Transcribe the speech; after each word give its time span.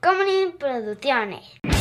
Comedy 0.00 0.52
Producciones. 0.58 1.75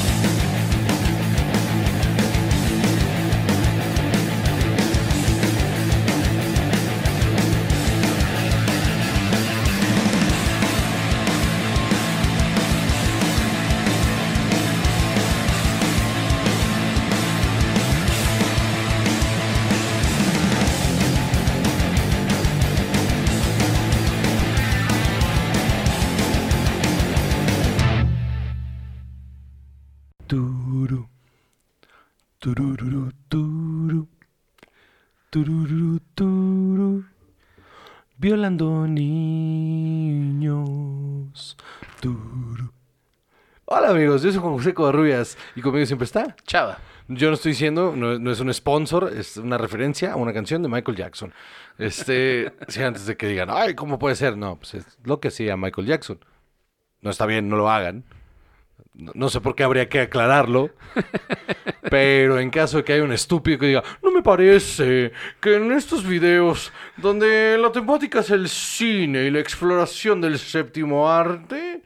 Turururu, 32.46 33.10
turu. 33.28 34.06
Turururu, 35.32 35.98
turu. 36.14 37.04
Violando 38.20 38.86
niños. 38.86 39.98
Turu. 42.00 42.72
Hola 43.66 43.90
amigos, 43.90 44.22
yo 44.22 44.32
soy 44.32 44.40
Juan 44.40 44.54
José 44.58 44.76
Covarrubias 44.76 45.40
y 45.56 45.62
conmigo 45.62 45.88
siempre 45.88 46.06
está. 46.06 46.36
Chava. 46.46 46.78
Yo 47.08 47.30
no 47.30 47.34
estoy 47.34 47.54
diciendo, 47.54 47.96
no, 47.96 48.20
no 48.20 48.32
es 48.32 48.40
un 48.40 48.54
sponsor, 48.54 49.12
es 49.12 49.38
una 49.38 49.58
referencia 49.58 50.14
a 50.14 50.16
una 50.16 50.32
canción 50.32 50.62
de 50.62 50.70
Michael 50.70 50.98
Jackson. 50.98 51.34
Este, 51.80 52.54
sí, 52.68 52.84
antes 52.84 53.08
de 53.08 53.18
que 53.18 53.26
digan, 53.26 53.50
ay, 53.50 53.74
¿cómo 53.74 53.98
puede 53.98 54.16
ser? 54.16 54.38
No, 54.38 54.58
pues 54.58 54.76
es 54.76 55.00
lo 55.04 55.20
que 55.20 55.30
hacía 55.30 55.58
Michael 55.58 55.88
Jackson. 55.88 56.20
No 57.02 57.10
está 57.10 57.26
bien, 57.26 57.50
no 57.50 57.56
lo 57.56 57.72
hagan. 57.72 58.04
No, 58.98 59.12
no 59.14 59.30
sé 59.30 59.42
por 59.42 59.56
qué 59.56 59.64
habría 59.64 59.90
que 59.90 60.00
aclararlo. 60.02 60.70
Pero 61.90 62.40
en 62.40 62.50
caso 62.50 62.78
de 62.78 62.84
que 62.84 62.94
haya 62.94 63.04
un 63.04 63.14
estúpido 63.14 63.60
que 63.60 63.68
diga, 63.68 63.84
no 64.02 64.12
me 64.12 64.24
parece 64.24 65.12
que 65.40 65.56
en 65.56 65.72
estos 65.72 66.06
videos 66.06 66.72
donde 66.98 67.58
la 67.60 67.72
temática 67.72 68.20
es 68.22 68.30
el 68.32 68.50
cine 68.50 69.24
y 69.26 69.32
la 69.32 69.40
exploración 69.40 70.20
del 70.22 70.40
séptimo 70.40 71.10
arte, 71.12 71.84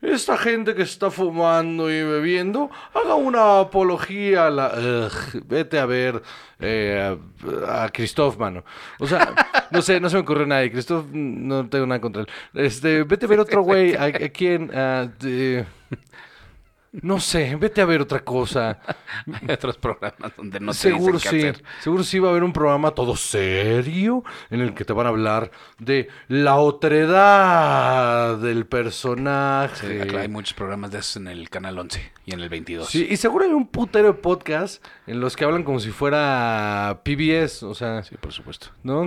esta 0.00 0.36
gente 0.36 0.74
que 0.74 0.82
está 0.82 1.10
fumando 1.10 1.90
y 1.90 2.02
bebiendo 2.02 2.70
haga 2.94 3.14
una 3.14 3.60
apología 3.60 4.46
a 4.46 4.50
la... 4.50 4.72
Ugh, 4.76 5.42
vete 5.46 5.78
a 5.78 5.86
ver 5.86 6.22
eh, 6.60 7.16
a, 7.68 7.84
a 7.84 7.88
Christoph, 7.90 8.36
mano. 8.36 8.64
O 8.98 9.06
sea, 9.06 9.32
no 9.70 9.80
sé, 9.82 10.00
no 10.00 10.08
se 10.10 10.16
me 10.16 10.22
ocurrió 10.22 10.46
nadie. 10.46 10.70
Christoph, 10.72 11.06
no 11.12 11.68
tengo 11.68 11.86
nada 11.86 12.00
contra 12.00 12.22
él. 12.22 12.28
Este, 12.54 13.02
vete 13.04 13.26
a 13.26 13.28
ver 13.28 13.40
otro 13.40 13.62
güey. 13.62 13.94
¿A, 13.94 14.04
a 14.04 14.10
quién? 14.28 14.70
A, 14.76 15.08
de- 15.20 15.64
no 16.92 17.20
sé, 17.20 17.56
vete 17.56 17.80
a 17.80 17.86
ver 17.86 18.02
otra 18.02 18.20
cosa. 18.20 18.78
Hay 19.40 19.54
otros 19.54 19.78
programas 19.78 20.36
donde 20.36 20.60
no 20.60 20.72
te 20.72 20.78
Seguro 20.78 21.14
dicen 21.14 21.30
qué 21.30 21.40
sí. 21.40 21.48
hacer. 21.48 21.64
Seguro 21.80 22.04
sí 22.04 22.18
va 22.18 22.28
a 22.28 22.30
haber 22.32 22.44
un 22.44 22.52
programa 22.52 22.90
todo 22.90 23.16
serio 23.16 24.22
en 24.50 24.60
el 24.60 24.74
que 24.74 24.84
te 24.84 24.92
van 24.92 25.06
a 25.06 25.08
hablar 25.08 25.50
de 25.78 26.08
la 26.28 26.56
otredad 26.56 28.36
del 28.38 28.66
personaje. 28.66 30.08
Sí, 30.10 30.16
hay 30.16 30.28
muchos 30.28 30.52
programas 30.52 30.90
de 30.90 30.98
esos 30.98 31.16
en 31.16 31.28
el 31.28 31.48
canal 31.48 31.78
11 31.78 32.12
y 32.26 32.34
en 32.34 32.40
el 32.40 32.48
22. 32.50 32.88
Sí, 32.88 33.06
y 33.10 33.16
seguro 33.16 33.46
hay 33.46 33.52
un 33.52 33.68
putero 33.68 34.08
de 34.08 34.14
podcast 34.14 34.84
en 35.06 35.20
los 35.20 35.34
que 35.34 35.44
hablan 35.44 35.62
como 35.64 35.80
si 35.80 35.90
fuera 35.90 37.00
PBS, 37.04 37.62
o 37.62 37.74
sea, 37.74 38.02
Sí, 38.02 38.16
por 38.16 38.32
supuesto. 38.32 38.68
¿no? 38.82 39.00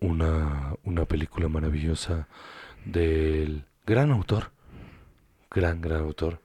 Una, 0.00 0.74
una 0.84 1.04
película 1.06 1.48
maravillosa 1.48 2.28
del 2.84 3.64
gran 3.86 4.10
autor, 4.10 4.50
gran, 5.50 5.80
gran 5.80 6.00
autor, 6.00 6.40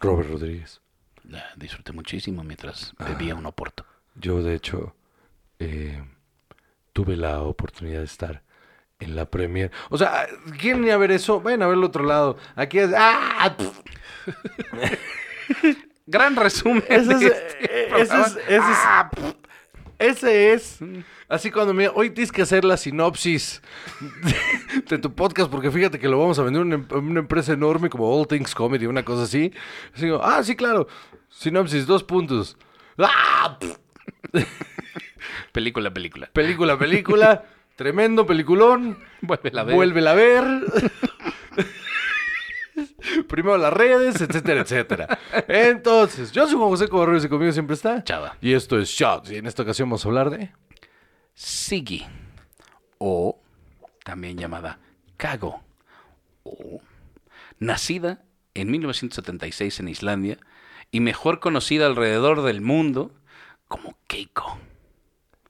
Robert 0.00 0.30
Rodríguez. 0.30 0.80
La 1.24 1.44
disfruté 1.56 1.92
muchísimo 1.92 2.44
mientras 2.44 2.94
bebía 2.98 3.34
un 3.34 3.46
oporto. 3.46 3.84
Yo, 4.14 4.42
de 4.42 4.54
hecho, 4.54 4.94
eh, 5.58 6.02
tuve 6.92 7.16
la 7.16 7.42
oportunidad 7.42 7.98
de 7.98 8.04
estar 8.04 8.42
en 9.00 9.16
la 9.16 9.26
premier. 9.26 9.70
O 9.90 9.98
sea, 9.98 10.26
¿quieren 10.58 10.84
ir 10.84 10.92
a 10.92 10.96
ver 10.96 11.10
eso? 11.10 11.40
Vayan 11.40 11.62
a 11.62 11.66
verlo 11.66 11.88
otro 11.88 12.04
lado. 12.04 12.36
Aquí 12.54 12.78
es... 12.78 12.90
¡Ah! 12.96 13.54
Gran 16.06 16.36
resumen. 16.36 16.84
Ese 16.88 17.12
es... 17.12 17.20
de 17.20 17.26
eh, 17.26 17.88
este 17.98 18.02
ese 18.02 18.20
es... 18.20 18.36
Ese 18.36 18.56
es, 18.56 18.78
Ah, 18.84 19.10
ese 19.98 20.52
es 20.52 20.78
así 21.28 21.50
cuando 21.50 21.74
me... 21.74 21.88
Hoy 21.88 22.10
tienes 22.10 22.32
que 22.32 22.42
hacer 22.42 22.64
la 22.64 22.76
sinopsis 22.76 23.62
de 24.88 24.98
tu 24.98 25.14
podcast 25.14 25.50
porque 25.50 25.70
fíjate 25.70 25.98
que 25.98 26.08
lo 26.08 26.18
vamos 26.18 26.38
a 26.38 26.42
vender 26.42 26.62
a 26.62 26.64
una, 26.64 26.74
em- 26.76 26.86
una 26.92 27.20
empresa 27.20 27.52
enorme 27.52 27.88
como 27.90 28.08
All 28.08 28.26
Things 28.26 28.54
Comedy, 28.54 28.86
una 28.86 29.04
cosa 29.04 29.24
así. 29.24 29.52
Así 29.94 30.04
digo, 30.06 30.20
ah, 30.22 30.42
sí, 30.42 30.56
claro. 30.56 30.88
Sinopsis, 31.28 31.86
dos 31.86 32.04
puntos. 32.04 32.56
¡Ah! 32.98 33.58
Película, 35.52 35.92
película. 35.92 36.28
Película, 36.32 36.78
película. 36.78 37.44
Tremendo 37.76 38.26
peliculón. 38.26 38.98
Vuelve 39.20 39.50
a 39.58 39.64
ver. 39.64 39.74
Vuélvela 39.74 40.10
a 40.12 40.14
ver. 40.14 40.44
Primero 43.28 43.56
las 43.56 43.72
redes, 43.72 44.20
etcétera, 44.20 44.60
etcétera. 44.60 45.18
Entonces, 45.48 46.32
yo 46.32 46.46
soy 46.46 46.56
Juan 46.56 46.68
José 46.68 46.88
Cobarrubias 46.88 47.24
y 47.24 47.28
conmigo 47.28 47.52
siempre 47.52 47.74
está. 47.74 48.02
Chava. 48.04 48.36
Y 48.40 48.52
esto 48.52 48.78
es 48.78 48.88
Shots. 48.88 49.30
Y 49.30 49.36
en 49.36 49.46
esta 49.46 49.62
ocasión 49.62 49.88
vamos 49.88 50.04
a 50.04 50.08
hablar 50.08 50.30
de. 50.30 50.50
Siggy. 51.36 52.06
O 52.98 53.38
también 54.02 54.38
llamada 54.38 54.80
Kago. 55.16 55.62
O 56.42 56.80
nacida 57.58 58.24
en 58.54 58.70
1976 58.70 59.80
en 59.80 59.88
Islandia 59.88 60.38
y 60.90 61.00
mejor 61.00 61.40
conocida 61.40 61.86
alrededor 61.86 62.42
del 62.42 62.62
mundo 62.62 63.12
como 63.68 63.96
Keiko. 64.06 64.58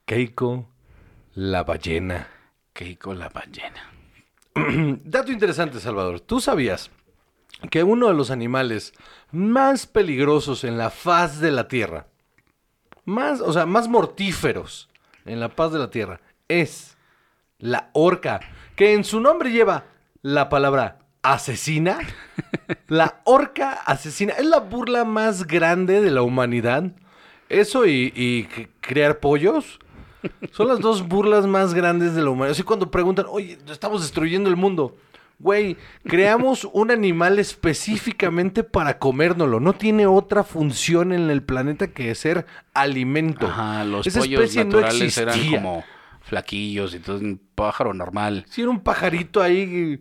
Keiko 0.04 0.68
la 1.34 1.62
ballena. 1.62 2.28
Keiko 2.72 3.14
la 3.14 3.28
ballena. 3.28 3.92
Dato 5.04 5.30
interesante, 5.30 5.78
Salvador. 5.78 6.20
¿Tú 6.20 6.40
sabías 6.40 6.90
que 7.70 7.84
uno 7.84 8.08
de 8.08 8.14
los 8.14 8.30
animales 8.30 8.92
más 9.30 9.86
peligrosos 9.86 10.64
en 10.64 10.78
la 10.78 10.90
faz 10.90 11.40
de 11.40 11.52
la 11.52 11.68
Tierra, 11.68 12.08
más, 13.04 13.40
o 13.40 13.52
sea, 13.52 13.66
más 13.66 13.88
mortíferos 13.88 14.88
en 15.26 15.40
la 15.40 15.48
faz 15.48 15.72
de 15.72 15.78
la 15.78 15.90
Tierra, 15.90 16.20
es 16.48 16.96
la 17.58 17.90
orca, 17.92 18.40
que 18.74 18.94
en 18.94 19.04
su 19.04 19.20
nombre 19.20 19.50
lleva 19.50 19.84
la 20.22 20.48
palabra 20.48 20.98
asesina? 21.22 21.98
La 22.88 23.20
orca 23.24 23.72
asesina 23.72 24.34
es 24.34 24.46
la 24.46 24.60
burla 24.60 25.04
más 25.04 25.46
grande 25.46 26.00
de 26.00 26.10
la 26.10 26.22
humanidad. 26.22 26.92
Eso 27.48 27.86
y, 27.86 28.12
y 28.14 28.44
crear 28.80 29.20
pollos 29.20 29.78
son 30.52 30.68
las 30.68 30.80
dos 30.80 31.06
burlas 31.06 31.46
más 31.46 31.74
grandes 31.74 32.14
de 32.14 32.22
la 32.22 32.30
humanidad. 32.30 32.52
Así 32.52 32.62
cuando 32.62 32.90
preguntan, 32.90 33.26
oye, 33.28 33.58
estamos 33.68 34.02
destruyendo 34.02 34.50
el 34.50 34.56
mundo. 34.56 34.96
Güey, 35.38 35.76
creamos 36.04 36.66
un 36.72 36.90
animal 36.90 37.38
específicamente 37.38 38.64
para 38.64 38.98
comérnoslo. 38.98 39.60
No 39.60 39.74
tiene 39.74 40.06
otra 40.06 40.44
función 40.44 41.12
en 41.12 41.28
el 41.28 41.42
planeta 41.42 41.88
que 41.88 42.14
ser 42.14 42.46
alimento. 42.72 43.46
Ajá, 43.46 43.84
los 43.84 44.06
Esa 44.06 44.20
pollos 44.20 44.40
especie 44.40 44.64
no 44.64 44.80
naturales 44.80 45.18
eran 45.18 45.50
como 45.50 45.84
flaquillos 46.22 46.94
y 46.94 47.00
todo 47.00 47.18
un 47.18 47.40
pájaro 47.54 47.92
normal. 47.92 48.46
Sí, 48.48 48.62
era 48.62 48.70
un 48.70 48.80
pajarito 48.80 49.42
ahí. 49.42 50.00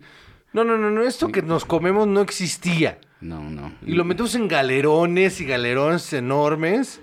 No, 0.54 0.64
no, 0.64 0.78
no, 0.78 0.90
no. 0.90 1.02
Esto 1.02 1.28
que 1.28 1.42
nos 1.42 1.66
comemos 1.66 2.08
no 2.08 2.22
existía. 2.22 2.98
No, 3.20 3.42
no. 3.50 3.72
Y 3.84 3.92
lo 3.92 4.04
metemos 4.04 4.34
en 4.34 4.48
galerones 4.48 5.40
y 5.42 5.44
galerones 5.44 6.12
enormes. 6.14 7.00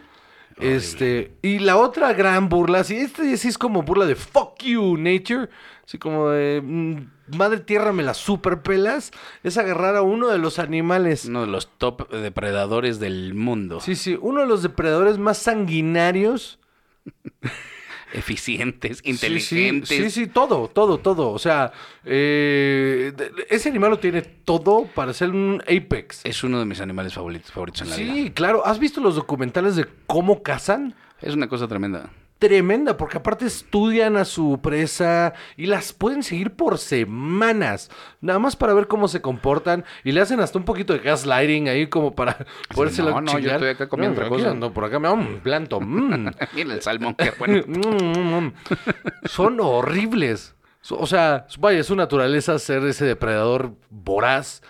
Este, 0.64 1.36
y 1.42 1.60
la 1.60 1.78
otra 1.78 2.14
gran 2.14 2.50
burla, 2.50 2.80
así, 2.80 2.96
este 2.96 3.36
sí 3.38 3.50
es 3.50 3.58
como 3.58 3.84
burla 3.84 4.06
de 4.06 4.16
fuck 4.16 4.62
you, 4.64 4.98
nature. 4.98 5.50
Así 5.86 5.98
como 5.98 6.30
de 6.30 6.62
mm, 6.64 7.38
madre 7.38 7.60
tierra 7.60 7.92
me 7.92 8.04
la 8.04 8.14
superpelas. 8.14 9.12
Es 9.44 9.58
agarrar 9.58 9.96
a 9.96 10.02
uno 10.02 10.30
de 10.30 10.38
los 10.38 10.60
animales. 10.60 11.26
Uno 11.26 11.42
de 11.42 11.48
los 11.48 11.68
top 11.78 12.10
depredadores 12.10 13.00
del 13.00 13.34
mundo. 13.34 13.82
Sí, 13.82 13.96
sí, 13.96 14.18
uno 14.22 14.42
de 14.42 14.48
los 14.48 14.64
depredadores 14.64 15.18
más 15.18 15.38
sanguinarios. 15.38 16.60
Eficientes, 18.14 18.98
Sí, 19.00 19.04
sí, 19.04 19.10
inteligentes. 19.10 19.90
Sí, 19.90 20.10
sí, 20.10 20.28
todo, 20.28 20.70
todo, 20.70 21.00
todo. 21.00 21.32
O 21.32 21.40
sea, 21.40 21.72
eh, 22.06 23.12
ese 23.50 23.70
animal 23.70 23.92
lo 23.92 24.00
tiene 24.00 24.22
todo 24.22 24.86
para 24.94 25.14
ser 25.14 25.32
un 25.32 25.62
apex. 25.64 26.22
Es 26.24 26.44
uno 26.44 26.60
de 26.60 26.66
mis 26.66 26.80
animales 26.80 27.14
favoritos, 27.14 27.52
favoritos 27.52 27.82
en 27.82 27.90
la 27.90 27.96
vida. 27.98 28.14
Sí, 28.14 28.32
claro. 28.32 28.66
¿Has 28.66 28.80
visto 28.80 29.02
los 29.02 29.16
documentales 29.16 29.76
de 29.76 29.88
cómo 30.08 30.44
cazan? 30.44 30.96
Es 31.22 31.34
una 31.34 31.48
cosa 31.50 31.68
tremenda. 31.68 32.12
Tremenda, 32.44 32.98
porque 32.98 33.20
aparte 33.20 33.46
estudian 33.46 34.18
a 34.18 34.26
su 34.26 34.60
presa 34.62 35.34
y 35.56 35.66
las 35.66 35.94
pueden 35.94 36.24
seguir 36.24 36.52
por 36.58 36.78
semanas, 36.78 37.90
nada 38.20 38.38
más 38.38 38.58
para 38.58 38.74
ver 38.74 38.88
cómo 38.88 39.08
se 39.08 39.22
comportan 39.22 39.86
y 40.04 40.12
le 40.12 40.20
hacen 40.20 40.42
hasta 40.42 40.60
un 40.60 40.66
poquito 40.66 40.92
de 40.92 41.00
gaslighting 41.00 41.70
ahí 41.70 41.88
como 41.88 42.14
para 42.14 42.46
podérselo 42.76 43.12
no, 43.12 43.22
no, 43.22 43.40
yo 43.40 43.50
estoy 43.50 43.70
acá 43.70 43.88
comiendo 43.88 44.16
otra 44.16 44.26
aquí 44.26 44.36
cosa. 44.36 44.52
ando 44.52 44.74
por 44.74 44.84
acá, 44.84 45.00
me 45.00 45.10
un 45.10 45.40
planto. 45.40 45.80
mm. 45.80 46.32
Mira 46.54 46.74
el 46.74 46.82
salmón, 46.82 47.16
qué 47.16 47.32
bueno. 47.40 47.64
Mm, 47.74 48.20
mm, 48.20 48.46
mm. 48.48 48.54
Son 49.26 49.58
horribles. 49.62 50.54
O 50.90 51.08
sea, 51.08 51.48
vaya, 51.60 51.82
su 51.84 51.96
naturaleza 51.96 52.60
ser 52.60 52.84
ese 52.84 53.06
depredador 53.06 53.74
voraz. 53.90 54.62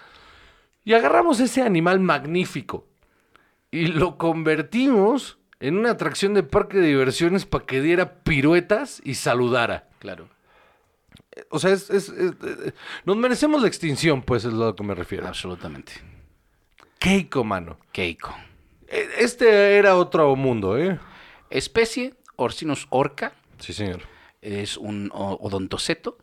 Y 0.84 0.94
agarramos 0.94 1.40
ese 1.40 1.64
animal 1.64 2.00
magnífico 2.00 2.88
y 3.72 3.88
lo 3.88 4.20
convertimos 4.20 5.40
en 5.64 5.78
una 5.78 5.92
atracción 5.92 6.34
de 6.34 6.44
parque 6.44 6.78
de 6.78 6.88
diversiones 6.88 7.46
para 7.46 7.66
que 7.66 7.82
diera 7.82 8.16
piruetas 8.24 9.02
y 9.04 9.16
saludara. 9.16 9.88
Claro. 10.00 10.28
O 11.50 11.58
sea, 11.60 11.72
es, 11.72 11.90
es- 11.90 12.10
es- 12.10 12.74
nos 13.06 13.18
merecemos 13.18 13.62
la 13.62 13.68
extinción, 13.68 14.22
pues 14.22 14.44
es 14.46 14.54
lo 14.54 14.76
que 14.76 14.84
me 14.84 14.94
refiero. 14.94 15.26
Absolutamente. 15.28 15.94
Keiko, 17.00 17.44
mano. 17.44 17.78
Keiko. 17.92 18.36
E- 18.88 19.08
Este 19.20 19.78
era 19.78 19.96
otro 19.96 20.36
mundo, 20.36 20.78
¿eh? 20.78 21.00
Especie 21.50 22.14
Orcinus 22.36 22.88
orca. 22.90 23.34
Sí, 23.60 23.74
señor. 23.74 24.02
Es 24.42 24.78
un 24.78 25.10
odontoceto. 25.14 26.18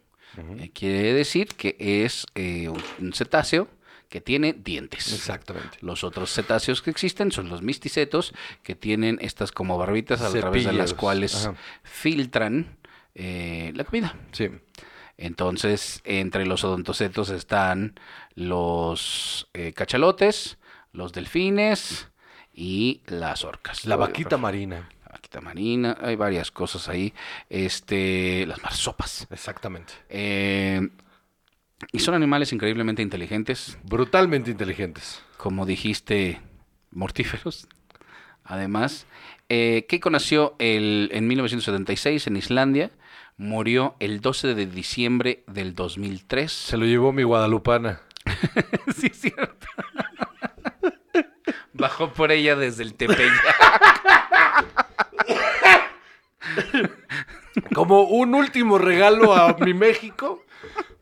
Eh, 0.59 0.71
quiere 0.73 1.13
decir 1.15 1.49
que 1.57 1.77
es 1.79 2.27
eh, 2.35 2.69
un- 2.69 2.83
un 3.01 3.13
cetáceo 3.13 3.69
que 4.11 4.21
tiene 4.21 4.53
dientes. 4.53 5.13
Exactamente. 5.13 5.79
Los 5.81 6.05
otros 6.05 6.35
cetáceos 6.35 6.83
que 6.83 6.91
existen 6.91 7.31
son 7.31 7.49
los 7.49 7.63
misticetos, 7.63 8.35
que 8.65 8.75
tienen 8.75 9.19
estas 9.23 9.53
como 9.53 9.79
barbitas 9.79 10.21
a 10.21 10.31
través 10.31 10.65
de 10.65 10.73
las 10.73 10.93
cuales 10.93 11.47
Ajá. 11.47 11.57
filtran 11.85 12.77
eh, 13.15 13.73
la 13.75 13.85
comida. 13.85 14.17
Sí. 14.33 14.51
Entonces, 15.17 16.03
entre 16.05 16.45
los 16.45 16.65
odontocetos 16.65 17.31
están 17.31 17.95
los 18.35 19.49
eh, 19.55 19.73
cachalotes, 19.75 20.59
los 20.93 21.13
delfines 21.13 22.09
y 22.53 23.03
las 23.07 23.45
orcas. 23.45 23.85
La 23.85 23.95
vaquita 23.95 24.37
marina. 24.39 24.89
La 25.05 25.13
vaquita 25.13 25.41
marina, 25.41 25.97
hay 26.01 26.17
varias 26.17 26.51
cosas 26.51 26.89
ahí. 26.89 27.15
Este, 27.49 28.45
las 28.47 28.61
marsopas. 28.63 29.29
Exactamente. 29.31 29.93
Eh, 30.09 30.89
y 31.93 32.01
son 32.01 32.15
animales 32.15 32.53
increíblemente 32.53 33.03
inteligentes, 33.03 33.79
Brutalmente 33.85 34.51
inteligentes. 34.51 35.23
como 35.37 35.67
dijiste, 35.67 36.41
mortíferos. 36.91 37.67
Además, 38.45 39.07
eh, 39.49 39.87
Keiko 39.89 40.11
nació 40.11 40.55
el- 40.59 41.09
en 41.13 41.27
1976 41.29 42.27
en 42.27 42.37
Islandia, 42.37 42.91
murió 43.37 43.95
el 44.01 44.21
12 44.21 44.55
de 44.55 44.67
diciembre 44.67 45.43
del 45.47 45.75
2003. 45.75 46.51
Se 46.53 46.77
lo 46.77 46.85
llevó 46.85 47.13
mi 47.13 47.23
guadalupana. 47.23 48.01
sí, 48.97 49.07
es 49.11 49.21
cierto. 49.21 49.67
Bajó 51.73 52.13
por 52.13 52.31
ella 52.33 52.57
desde 52.57 52.83
el 52.83 52.95
Tepeyac. 52.95 53.33
Como 57.75 58.03
un 58.03 58.35
último 58.35 58.79
regalo 58.79 59.35
a 59.35 59.57
mi 59.59 59.75
México, 59.75 60.45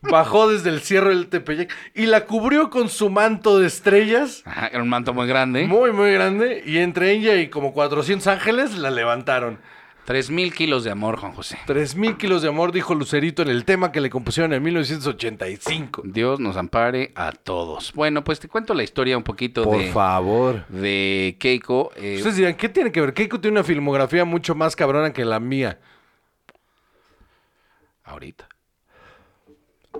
bajó 0.02 0.48
desde 0.48 0.70
el 0.70 0.80
cierre 0.80 1.10
del 1.10 1.28
Tepeyac 1.28 1.74
y 1.94 2.06
la 2.06 2.24
cubrió 2.26 2.70
con 2.70 2.88
su 2.88 3.10
manto 3.10 3.58
de 3.58 3.66
estrellas, 3.66 4.42
Ajá, 4.44 4.68
Era 4.68 4.82
un 4.82 4.88
manto 4.88 5.12
muy 5.14 5.26
grande. 5.26 5.66
muy, 5.66 5.92
muy 5.92 6.12
grande, 6.12 6.62
y 6.64 6.78
entre 6.78 7.12
ella 7.12 7.36
y 7.36 7.48
como 7.48 7.72
400 7.72 8.26
ángeles 8.28 8.76
la 8.78 8.90
levantaron. 8.90 9.58
Tres 10.04 10.30
mil 10.30 10.54
kilos 10.54 10.84
de 10.84 10.90
amor, 10.90 11.18
Juan 11.18 11.32
José. 11.32 11.58
3.000 11.66 12.16
kilos 12.16 12.40
de 12.40 12.48
amor, 12.48 12.72
dijo 12.72 12.94
Lucerito 12.94 13.42
en 13.42 13.48
el 13.50 13.66
tema 13.66 13.92
que 13.92 14.00
le 14.00 14.08
compusieron 14.08 14.54
en 14.54 14.62
1985. 14.62 16.00
Dios 16.06 16.40
nos 16.40 16.56
ampare 16.56 17.12
a 17.14 17.30
todos. 17.32 17.92
Bueno, 17.92 18.24
pues 18.24 18.40
te 18.40 18.48
cuento 18.48 18.72
la 18.72 18.82
historia 18.82 19.18
un 19.18 19.22
poquito 19.22 19.64
Por 19.64 19.76
de, 19.76 19.92
favor. 19.92 20.66
de 20.68 21.36
Keiko. 21.38 21.92
eh, 21.96 22.14
Ustedes 22.16 22.36
dirán, 22.36 22.54
¿qué 22.54 22.70
tiene 22.70 22.90
que 22.90 23.02
ver? 23.02 23.12
Keiko 23.12 23.38
tiene 23.38 23.58
una 23.58 23.64
filmografía 23.64 24.24
mucho 24.24 24.54
más 24.54 24.74
cabrona 24.74 25.12
que 25.12 25.26
la 25.26 25.40
mía. 25.40 25.78
ahorita. 28.04 28.47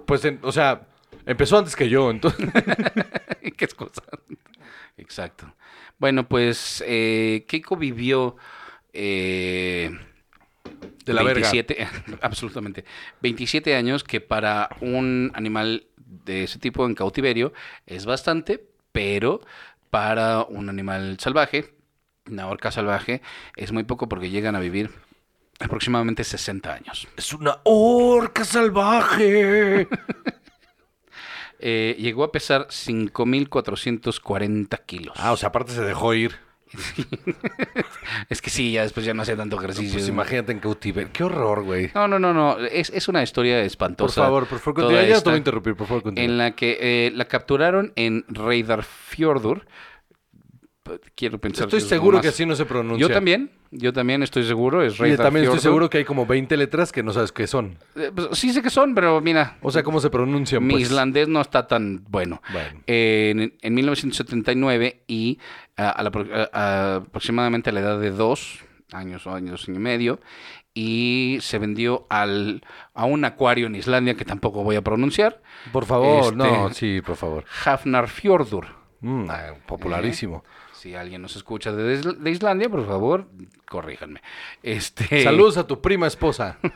Pues, 0.08 0.24
en- 0.24 0.40
o 0.42 0.52
sea, 0.52 0.88
empezó 1.26 1.58
antes 1.58 1.76
que 1.76 1.88
yo, 1.90 2.10
entonces... 2.10 2.48
¿Qué 3.56 3.64
es 3.66 3.74
cosa? 3.74 4.02
Exacto. 4.96 5.54
Bueno, 5.98 6.28
pues 6.28 6.82
eh, 6.86 7.44
Keiko 7.46 7.76
vivió 7.76 8.36
eh, 8.92 9.90
De 11.04 11.12
la 11.12 11.22
verga. 11.22 11.50
27, 11.50 11.88
absolutamente, 12.22 12.84
27 13.20 13.74
años 13.74 14.02
que 14.04 14.20
para 14.20 14.70
un 14.80 15.30
animal 15.34 15.86
de 15.96 16.44
ese 16.44 16.58
tipo 16.58 16.86
en 16.86 16.94
cautiverio 16.94 17.52
es 17.86 18.06
bastante, 18.06 18.64
pero 18.92 19.40
para 19.90 20.42
un 20.44 20.68
animal 20.68 21.18
salvaje, 21.20 21.74
una 22.26 22.48
orca 22.48 22.70
salvaje, 22.70 23.22
es 23.56 23.72
muy 23.72 23.84
poco 23.84 24.08
porque 24.08 24.30
llegan 24.30 24.56
a 24.56 24.60
vivir 24.60 24.90
aproximadamente 25.58 26.24
60 26.24 26.72
años. 26.72 27.08
Es 27.16 27.32
una 27.32 27.58
orca 27.64 28.44
salvaje. 28.44 29.88
Eh, 31.60 31.96
llegó 31.98 32.22
a 32.22 32.30
pesar 32.30 32.68
5.440 32.68 34.78
kilos. 34.86 35.16
ah, 35.18 35.32
o 35.32 35.36
sea, 35.36 35.48
aparte 35.48 35.72
se 35.72 35.80
dejó 35.82 36.14
ir. 36.14 36.36
Es 38.28 38.40
que 38.42 38.50
sí, 38.50 38.70
ya 38.72 38.82
después 38.82 39.04
ya 39.04 39.12
no 39.14 39.22
hacía 39.22 39.36
tanto 39.36 39.56
ejercicio. 39.58 39.94
Pues 39.94 40.06
imagínate 40.08 40.52
en 40.52 40.60
cautiverio. 40.60 41.10
Qué 41.12 41.24
horror, 41.24 41.64
güey. 41.64 41.90
No, 41.96 42.06
no, 42.06 42.20
no, 42.20 42.32
no. 42.32 42.58
Es, 42.58 42.90
es 42.90 43.08
una 43.08 43.24
historia 43.24 43.56
Por 43.56 43.64
espantosa. 43.66 44.22
favor, 44.22 44.46
por 44.46 44.60
favor, 44.60 44.82
continúa. 44.82 45.02
Ya 45.04 45.18
te 45.20 45.24
voy 45.30 45.34
a 45.34 45.38
interrumpir, 45.38 45.74
por 45.74 45.88
favor, 45.88 46.04
continúa. 46.04 46.24
En 46.24 46.38
la 46.38 46.52
que 46.54 46.78
eh, 46.80 47.10
la 47.14 47.24
capturaron 47.24 47.92
en 47.96 48.24
Reydarfjordur. 48.28 49.66
Quiero 51.14 51.38
pensar 51.38 51.66
Estoy 51.66 51.80
que 51.80 51.86
seguro 51.86 52.20
que 52.20 52.28
así 52.28 52.44
no 52.46 52.54
se 52.54 52.64
pronuncia. 52.64 53.06
Yo 53.06 53.12
también, 53.12 53.50
yo 53.70 53.92
también 53.92 54.22
estoy 54.22 54.44
seguro. 54.44 54.82
Es 54.82 54.94
Y 55.00 55.16
también 55.16 55.44
estoy 55.44 55.60
seguro 55.60 55.88
que 55.90 55.98
hay 55.98 56.04
como 56.04 56.26
20 56.26 56.56
letras 56.56 56.92
que 56.92 57.02
no 57.02 57.12
sabes 57.12 57.32
qué 57.32 57.46
son. 57.46 57.78
Eh, 57.96 58.10
pues, 58.14 58.28
sí 58.32 58.52
sé 58.52 58.62
que 58.62 58.70
son, 58.70 58.94
pero 58.94 59.20
mira, 59.20 59.58
O 59.62 59.70
sea, 59.70 59.82
¿cómo 59.82 60.00
se 60.00 60.10
pronuncian? 60.10 60.64
mi 60.66 60.74
pues? 60.74 60.84
islandés 60.84 61.28
no 61.28 61.40
está 61.40 61.66
tan 61.66 62.04
bueno. 62.08 62.40
Bueno. 62.52 62.80
En, 62.86 63.54
en 63.60 63.74
1979 63.74 65.02
y 65.06 65.38
a- 65.76 65.90
a 65.90 66.02
la 66.02 66.10
aproximadamente 66.96 67.70
a 67.70 67.72
la 67.72 67.80
edad 67.80 68.00
de 68.00 68.10
dos 68.10 68.60
años 68.92 69.26
o 69.26 69.32
años 69.34 69.68
y 69.68 69.72
medio 69.72 70.20
y 70.74 71.38
se 71.40 71.58
vendió 71.58 72.06
al, 72.08 72.62
a 72.94 73.04
un 73.04 73.24
acuario 73.24 73.66
en 73.66 73.74
Islandia 73.74 74.14
que 74.14 74.24
tampoco 74.24 74.62
voy 74.62 74.76
a 74.76 74.82
pronunciar, 74.82 75.42
Por 75.72 75.84
favor, 75.86 76.24
Este- 76.24 76.36
no, 76.36 76.70
sí, 76.72 77.00
por 77.04 77.16
favor. 77.16 77.44
Hafnarfjordur. 77.64 78.66
Mm, 79.00 79.26
ah, 79.30 79.54
popularísimo. 79.66 80.44
Si 80.78 80.94
alguien 80.94 81.22
nos 81.22 81.34
escucha 81.34 81.72
de, 81.72 82.00
de 82.00 82.30
Islandia, 82.30 82.68
por 82.68 82.86
favor, 82.86 83.26
corríjanme. 83.68 84.22
Este, 84.62 85.22
Saludos 85.24 85.56
a 85.56 85.66
tu 85.66 85.80
prima 85.80 86.06
esposa. 86.06 86.58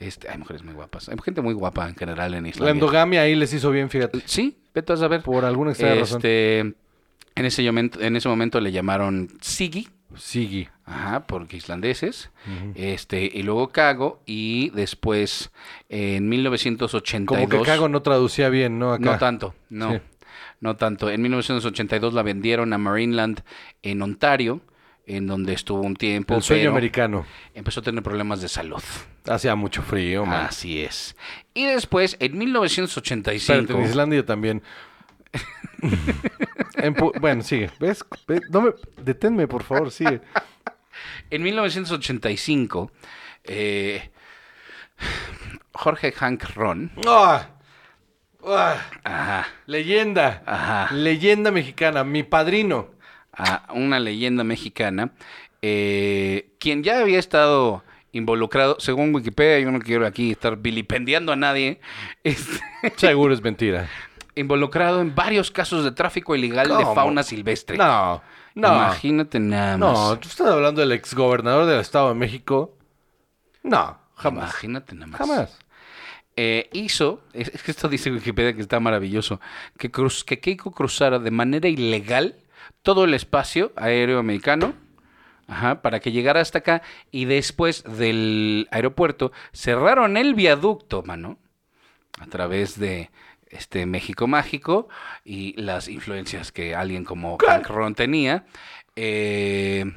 Este, 0.00 0.30
hay 0.30 0.38
mujeres 0.38 0.64
muy 0.64 0.72
guapas. 0.72 1.10
Hay 1.10 1.16
gente 1.22 1.42
muy 1.42 1.52
guapa 1.52 1.86
en 1.86 1.94
general 1.94 2.32
en 2.32 2.44
La 2.44 2.48
Islandia. 2.48 2.72
endogamia 2.72 3.20
ahí 3.20 3.34
les 3.34 3.52
hizo 3.52 3.70
bien, 3.70 3.90
fíjate. 3.90 4.22
Sí, 4.24 4.56
vete 4.74 4.94
a 4.94 4.96
saber. 4.96 5.22
Por 5.22 5.44
alguna 5.44 5.72
extraña 5.72 5.96
razón. 5.96 6.16
Este, 6.16 6.60
en 6.60 7.44
ese 7.44 7.62
momento, 7.64 8.00
en 8.00 8.16
ese 8.16 8.26
momento 8.26 8.60
le 8.60 8.72
llamaron 8.72 9.28
Sigi, 9.42 9.88
Sigi. 10.16 10.68
ajá, 10.86 11.26
porque 11.26 11.58
islandeses. 11.58 12.30
Este, 12.74 13.24
y 13.24 13.42
luego 13.42 13.68
Cago 13.68 14.22
y 14.24 14.70
después 14.70 15.50
en 15.90 16.30
1982 16.30 17.26
Como 17.26 17.62
que 17.62 17.66
Cago 17.66 17.90
no 17.90 18.00
traducía 18.00 18.48
bien, 18.48 18.78
¿no? 18.78 18.94
Acá. 18.94 19.04
no 19.04 19.18
tanto, 19.18 19.54
no. 19.68 19.92
Sí. 19.92 20.00
No 20.60 20.76
tanto. 20.76 21.10
En 21.10 21.22
1982 21.22 22.12
la 22.14 22.22
vendieron 22.22 22.72
a 22.72 22.78
Marineland 22.78 23.42
en 23.82 24.02
Ontario, 24.02 24.60
en 25.06 25.26
donde 25.26 25.52
estuvo 25.54 25.80
un 25.80 25.96
tiempo. 25.96 26.34
El 26.36 26.42
sueño 26.42 26.70
americano. 26.70 27.26
Empezó 27.54 27.80
a 27.80 27.82
tener 27.82 28.02
problemas 28.02 28.40
de 28.40 28.48
salud. 28.48 28.82
Hacía 29.26 29.54
mucho 29.54 29.82
frío, 29.82 30.24
man. 30.26 30.46
Así 30.46 30.80
es. 30.82 31.16
Y 31.54 31.66
después, 31.66 32.16
en 32.20 32.38
1985. 32.38 33.52
Espérate, 33.60 33.72
en 33.82 33.88
Islandia 33.88 34.24
también. 34.24 34.62
En 36.76 36.94
bueno, 37.20 37.42
sigue. 37.42 37.70
¿Ves? 37.78 38.04
Ve- 38.26 38.40
No 38.50 38.62
me... 38.62 38.70
Deténme, 39.02 39.46
por 39.46 39.62
favor, 39.62 39.90
sigue. 39.90 40.20
En 41.30 41.42
1985, 41.42 42.90
eh, 43.44 44.10
Jorge 45.72 46.12
Hank 46.12 46.44
Ron. 46.54 46.90
¡Ah! 47.06 47.48
¡Ah! 48.46 48.76
Ajá. 49.04 49.48
Leyenda. 49.66 50.42
Ajá. 50.46 50.94
Leyenda 50.94 51.50
mexicana. 51.50 52.04
Mi 52.04 52.22
padrino. 52.22 52.88
a 53.32 53.72
una 53.72 54.00
leyenda 54.00 54.42
mexicana, 54.44 55.12
eh, 55.62 56.50
quien 56.58 56.82
ya 56.82 56.98
había 57.00 57.18
estado 57.18 57.84
involucrado, 58.12 58.76
según 58.80 59.14
Wikipedia, 59.14 59.60
yo 59.60 59.70
no 59.70 59.78
quiero 59.78 60.04
aquí 60.06 60.32
estar 60.32 60.56
vilipendiando 60.56 61.32
a 61.32 61.36
nadie, 61.36 61.80
este, 62.24 62.58
Seguro 62.96 63.32
es 63.32 63.40
mentira. 63.40 63.88
involucrado 64.34 65.00
en 65.00 65.14
varios 65.14 65.50
casos 65.52 65.84
de 65.84 65.92
tráfico 65.92 66.34
ilegal 66.34 66.68
de 66.76 66.84
fauna 66.84 67.22
silvestre. 67.22 67.76
No. 67.78 68.20
No. 68.56 68.68
Imagínate 68.74 69.38
nada 69.38 69.78
más. 69.78 69.92
No, 69.92 70.18
tú 70.18 70.28
estás 70.28 70.48
hablando 70.48 70.80
del 70.80 70.90
exgobernador 70.92 71.66
del 71.66 71.78
Estado 71.80 72.08
de 72.08 72.14
México. 72.16 72.76
No, 73.62 73.96
jamás. 74.16 74.50
Imagínate 74.50 74.94
nada 74.96 75.06
más. 75.06 75.18
Jamás. 75.18 75.58
Eh, 76.36 76.70
hizo, 76.72 77.22
es, 77.32 77.50
que 77.50 77.70
esto 77.70 77.88
dice 77.88 78.10
Wikipedia 78.10 78.54
que 78.54 78.62
está 78.62 78.80
maravilloso, 78.80 79.40
que, 79.76 79.90
cruz, 79.90 80.24
que 80.24 80.40
Keiko 80.40 80.72
cruzara 80.72 81.18
de 81.18 81.30
manera 81.30 81.68
ilegal 81.68 82.36
todo 82.82 83.04
el 83.04 83.14
espacio 83.14 83.72
aéreo 83.76 84.18
americano, 84.18 84.74
Ajá, 85.48 85.82
para 85.82 85.98
que 85.98 86.12
llegara 86.12 86.40
hasta 86.40 86.58
acá 86.58 86.80
y 87.10 87.24
después 87.24 87.82
del 87.82 88.68
aeropuerto 88.70 89.32
cerraron 89.52 90.16
el 90.16 90.34
viaducto, 90.34 91.02
mano, 91.02 91.38
a 92.20 92.26
través 92.26 92.78
de 92.78 93.10
este 93.48 93.84
México 93.84 94.28
Mágico 94.28 94.88
y 95.24 95.60
las 95.60 95.88
influencias 95.88 96.52
que 96.52 96.76
alguien 96.76 97.04
como 97.04 97.36
Hank 97.38 97.66
Ron 97.66 97.96
tenía. 97.96 98.44
eh, 98.94 99.92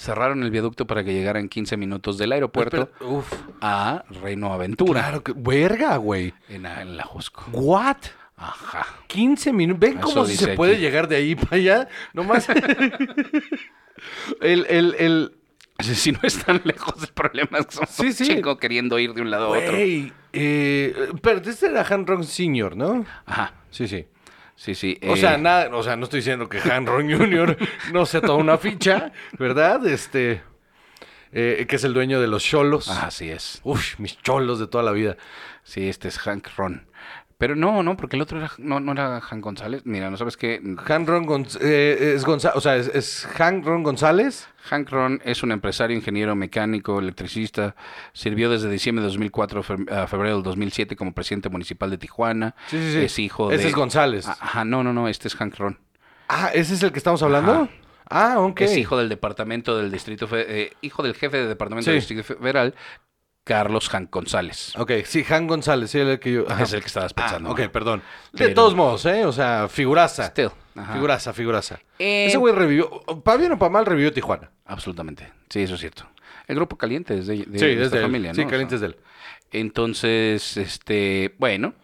cerraron 0.00 0.42
el 0.42 0.50
viaducto 0.50 0.86
para 0.86 1.04
que 1.04 1.12
llegara 1.12 1.38
en 1.40 1.48
15 1.48 1.76
minutos 1.76 2.16
del 2.16 2.32
aeropuerto 2.32 2.90
uf, 3.00 3.30
a 3.60 4.02
Reino 4.22 4.52
Aventura, 4.52 5.02
claro 5.02 5.22
que. 5.22 5.32
Verga, 5.36 5.96
güey. 5.96 6.32
en, 6.48 6.64
en 6.66 6.96
la 6.96 7.04
Jusco. 7.04 7.44
¿What? 7.52 7.98
Ajá. 8.36 8.86
15 9.08 9.52
minutos. 9.52 9.80
¿Ven 9.80 9.98
Eso 9.98 10.08
cómo 10.08 10.24
se 10.26 10.54
puede 10.54 10.78
llegar 10.78 11.06
de 11.08 11.16
ahí 11.16 11.34
para 11.34 11.56
allá? 11.56 11.88
Nomás. 12.14 12.48
el, 14.40 14.66
el, 14.68 14.94
el. 14.98 15.32
Si 15.80 16.12
no 16.12 16.18
están 16.22 16.60
lejos 16.64 17.00
de 17.00 17.06
problemas, 17.08 17.66
son 17.70 17.86
Sí, 17.86 18.12
sí. 18.12 18.26
chingo 18.26 18.58
queriendo 18.58 18.98
ir 18.98 19.14
de 19.14 19.22
un 19.22 19.30
lado 19.30 19.46
a 19.54 19.58
otro. 19.58 19.72
Eh, 20.32 21.08
pero 21.22 21.40
este 21.40 21.66
era 21.66 21.86
Han 21.88 22.06
Ron 22.06 22.24
Sr., 22.24 22.76
¿no? 22.76 23.04
Ajá. 23.24 23.54
Sí, 23.70 23.88
sí. 23.88 24.06
Sí, 24.60 24.74
sí. 24.74 25.00
O 25.08 25.16
sea, 25.16 25.36
eh, 25.36 25.38
nada, 25.38 25.74
o 25.74 25.82
sea, 25.82 25.96
no 25.96 26.04
estoy 26.04 26.18
diciendo 26.18 26.46
que 26.46 26.58
Han 26.58 26.84
Ron 26.84 27.10
Jr. 27.10 27.56
no 27.94 28.04
sea 28.04 28.20
toda 28.20 28.34
una 28.34 28.58
ficha, 28.58 29.10
¿verdad? 29.38 29.86
Este. 29.86 30.42
eh, 31.32 31.64
que 31.66 31.76
es 31.76 31.84
el 31.84 31.94
dueño 31.94 32.20
de 32.20 32.26
los 32.26 32.44
cholos. 32.44 32.90
Así 32.90 33.30
es. 33.30 33.62
Uf, 33.64 33.98
mis 33.98 34.18
cholos 34.20 34.58
de 34.58 34.66
toda 34.66 34.84
la 34.84 34.92
vida. 34.92 35.16
Sí, 35.64 35.88
este 35.88 36.08
es 36.08 36.18
Hank 36.18 36.46
Ron. 36.58 36.86
Pero 37.40 37.56
no, 37.56 37.82
no, 37.82 37.96
porque 37.96 38.16
el 38.16 38.22
otro 38.22 38.36
era, 38.38 38.50
no, 38.58 38.80
no 38.80 38.92
era 38.92 39.18
Hank 39.22 39.42
González. 39.42 39.80
Mira, 39.86 40.10
¿no 40.10 40.18
sabes 40.18 40.36
qué? 40.36 40.60
Han 40.88 41.06
Ron 41.06 41.24
Gonz- 41.26 41.58
eh, 41.60 42.12
es 42.14 42.24
González, 42.26 42.54
o 42.56 42.60
sea, 42.60 42.76
es, 42.76 42.88
es 42.88 43.26
Han 43.40 43.64
Ron 43.64 43.82
González. 43.82 44.46
Hank 44.64 44.90
Ron 44.90 45.22
es 45.24 45.42
un 45.42 45.50
empresario, 45.50 45.96
ingeniero 45.96 46.36
mecánico, 46.36 46.98
electricista. 46.98 47.74
Sirvió 48.12 48.50
desde 48.50 48.68
diciembre 48.70 49.00
de 49.02 49.08
2004 49.08 49.60
a 49.60 49.62
fe- 49.62 49.76
a 49.90 50.06
febrero 50.06 50.34
del 50.34 50.42
2007 50.42 50.96
como 50.96 51.14
presidente 51.14 51.48
municipal 51.48 51.88
de 51.88 51.96
Tijuana. 51.96 52.54
Sí, 52.68 52.76
sí, 52.78 52.92
sí. 52.92 52.98
Es 52.98 53.18
hijo 53.18 53.48
de... 53.48 53.56
Ese 53.56 53.68
es 53.68 53.74
González. 53.74 54.28
Ah, 54.28 54.36
Ajá, 54.38 54.64
no, 54.66 54.84
no, 54.84 54.92
no, 54.92 55.08
este 55.08 55.26
es 55.28 55.34
Hank 55.34 55.56
Ron. 55.56 55.78
Ah, 56.28 56.50
¿ese 56.54 56.74
es 56.74 56.82
el 56.82 56.92
que 56.92 56.98
estamos 56.98 57.22
hablando? 57.22 57.52
Ajá. 57.52 57.68
Ah, 58.12 58.40
ok. 58.40 58.60
Es 58.60 58.76
hijo 58.76 58.98
del 58.98 59.08
departamento 59.08 59.78
del 59.78 59.90
distrito... 59.90 60.28
eh, 60.32 60.72
hijo 60.82 61.02
del 61.02 61.14
jefe 61.14 61.38
del 61.38 61.48
departamento 61.48 61.86
Sí. 61.86 61.92
del 61.92 62.00
distrito 62.00 62.22
federal, 62.24 62.74
Carlos 63.44 63.88
Hank 63.88 64.10
González. 64.12 64.72
Ok, 64.76 64.92
sí, 65.04 65.24
Han 65.28 65.46
González, 65.46 65.90
sí, 65.90 65.98
el 65.98 66.20
que 66.20 66.32
yo. 66.32 66.44
ajá. 66.50 66.62
Es 66.64 66.72
el 66.72 66.80
que 66.80 66.86
estabas 66.86 67.14
pensando. 67.14 67.48
Ah, 67.48 67.52
ok, 67.52 67.60
ajá. 67.60 67.72
perdón. 67.72 68.02
De 68.32 68.38
Pero- 68.44 68.54
todos 68.54 68.74
modos, 68.74 69.04
¿eh? 69.06 69.24
O 69.24 69.32
sea, 69.32 69.66
figuraza. 69.68 70.26
Still. 70.26 70.50
Ajá. 70.76 70.92
Figuraza, 70.92 71.32
figuraza. 71.32 71.80
Eh, 71.98 72.26
Ese 72.26 72.36
güey 72.38 72.54
revivió. 72.54 72.88
¿Para 73.24 73.38
bien 73.38 73.52
o 73.52 73.58
para 73.58 73.70
mal 73.70 73.86
revivió 73.86 74.12
Tijuana? 74.12 74.50
Absolutamente. 74.66 75.32
Sí, 75.48 75.60
eso 75.62 75.74
es 75.74 75.80
cierto. 75.80 76.06
El 76.46 76.56
grupo 76.56 76.76
caliente 76.76 77.18
es 77.18 77.26
de, 77.26 77.38
de 77.38 77.58
sí, 77.58 77.64
esta 77.66 77.80
desde 77.84 77.96
él. 77.98 78.02
familia, 78.02 78.30
¿no? 78.30 78.34
Sí, 78.36 78.42
O 78.42 78.48
caliente 78.48 78.74
es 78.76 78.80
sea, 78.80 78.88
de 78.88 78.94
él. 78.94 79.00
Entonces, 79.52 80.56
este, 80.56 81.34
bueno. 81.38 81.74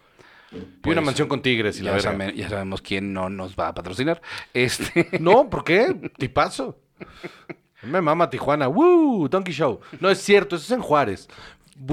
Y 0.51 0.55
una 0.57 0.67
pues, 0.81 1.01
mansión 1.03 1.27
con 1.27 1.41
tigres 1.41 1.79
y 1.79 1.83
la 1.83 1.91
ya, 1.91 1.95
verga. 2.11 2.11
sabe- 2.11 2.35
ya 2.37 2.49
sabemos 2.49 2.81
quién 2.81 3.11
no 3.13 3.29
nos 3.29 3.55
va 3.57 3.67
a 3.69 3.73
patrocinar. 3.73 4.21
Este, 4.53 5.09
No, 5.19 5.49
¿por 5.49 5.63
qué? 5.65 6.11
Tipazo. 6.17 6.79
Me 7.83 8.01
mama 8.01 8.29
Tijuana. 8.29 8.67
¡Woo! 8.67 9.27
Donkey 9.27 9.53
Show. 9.53 9.79
No 9.99 10.09
es 10.09 10.19
cierto, 10.19 10.55
eso 10.55 10.65
es 10.65 10.71
en 10.71 10.81
Juárez. 10.81 11.27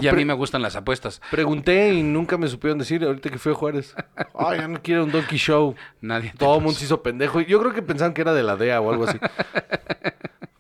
y 0.01 0.09
a 0.09 0.13
mí 0.13 0.25
me 0.25 0.33
gustan 0.35 0.63
las 0.63 0.77
apuestas. 0.77 1.21
Pregunté 1.31 1.93
y 1.93 2.03
nunca 2.03 2.39
me 2.39 2.49
supieron 2.49 2.79
decir 2.79 3.05
ahorita 3.05 3.31
que 3.31 3.39
fui 3.39 3.53
a 3.53 3.55
Juárez. 3.55 3.95
Ay, 4.35 4.61
ya 4.61 4.69
no 4.69 4.83
quiero 4.83 5.05
un 5.05 5.13
Donkey 5.13 5.39
Show. 5.39 5.75
Nadie 6.01 6.33
Todo 6.39 6.57
el 6.57 6.63
mundo 6.63 6.79
se 6.79 6.87
hizo 6.87 7.03
pendejo. 7.03 7.41
Yo 7.41 7.61
creo 7.61 7.73
que 7.73 7.83
pensaban 7.83 8.15
que 8.15 8.23
era 8.23 8.33
de 8.33 8.43
la 8.43 8.57
DEA 8.57 8.81
o 8.81 8.91
algo 8.91 9.05
así. 9.05 9.19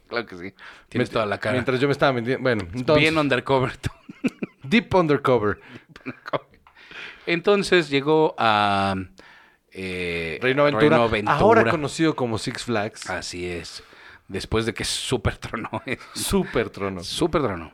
Claro 0.06 0.28
que 0.28 0.36
sí. 0.36 0.54
Tienes 0.88 1.10
toda 1.10 1.26
la 1.26 1.38
cara. 1.38 1.54
Mientras 1.54 1.80
yo 1.80 1.88
me 1.88 1.92
estaba 1.92 2.12
mintiendo. 2.12 2.40
Bueno, 2.40 2.62
entonces. 2.72 3.02
Bien 3.02 3.18
undercover. 3.18 3.76
tú. 3.76 3.90
Deep 4.62 4.94
Undercover. 4.94 5.60
Entonces 7.26 7.88
llegó 7.88 8.34
a 8.38 8.94
eh, 9.70 10.38
Reino 10.40 10.62
Aventura, 10.62 11.02
Aventura. 11.02 11.36
Ahora 11.36 11.70
conocido 11.70 12.14
como 12.14 12.38
Six 12.38 12.64
Flags. 12.64 13.10
Así 13.10 13.46
es. 13.46 13.82
Después 14.28 14.66
de 14.66 14.74
que 14.74 14.84
súper 14.84 15.36
tronó. 15.38 15.70
Super 16.14 16.70
trono. 16.70 17.02
Súper 17.04 17.42
tronó. 17.42 17.72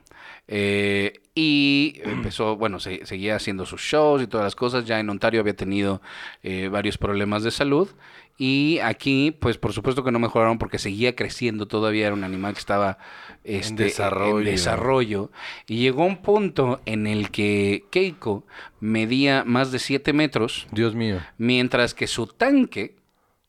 Eh, 0.49 1.21
y 1.35 2.01
empezó, 2.05 2.57
bueno, 2.57 2.81
se- 2.81 3.07
seguía 3.07 3.37
haciendo 3.37 3.65
sus 3.67 3.81
shows 3.81 4.21
y 4.23 4.27
todas 4.27 4.45
las 4.45 4.57
cosas. 4.57 4.85
Ya 4.85 4.99
en 4.99 5.09
Ontario 5.09 5.41
había 5.41 5.55
tenido 5.55 6.03
eh, 6.43 6.69
varios 6.69 6.99
problemas 6.99 7.43
de 7.45 7.51
salud. 7.53 7.89
Y 8.37 8.79
aquí, 8.79 9.37
pues 9.39 9.59
por 9.59 9.73
supuesto 9.75 10.03
que 10.03 10.11
no 10.11 10.19
mejoraron 10.19 10.59
porque 10.59 10.79
seguía 10.79 11.15
creciendo. 11.15 11.67
Todavía 11.69 12.07
era 12.07 12.15
un 12.15 12.25
animal 12.25 12.55
que 12.55 12.59
estaba 12.61 12.97
este, 13.45 13.85
desarrollo. 13.85 14.39
en 14.41 14.45
desarrollo. 14.47 15.31
Y 15.69 15.77
llegó 15.77 16.05
un 16.07 16.17
punto 16.23 16.81
en 16.87 17.07
el 17.07 17.31
que 17.31 17.85
Keiko 17.91 18.45
medía 18.81 19.45
más 19.45 19.73
de 19.73 19.79
7 19.79 20.13
metros, 20.15 20.67
Dios 20.73 20.95
mío. 20.95 21.21
mientras 21.37 21.93
que 21.95 22.07
su 22.07 22.27
tanque, 22.27 22.97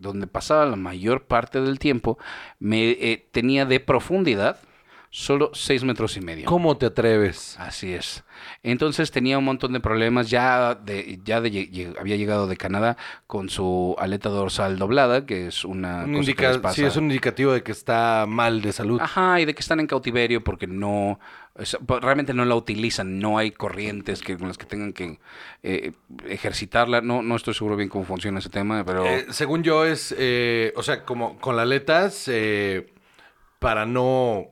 donde 0.02 0.28
pasaba 0.28 0.66
la 0.66 0.76
mayor 0.76 1.24
parte 1.26 1.62
del 1.62 1.80
tiempo, 1.80 2.18
me, 2.60 2.90
eh, 2.92 3.28
tenía 3.32 3.66
de 3.66 3.80
profundidad 3.80 4.60
solo 5.14 5.52
6 5.54 5.84
metros 5.84 6.16
y 6.16 6.22
medio. 6.22 6.46
¿Cómo 6.46 6.78
te 6.78 6.86
atreves? 6.86 7.58
Así 7.60 7.94
es. 7.94 8.24
Entonces 8.64 9.12
tenía 9.12 9.38
un 9.38 9.44
montón 9.44 9.74
de 9.74 9.82
problemas. 9.82 10.30
Ya, 10.30 10.74
de, 10.74 11.20
ya 11.26 11.42
de, 11.42 11.94
había 12.00 12.16
llegado 12.16 12.48
de 12.48 12.56
Canadá 12.56 12.96
con 13.28 13.50
su 13.50 13.94
aleta 14.00 14.30
dorsal 14.30 14.80
doblada, 14.80 15.26
que 15.26 15.48
es 15.48 15.66
una 15.66 16.06
Un 16.06 16.14
cosa 16.14 16.14
que 16.14 16.18
indica- 16.20 16.48
les 16.50 16.58
pasa. 16.60 16.76
Sí, 16.76 16.84
es 16.86 16.96
un 16.96 17.04
indicativo 17.06 17.52
de 17.52 17.62
que 17.62 17.74
está 17.74 18.26
mal 18.26 18.62
de 18.62 18.72
salud. 18.72 19.02
Ajá, 19.02 19.42
y 19.42 19.46
de 19.46 19.54
que 19.54 19.60
están 19.60 19.82
en 19.82 19.88
cautiverio 19.88 20.44
porque 20.46 20.66
no, 20.66 21.20
pues, 21.54 22.02
realmente 22.02 22.34
no 22.34 22.46
la 22.46 22.56
utilizan, 22.56 23.20
no 23.20 23.38
hay 23.38 23.52
corrientes 23.52 24.22
que, 24.22 24.38
con 24.38 24.48
las 24.48 24.58
que 24.58 24.66
tengan 24.66 24.94
que 24.94 25.20
eh, 25.64 25.92
ejercitarla. 26.28 27.02
No, 27.02 27.22
no 27.22 27.36
estoy 27.36 27.54
seguro 27.54 27.76
bien 27.76 27.90
cómo 27.90 28.06
funciona 28.06 28.40
ese 28.40 28.50
tema, 28.50 28.84
pero 28.86 29.06
Eh, 29.06 29.26
según 29.32 29.64
yo 29.64 29.86
es, 29.86 30.16
eh, 30.18 30.74
o 30.76 30.84
sea, 30.84 31.04
como 31.04 31.38
con 31.40 31.56
las 31.58 31.64
aletas, 31.64 32.30
para 33.60 33.86
no, 33.86 34.48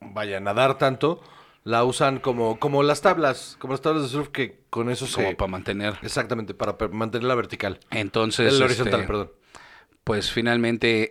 vaya, 0.00 0.40
nadar 0.40 0.78
tanto, 0.78 1.22
la 1.64 1.84
usan 1.84 2.18
como, 2.18 2.58
como 2.58 2.82
las 2.82 3.02
tablas, 3.02 3.56
como 3.58 3.74
las 3.74 3.82
tablas 3.82 4.04
de 4.04 4.08
surf 4.08 4.28
que 4.28 4.60
con 4.70 4.90
eso 4.90 5.06
como 5.12 5.28
se... 5.28 5.36
para 5.36 5.50
mantener. 5.50 5.98
Exactamente, 6.02 6.54
para 6.54 6.76
mantenerla 6.90 7.34
vertical. 7.34 7.78
Entonces, 7.90 8.54
el 8.54 8.62
horizontal, 8.62 9.00
este, 9.00 9.06
perdón. 9.06 9.32
pues 10.02 10.32
finalmente 10.32 11.10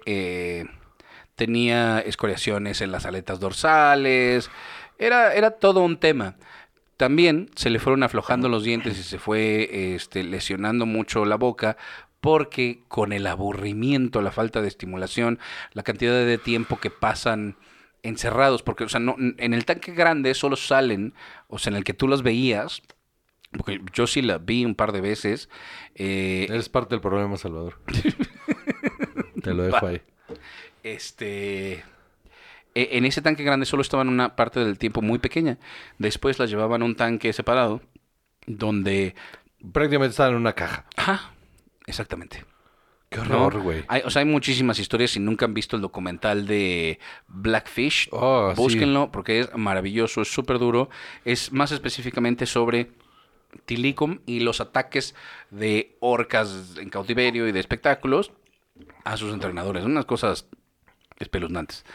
tenía 1.35 1.99
escoriaciones 1.99 2.81
en 2.81 2.91
las 2.91 3.05
aletas 3.05 3.39
dorsales. 3.39 4.49
Era, 4.97 5.33
era 5.33 5.51
todo 5.51 5.81
un 5.81 5.97
tema. 5.97 6.35
También 6.97 7.49
se 7.55 7.69
le 7.69 7.79
fueron 7.79 8.03
aflojando 8.03 8.49
los 8.49 8.63
dientes 8.63 8.97
y 8.97 9.03
se 9.03 9.19
fue 9.19 9.93
este, 9.93 10.23
lesionando 10.23 10.85
mucho 10.85 11.25
la 11.25 11.35
boca 11.35 11.77
porque 12.21 12.81
con 12.87 13.13
el 13.13 13.27
aburrimiento, 13.27 14.21
la 14.21 14.31
falta 14.31 14.61
de 14.61 14.67
estimulación, 14.67 15.39
la 15.73 15.83
cantidad 15.83 16.13
de 16.13 16.37
tiempo 16.39 16.79
que 16.79 16.89
pasan 16.89 17.55
encerrados, 18.03 18.63
porque 18.63 18.83
o 18.83 18.89
sea, 18.89 18.99
no, 18.99 19.15
en 19.19 19.53
el 19.53 19.65
tanque 19.65 19.93
grande 19.93 20.33
solo 20.33 20.55
salen, 20.55 21.13
o 21.47 21.59
sea, 21.59 21.71
en 21.71 21.77
el 21.77 21.83
que 21.83 21.93
tú 21.93 22.07
los 22.07 22.23
veías, 22.23 22.81
porque 23.51 23.81
yo 23.93 24.07
sí 24.07 24.21
la 24.21 24.39
vi 24.39 24.65
un 24.65 24.75
par 24.75 24.91
de 24.91 25.01
veces, 25.01 25.49
eh, 25.95 26.47
Eres 26.49 26.69
parte 26.69 26.95
del 26.95 27.01
problema, 27.01 27.37
Salvador. 27.37 27.79
Te 29.43 29.53
lo 29.53 29.63
dejo 29.63 29.85
ahí. 29.85 30.01
este 30.83 31.83
en 32.91 33.05
ese 33.05 33.21
tanque 33.21 33.43
grande 33.43 33.65
solo 33.65 33.81
estaban 33.81 34.09
una 34.09 34.35
parte 34.35 34.59
del 34.59 34.77
tiempo 34.77 35.01
muy 35.01 35.19
pequeña. 35.19 35.57
Después 35.97 36.39
las 36.39 36.49
llevaban 36.49 36.81
a 36.81 36.85
un 36.85 36.95
tanque 36.95 37.33
separado 37.33 37.81
donde 38.45 39.15
Prácticamente 39.73 40.11
estaba 40.11 40.29
en 40.29 40.35
una 40.35 40.53
caja. 40.53 40.85
ajá, 40.95 41.33
exactamente. 41.87 42.45
Qué 43.09 43.19
¿no? 43.21 43.45
horror, 43.45 43.61
güey. 43.63 43.85
Hay, 43.87 44.01
o 44.05 44.09
sea, 44.09 44.19
hay 44.21 44.27
muchísimas 44.27 44.79
historias. 44.79 45.11
Si 45.11 45.19
nunca 45.19 45.45
han 45.45 45.53
visto 45.53 45.75
el 45.77 45.81
documental 45.81 46.45
de 46.45 46.99
Blackfish, 47.27 48.09
Oh, 48.11 48.51
sí. 48.53 48.61
búsquenlo 48.61 49.11
porque 49.11 49.39
es 49.39 49.55
maravilloso, 49.55 50.21
es 50.21 50.27
súper 50.31 50.59
duro. 50.59 50.89
Es 51.25 51.51
más 51.53 51.71
específicamente 51.71 52.45
sobre 52.45 52.91
Tilicum 53.65 54.19
y 54.25 54.41
los 54.41 54.59
ataques 54.61 55.15
de 55.51 55.95
orcas 56.01 56.75
en 56.79 56.89
cautiverio 56.89 57.47
y 57.47 57.53
de 57.53 57.59
espectáculos 57.61 58.33
a 59.05 59.15
sus 59.17 59.33
entrenadores. 59.33 59.85
Unas 59.85 60.05
cosas 60.05 60.47
espeluznantes. 61.17 61.85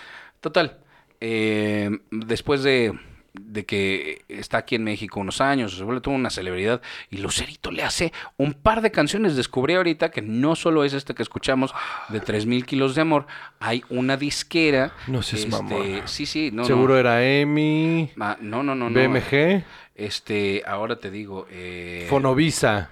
Total, 0.43 0.79
eh, 1.21 1.89
después 2.11 2.63
de, 2.63 2.93
de 3.33 3.65
que 3.65 4.25
está 4.29 4.59
aquí 4.59 4.75
en 4.75 4.85
México 4.85 5.21
unos 5.21 5.41
años, 5.41 5.75
se 5.77 5.85
vuelve 5.85 6.01
toda 6.03 6.17
una 6.17 6.29
celebridad 6.29 6.83
y 7.11 7.17
Lucerito 7.19 7.71
le 7.71 7.83
hace 7.83 8.13
un 8.37 8.53
par 8.53 8.83
de 8.83 8.91
canciones. 8.91 9.37
Descubrí 9.37 9.75
ahorita 9.75 10.11
que 10.11 10.21
no 10.21 10.55
solo 10.57 10.85
es 10.85 10.93
este 10.93 11.15
que 11.15 11.23
escuchamos 11.23 11.73
de 12.11 12.21
3000 12.21 12.67
kilos 12.67 12.95
de 12.95 13.01
amor, 13.03 13.27
hay 13.61 13.83
una 13.89 14.17
disquera. 14.19 14.93
No 15.07 15.23
seas 15.23 15.45
este. 15.45 16.03
Sí, 16.07 16.27
sí, 16.27 16.51
no. 16.53 16.65
Seguro 16.67 16.93
no. 16.95 17.01
era 17.01 17.25
EMI, 17.25 18.11
Ah, 18.21 18.37
no, 18.41 18.63
no, 18.63 18.75
no, 18.75 18.91
no. 18.91 19.01
BMG, 19.01 19.65
Este, 19.95 20.63
ahora 20.67 20.97
te 20.97 21.11
digo. 21.11 21.47
Eh, 21.51 22.07
Fonovisa. 22.11 22.91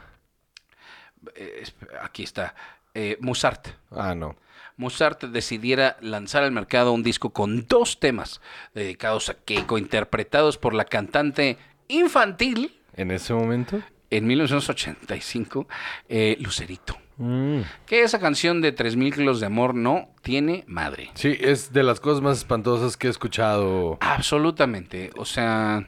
eh, 1.34 1.64
aquí 2.02 2.22
está, 2.22 2.54
eh, 2.94 3.16
Mozart. 3.20 3.66
Ah, 3.90 4.14
no. 4.14 4.36
Mozart 4.80 5.22
decidiera 5.24 5.96
lanzar 6.00 6.42
al 6.42 6.52
mercado 6.52 6.92
un 6.92 7.02
disco 7.02 7.30
con 7.30 7.66
dos 7.68 8.00
temas 8.00 8.40
dedicados 8.74 9.28
a 9.28 9.34
Keiko, 9.34 9.76
interpretados 9.78 10.56
por 10.56 10.72
la 10.74 10.86
cantante 10.86 11.58
infantil 11.88 12.80
En 12.96 13.10
ese 13.10 13.34
momento. 13.34 13.82
en 14.10 14.26
1985, 14.26 15.68
eh, 16.08 16.36
Lucerito. 16.40 16.96
Mm. 17.18 17.60
Que 17.84 18.02
esa 18.02 18.18
canción 18.18 18.62
de 18.62 18.72
3000 18.72 19.14
kilos 19.14 19.40
de 19.40 19.46
amor 19.46 19.74
no 19.74 20.08
tiene 20.22 20.64
madre. 20.66 21.10
Sí, 21.14 21.36
es 21.38 21.72
de 21.74 21.82
las 21.82 22.00
cosas 22.00 22.22
más 22.22 22.38
espantosas 22.38 22.96
que 22.96 23.08
he 23.08 23.10
escuchado. 23.10 23.98
Absolutamente. 24.00 25.10
O 25.16 25.26
sea, 25.26 25.86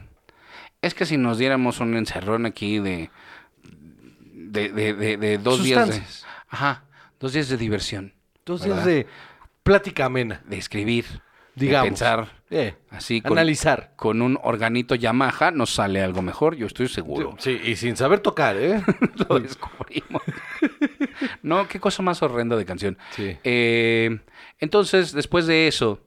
es 0.83 0.93
que 0.93 1.07
si 1.07 1.17
nos 1.17 1.39
diéramos 1.39 1.79
un 1.79 1.97
encerrón 1.97 2.45
aquí 2.45 2.77
de. 2.77 3.09
de, 3.63 4.69
de, 4.71 4.93
de- 4.93 5.17
de 5.17 5.37
dos 5.39 5.63
días 5.63 5.87
de. 5.87 5.93
Sustancias. 5.93 6.25
Ajá. 6.49 6.83
Dos 7.19 7.33
días 7.33 7.49
de 7.49 7.57
diversión. 7.57 8.13
Días 8.45 8.85
de 8.85 9.07
plática 9.63 10.05
amena. 10.05 10.41
De 10.45 10.57
escribir. 10.57 11.05
Digamos. 11.55 11.85
De 11.85 11.89
pensar. 11.89 12.43
Eh, 12.49 12.75
Así 12.89 13.21
con, 13.21 13.33
analizar. 13.33 13.93
con 13.95 14.21
un 14.21 14.39
organito 14.43 14.95
Yamaha 14.95 15.51
nos 15.51 15.73
sale 15.73 16.01
algo 16.03 16.21
mejor, 16.21 16.55
yo 16.55 16.67
estoy 16.67 16.87
seguro. 16.87 17.35
Sí, 17.39 17.59
y 17.63 17.75
sin 17.75 17.95
saber 17.95 18.19
tocar, 18.19 18.57
¿eh? 18.57 18.81
Lo 19.29 19.39
descubrimos. 19.39 20.21
no, 21.41 21.67
qué 21.67 21.79
cosa 21.79 22.03
más 22.03 22.21
horrenda 22.21 22.55
de 22.55 22.65
canción. 22.65 22.97
Sí. 23.11 23.37
Eh, 23.43 24.19
entonces, 24.59 25.13
después 25.13 25.47
de 25.47 25.67
eso, 25.67 25.99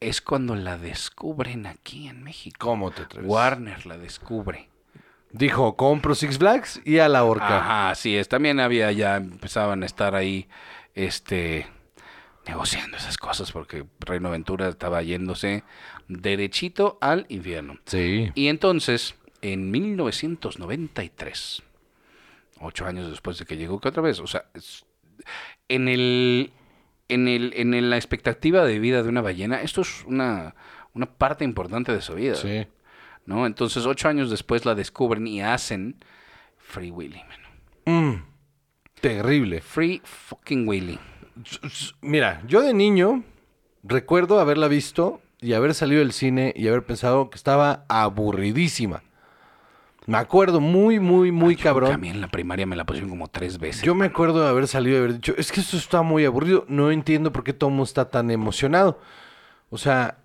es 0.00 0.20
cuando 0.20 0.54
la 0.54 0.76
descubren 0.76 1.66
aquí 1.66 2.08
en 2.08 2.22
México. 2.22 2.56
¿Cómo 2.58 2.90
te 2.90 3.02
atreves? 3.02 3.28
Warner 3.28 3.86
la 3.86 3.96
descubre. 3.96 4.68
Dijo, 5.30 5.74
compro 5.76 6.14
Six 6.14 6.38
Flags 6.38 6.80
y 6.84 6.98
a 6.98 7.08
la 7.08 7.24
horca. 7.24 7.58
Ajá, 7.58 7.90
así 7.90 8.16
es. 8.16 8.28
También 8.28 8.60
había 8.60 8.92
ya, 8.92 9.16
empezaban 9.16 9.82
a 9.82 9.86
estar 9.86 10.14
ahí, 10.14 10.48
este, 10.94 11.66
negociando 12.46 12.96
esas 12.96 13.16
cosas 13.18 13.52
porque 13.52 13.84
Reino 14.00 14.28
Aventura 14.28 14.68
estaba 14.68 15.02
yéndose 15.02 15.64
derechito 16.08 16.98
al 17.00 17.26
infierno. 17.28 17.78
Sí. 17.86 18.30
Y 18.34 18.48
entonces, 18.48 19.14
en 19.42 19.70
1993, 19.70 21.62
ocho 22.60 22.86
años 22.86 23.10
después 23.10 23.38
de 23.38 23.44
que 23.46 23.56
llegó, 23.56 23.80
que 23.80 23.88
otra 23.88 24.02
vez, 24.02 24.20
o 24.20 24.26
sea, 24.26 24.44
en 25.68 25.88
el, 25.88 26.52
en 27.08 27.28
el, 27.28 27.52
en 27.56 27.74
el- 27.74 27.90
la 27.90 27.96
expectativa 27.96 28.64
de 28.64 28.78
vida 28.78 29.02
de 29.02 29.08
una 29.08 29.22
ballena, 29.22 29.60
esto 29.62 29.80
es 29.82 30.04
una, 30.06 30.54
una 30.94 31.06
parte 31.06 31.44
importante 31.44 31.92
de 31.92 32.00
su 32.02 32.14
vida, 32.14 32.34
Sí. 32.36 32.66
¿no? 33.26 33.46
Entonces, 33.46 33.86
ocho 33.86 34.08
años 34.08 34.30
después 34.30 34.64
la 34.64 34.74
descubren 34.74 35.26
y 35.26 35.40
hacen 35.42 35.96
Free 36.58 36.90
Willy. 36.90 37.22
Mm, 37.86 38.14
terrible. 39.04 39.60
Free 39.60 40.00
fucking 40.02 40.66
Willy. 40.66 40.98
Mira, 42.00 42.42
yo 42.46 42.62
de 42.62 42.72
niño 42.72 43.22
recuerdo 43.82 44.40
haberla 44.40 44.66
visto 44.66 45.20
y 45.40 45.52
haber 45.52 45.74
salido 45.74 46.00
del 46.00 46.12
cine 46.12 46.54
y 46.56 46.68
haber 46.68 46.86
pensado 46.86 47.28
que 47.28 47.36
estaba 47.36 47.84
aburridísima. 47.88 49.02
Me 50.06 50.16
acuerdo 50.16 50.60
muy, 50.60 51.00
muy, 51.00 51.32
muy 51.32 51.56
Yo 51.56 51.64
cabrón. 51.64 51.90
También 51.90 52.14
en 52.14 52.20
la 52.22 52.28
primaria 52.28 52.66
me 52.66 52.76
la 52.76 52.84
pusieron 52.84 53.10
como 53.10 53.28
tres 53.28 53.58
veces. 53.58 53.82
Yo 53.82 53.94
me 53.94 54.06
acuerdo 54.06 54.42
de 54.42 54.48
haber 54.48 54.68
salido 54.68 54.96
y 54.96 54.98
haber 55.00 55.14
dicho, 55.14 55.34
es 55.36 55.52
que 55.52 55.60
esto 55.60 55.76
está 55.76 56.00
muy 56.00 56.24
aburrido. 56.24 56.64
No 56.68 56.90
entiendo 56.90 57.30
por 57.30 57.44
qué 57.44 57.54
mundo 57.60 57.82
está 57.82 58.08
tan 58.10 58.30
emocionado. 58.30 59.00
O 59.68 59.76
sea, 59.76 60.16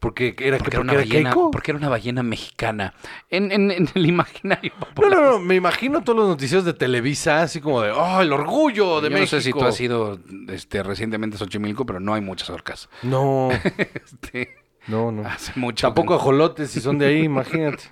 porque 0.00 0.36
era, 0.38 0.56
que, 0.58 0.64
porque 0.64 0.76
era 0.76 0.82
una 0.82 0.92
era 0.92 1.02
ballena, 1.02 1.30
Keiko. 1.30 1.50
porque 1.50 1.70
era 1.72 1.78
una 1.78 1.88
ballena 1.88 2.22
mexicana. 2.22 2.94
En, 3.30 3.50
en- 3.50 3.70
en 3.72 3.88
el 3.94 4.06
imaginario 4.06 4.72
No, 4.78 4.86
popular. 4.86 5.10
no, 5.18 5.30
no, 5.32 5.38
me 5.40 5.54
imagino 5.56 6.02
todos 6.02 6.18
los 6.18 6.28
noticieros 6.28 6.64
de 6.64 6.72
Televisa, 6.74 7.42
así 7.42 7.60
como 7.60 7.82
de, 7.82 7.90
oh, 7.90 8.20
el 8.20 8.32
orgullo 8.32 9.00
de 9.00 9.08
Yo 9.10 9.14
México. 9.14 9.36
no 9.36 9.40
sé 9.40 9.40
si 9.40 9.52
tú 9.52 9.64
has 9.64 9.80
ido 9.80 10.18
este, 10.48 10.82
recientemente 10.82 11.36
a 11.36 11.38
Xochimilco, 11.38 11.84
pero 11.84 11.98
no 12.00 12.14
hay 12.14 12.20
muchas 12.20 12.48
orcas. 12.50 12.88
No, 13.02 13.48
Este, 13.94 14.56
no, 14.86 15.10
no. 15.12 15.26
hace 15.28 15.52
mucho. 15.56 15.86
Tampoco 15.88 16.14
que- 16.16 16.20
ajolotes 16.22 16.70
si 16.70 16.80
son 16.80 16.98
de 16.98 17.06
ahí, 17.06 17.24
imagínate. 17.24 17.82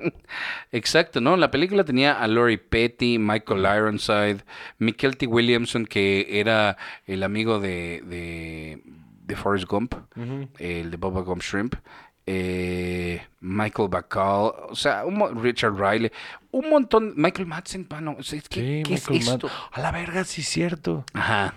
Exacto, 0.72 1.20
¿no? 1.20 1.36
La 1.36 1.50
película 1.50 1.84
tenía 1.84 2.12
a 2.20 2.26
Lori 2.26 2.56
Petty, 2.56 3.18
Michael 3.18 3.60
Ironside, 3.76 4.38
Michael 4.78 5.16
T. 5.16 5.26
Williamson, 5.26 5.86
que 5.86 6.40
era 6.40 6.76
el 7.06 7.22
amigo 7.22 7.60
de, 7.60 8.02
de, 8.06 8.82
de 9.34 9.40
Forrest 9.40 9.66
Gump, 9.66 9.94
el 10.58 10.90
de 10.90 10.96
Bubba 10.96 11.22
Gump 11.22 11.42
Shrimp. 11.42 11.74
eh, 12.24 13.20
Michael 13.40 13.88
Bacall, 13.88 14.52
o 14.70 14.74
sea, 14.76 15.04
un 15.04 15.42
Richard 15.42 15.74
Riley, 15.74 16.12
un 16.52 16.70
montón, 16.70 17.14
Michael 17.16 17.46
Madsen, 17.48 17.86
mano, 17.90 18.14
o 18.18 18.22
sea, 18.22 18.40
¿qué, 18.48 18.60
Sí, 18.60 18.82
qué 18.86 18.94
es 18.94 19.08
esto? 19.08 19.50
A 19.72 19.80
la 19.80 19.90
verga, 19.90 20.22
sí 20.24 20.42
es 20.42 20.48
cierto. 20.48 21.04
Ajá. 21.14 21.54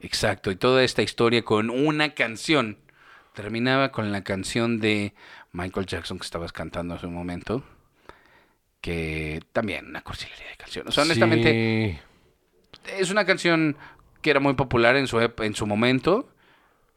Exacto. 0.00 0.50
Y 0.50 0.56
toda 0.56 0.82
esta 0.82 1.02
historia 1.02 1.42
con 1.44 1.68
una 1.70 2.14
canción. 2.14 2.78
Terminaba 3.34 3.92
con 3.92 4.12
la 4.12 4.24
canción 4.24 4.80
de 4.80 5.12
Michael 5.52 5.84
Jackson 5.86 6.18
que 6.18 6.24
estabas 6.24 6.52
cantando 6.52 6.94
hace 6.94 7.06
un 7.06 7.14
momento. 7.14 7.62
Que 8.80 9.42
también 9.52 9.86
una 9.86 10.02
cursilería 10.02 10.48
de 10.48 10.56
canción. 10.56 10.86
O 10.88 10.92
sea, 10.92 11.04
honestamente, 11.04 11.98
Sí. 12.84 12.92
es 12.98 13.10
una 13.10 13.24
canción 13.26 13.76
que 14.22 14.30
era 14.30 14.40
muy 14.40 14.54
popular 14.54 14.96
en 14.96 15.06
su, 15.06 15.18
en 15.20 15.54
su 15.54 15.66
momento. 15.66 16.28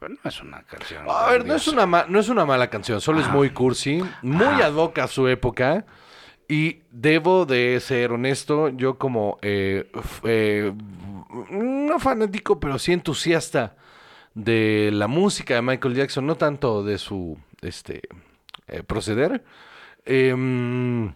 Pero 0.00 0.14
no 0.14 0.28
es 0.28 0.40
una 0.40 0.62
canción. 0.64 1.04
A 1.08 1.30
ver, 1.30 1.44
no 1.46 1.54
es, 1.54 1.68
una 1.68 1.84
ma- 1.86 2.06
no 2.08 2.18
es 2.18 2.28
una 2.30 2.44
mala 2.46 2.68
canción, 2.70 3.00
solo 3.02 3.20
es 3.20 3.26
Ajá. 3.26 3.36
muy 3.36 3.50
cursi, 3.50 4.02
muy 4.22 4.60
ad 4.62 4.72
hoc 4.74 4.98
a 4.98 5.06
su 5.06 5.28
época. 5.28 5.84
Y 6.48 6.80
debo 6.90 7.46
de 7.46 7.78
ser 7.80 8.10
honesto, 8.10 8.70
yo 8.70 8.98
como 8.98 9.38
eh, 9.42 9.88
f- 9.94 10.20
eh, 10.24 10.72
no 11.50 12.00
fanático, 12.00 12.58
pero 12.58 12.76
sí 12.78 12.92
entusiasta 12.92 13.76
de 14.34 14.90
la 14.92 15.06
música 15.06 15.54
de 15.54 15.62
Michael 15.62 15.94
Jackson, 15.94 16.26
no 16.26 16.34
tanto 16.34 16.82
de 16.82 16.98
su 16.98 17.38
este 17.60 18.00
eh, 18.66 18.82
proceder, 18.82 19.44
em, 20.06 21.12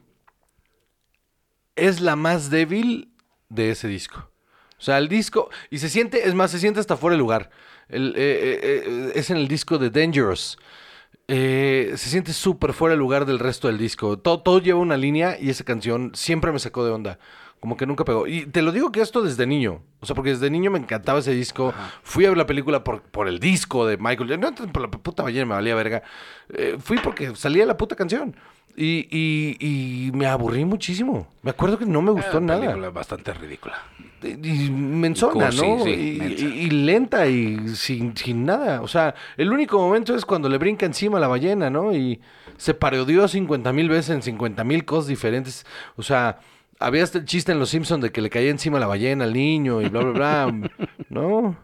es 1.75 2.01
la 2.01 2.17
más 2.17 2.51
débil 2.51 3.13
de 3.49 3.71
ese 3.71 3.89
disco. 3.89 4.31
O 4.79 4.83
sea, 4.85 4.99
el 4.99 5.09
disco, 5.09 5.49
y 5.71 5.79
se 5.79 5.89
siente, 5.89 6.29
es 6.29 6.35
más, 6.35 6.51
se 6.51 6.59
siente 6.59 6.79
hasta 6.81 6.97
fuera 6.97 7.15
de 7.15 7.19
lugar. 7.19 7.51
El, 7.89 8.15
eh, 8.17 8.21
eh, 8.21 8.61
eh, 8.87 9.13
es 9.15 9.31
en 9.31 9.37
el 9.37 9.49
disco 9.49 9.79
de 9.79 9.91
Dangerous. 9.91 10.59
Eh, 11.27 11.93
se 11.97 12.11
siente 12.11 12.33
súper 12.35 12.75
fuera 12.75 12.95
de 12.95 12.99
lugar 12.99 13.25
del 13.25 13.39
resto 13.39 13.69
del 13.69 13.79
disco. 13.79 14.19
Todo, 14.19 14.41
todo 14.41 14.59
lleva 14.59 14.79
una 14.79 14.97
línea 14.97 15.39
y 15.41 15.51
esa 15.51 15.65
canción 15.65 16.13
siempre 16.15 16.53
me 16.53 16.59
sacó 16.59 16.85
de 16.85 16.91
onda. 16.93 17.19
Como 17.61 17.79
que 17.79 17.87
nunca 17.87 18.05
pegó. 18.05 18.27
Y 18.27 18.45
te 18.45 18.61
lo 18.61 18.73
digo 18.73 18.93
que 18.93 19.01
esto 19.01 19.23
desde 19.23 19.47
niño. 19.47 19.83
O 20.01 20.07
sea, 20.07 20.15
porque 20.15 20.31
desde 20.31 20.51
niño 20.51 20.71
me 20.71 20.79
encantaba 20.79 21.21
ese 21.21 21.33
disco. 21.33 21.73
Fui 22.03 22.27
a 22.27 22.29
ver 22.29 22.37
la 22.37 22.45
película 22.45 22.85
por, 22.85 23.01
por 23.01 23.27
el 23.27 23.41
disco 23.41 23.87
de 23.87 23.97
Michael. 23.97 24.39
No, 24.39 24.55
por 24.55 24.83
la 24.83 24.91
puta 24.91 25.23
ballena 25.23 25.47
me 25.47 25.55
valía 25.55 25.75
verga. 25.75 26.03
Eh, 26.53 26.77
fui 26.79 26.99
porque 26.99 27.35
salía 27.35 27.65
la 27.65 27.79
puta 27.79 27.97
canción. 27.97 28.37
Y, 28.77 29.07
y, 29.11 29.57
y 30.09 30.13
me 30.13 30.27
aburrí 30.27 30.65
muchísimo. 30.65 31.29
Me 31.43 31.51
acuerdo 31.53 31.79
que 31.79 31.87
no 31.87 32.03
me 32.03 32.11
gustó 32.11 32.39
Era 32.39 32.39
una 32.41 32.57
nada. 32.59 32.91
bastante 32.91 33.33
ridícula. 33.33 33.77
Y 34.23 34.69
menzona, 34.71 35.33
Cursi, 35.47 35.61
¿no? 35.69 35.85
sí, 35.85 35.91
y, 35.91 36.19
mensa. 36.19 36.45
y- 36.45 36.49
y 36.49 36.71
lenta 36.71 37.27
y 37.29 37.69
sin, 37.77 38.17
sin 38.17 38.45
nada. 38.45 38.81
O 38.83 38.89
sea, 38.89 39.15
el 39.37 39.53
único 39.53 39.79
momento 39.79 40.17
es 40.17 40.25
cuando 40.25 40.49
le 40.49 40.59
brinca 40.59 40.87
encima 40.87 41.21
la 41.21 41.29
ballena, 41.29 41.71
¿no? 41.71 41.95
Y 41.95 42.21
se 42.57 42.75
parodió 42.75 43.29
50 43.29 43.73
mil 43.73 43.89
veces 43.89 44.11
en 44.11 44.23
50 44.23 44.65
mil 44.65 44.85
cosas 44.85 45.07
diferentes. 45.09 45.65
O 45.97 46.03
sea, 46.03 46.41
había 46.81 47.05
hasta 47.05 47.19
el 47.19 47.27
chiste 47.27 47.53
en 47.53 47.61
Los 47.61 47.69
Simpsons 47.69 48.03
de 48.03 48.11
que 48.11 48.23
le 48.23 48.31
caía 48.31 48.51
encima 48.51 48.81
la 48.81 48.87
ballena 48.89 49.23
al 49.25 49.35
niño 49.35 49.83
y 49.83 49.89
bla, 49.89 50.01
bla, 50.01 50.47
bla. 50.47 50.71
¿No? 51.11 51.57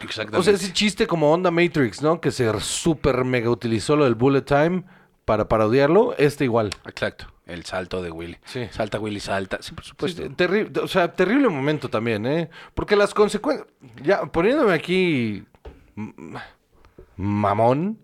Exactamente. 0.00 0.38
O 0.38 0.42
sea, 0.42 0.54
ese 0.54 0.72
chiste 0.72 1.06
como 1.06 1.30
onda 1.30 1.50
Matrix, 1.50 2.00
¿no? 2.02 2.20
Que 2.20 2.30
se 2.30 2.58
super 2.60 3.24
mega 3.24 3.50
utilizó 3.50 3.94
lo 3.96 4.04
del 4.04 4.14
bullet 4.14 4.42
time 4.42 4.82
para 5.30 5.46
parodiarlo. 5.46 6.12
Este 6.18 6.42
igual. 6.42 6.70
Exacto. 6.84 7.26
El 7.46 7.64
salto 7.64 8.02
de 8.02 8.10
Willy. 8.10 8.36
Sí. 8.46 8.66
Salta 8.72 8.98
Willy, 8.98 9.20
salta. 9.20 9.58
Sí, 9.60 9.72
por 9.72 9.84
supuesto. 9.84 10.28
terrible, 10.34 10.80
o 10.80 10.88
sea, 10.88 11.12
terrible 11.12 11.48
momento 11.48 11.88
también, 11.88 12.26
¿eh? 12.26 12.50
Porque 12.74 12.96
las 12.96 13.14
consecuencias, 13.14 13.68
ya 14.02 14.22
poniéndome 14.22 14.72
aquí 14.74 15.44
mamón, 17.16 18.00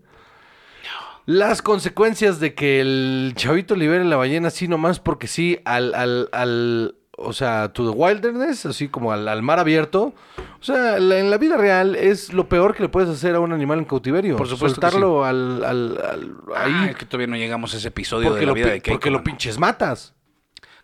las 1.25 1.61
consecuencias 1.61 2.39
de 2.39 2.53
que 2.53 2.79
el 2.79 3.33
chavito 3.35 3.75
libere 3.75 4.05
la 4.05 4.15
ballena 4.15 4.47
así 4.47 4.69
nomás 4.69 5.01
porque 5.01 5.27
sí, 5.27 5.59
al, 5.65 5.95
al, 5.95 6.29
al 6.31 6.95
o 7.19 7.33
sea, 7.33 7.73
to 7.73 7.83
the 7.91 7.97
wilderness, 7.97 8.65
así 8.67 8.87
como 8.89 9.11
al, 9.11 9.27
al 9.27 9.41
mar 9.41 9.57
abierto. 9.59 10.13
O 10.59 10.63
sea, 10.63 10.99
la- 10.99 11.17
en 11.19 11.29
la 11.31 11.37
vida 11.37 11.57
real 11.57 11.95
es 11.95 12.31
lo 12.31 12.47
peor 12.47 12.75
que 12.75 12.83
le 12.83 12.89
puedes 12.89 13.09
hacer 13.09 13.33
a 13.35 13.39
un 13.39 13.51
animal 13.53 13.79
en 13.79 13.85
cautiverio. 13.85 14.37
Por 14.37 14.47
supuesto 14.47 14.79
que 14.79 14.85
Soltarlo 14.87 15.25
al, 15.25 15.63
al, 15.65 15.97
al- 15.97 16.35
ahí. 16.55 16.71
Ah, 16.75 16.87
es 16.91 16.95
que 16.95 17.05
todavía 17.05 17.27
no 17.27 17.35
llegamos 17.35 17.73
a 17.73 17.77
ese 17.77 17.87
episodio 17.87 18.29
porque 18.29 18.41
de 18.41 18.45
la 18.45 18.53
vida 18.53 18.67
de 18.67 18.81
Keiko. 18.81 18.95
porque 18.99 19.09
lo 19.09 19.23
pinches 19.23 19.57
matas. 19.57 20.13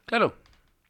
Claro. 0.05 0.33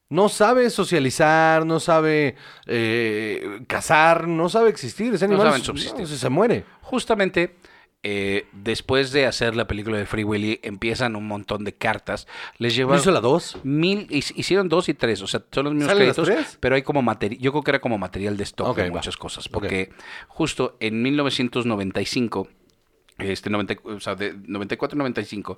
No 0.10 0.30
sabe 0.30 0.70
socializar, 0.70 1.66
no 1.66 1.80
sabe 1.80 2.36
eh, 2.68 3.62
cazar, 3.68 4.28
no 4.28 4.48
sabe 4.50 4.70
existir. 4.70 5.14
Ese 5.14 5.28
No 5.28 5.34
animal 5.34 5.48
saben 5.48 5.62
s- 5.62 5.66
subsistir. 5.66 6.02
no, 6.02 6.08
se, 6.08 6.18
se 6.18 6.30
muere. 6.30 6.66
Justamente 6.82 7.56
eh, 8.04 8.48
después 8.52 9.12
de 9.14 9.26
hacer 9.26 9.56
la 9.56 9.66
película 9.66 9.98
de 9.98 10.06
Free 10.06 10.24
Willy, 10.26 10.60
empiezan 10.62 11.16
un 11.16 11.26
montón 11.28 11.64
de 11.64 11.74
cartas. 11.74 12.28
Les 12.58 12.74
¿No 12.74 12.78
lleva 12.78 12.98
hizo 12.98 13.12
la 13.12 13.22
2? 13.22 13.60
mil, 13.64 14.08
hic- 14.10 14.34
hicieron 14.36 14.68
dos 14.70 14.90
y 14.90 14.94
tres, 14.94 15.22
o 15.22 15.28
sea, 15.28 15.42
son 15.52 15.64
los 15.66 15.74
mismos 15.74 15.92
¿Salen 15.92 16.08
las 16.08 16.16
créditos, 16.18 16.44
tres? 16.46 16.58
pero 16.60 16.76
hay 16.76 16.82
como 16.82 17.02
material, 17.02 17.40
yo 17.42 17.52
creo 17.52 17.64
que 17.64 17.72
era 17.72 17.80
como 17.80 17.98
material 17.98 18.36
de 18.38 18.44
stock 18.44 18.76
de 18.76 18.90
va. 18.90 18.96
muchas 18.98 19.16
cosas, 19.18 19.48
porque 19.48 19.92
justo 20.28 20.76
en 20.82 21.02
1995, 21.02 22.48
este, 23.20 23.50
90 23.50 23.76
o 23.86 24.00
sea, 24.00 24.16
de 24.16 24.36
94-95, 24.36 25.58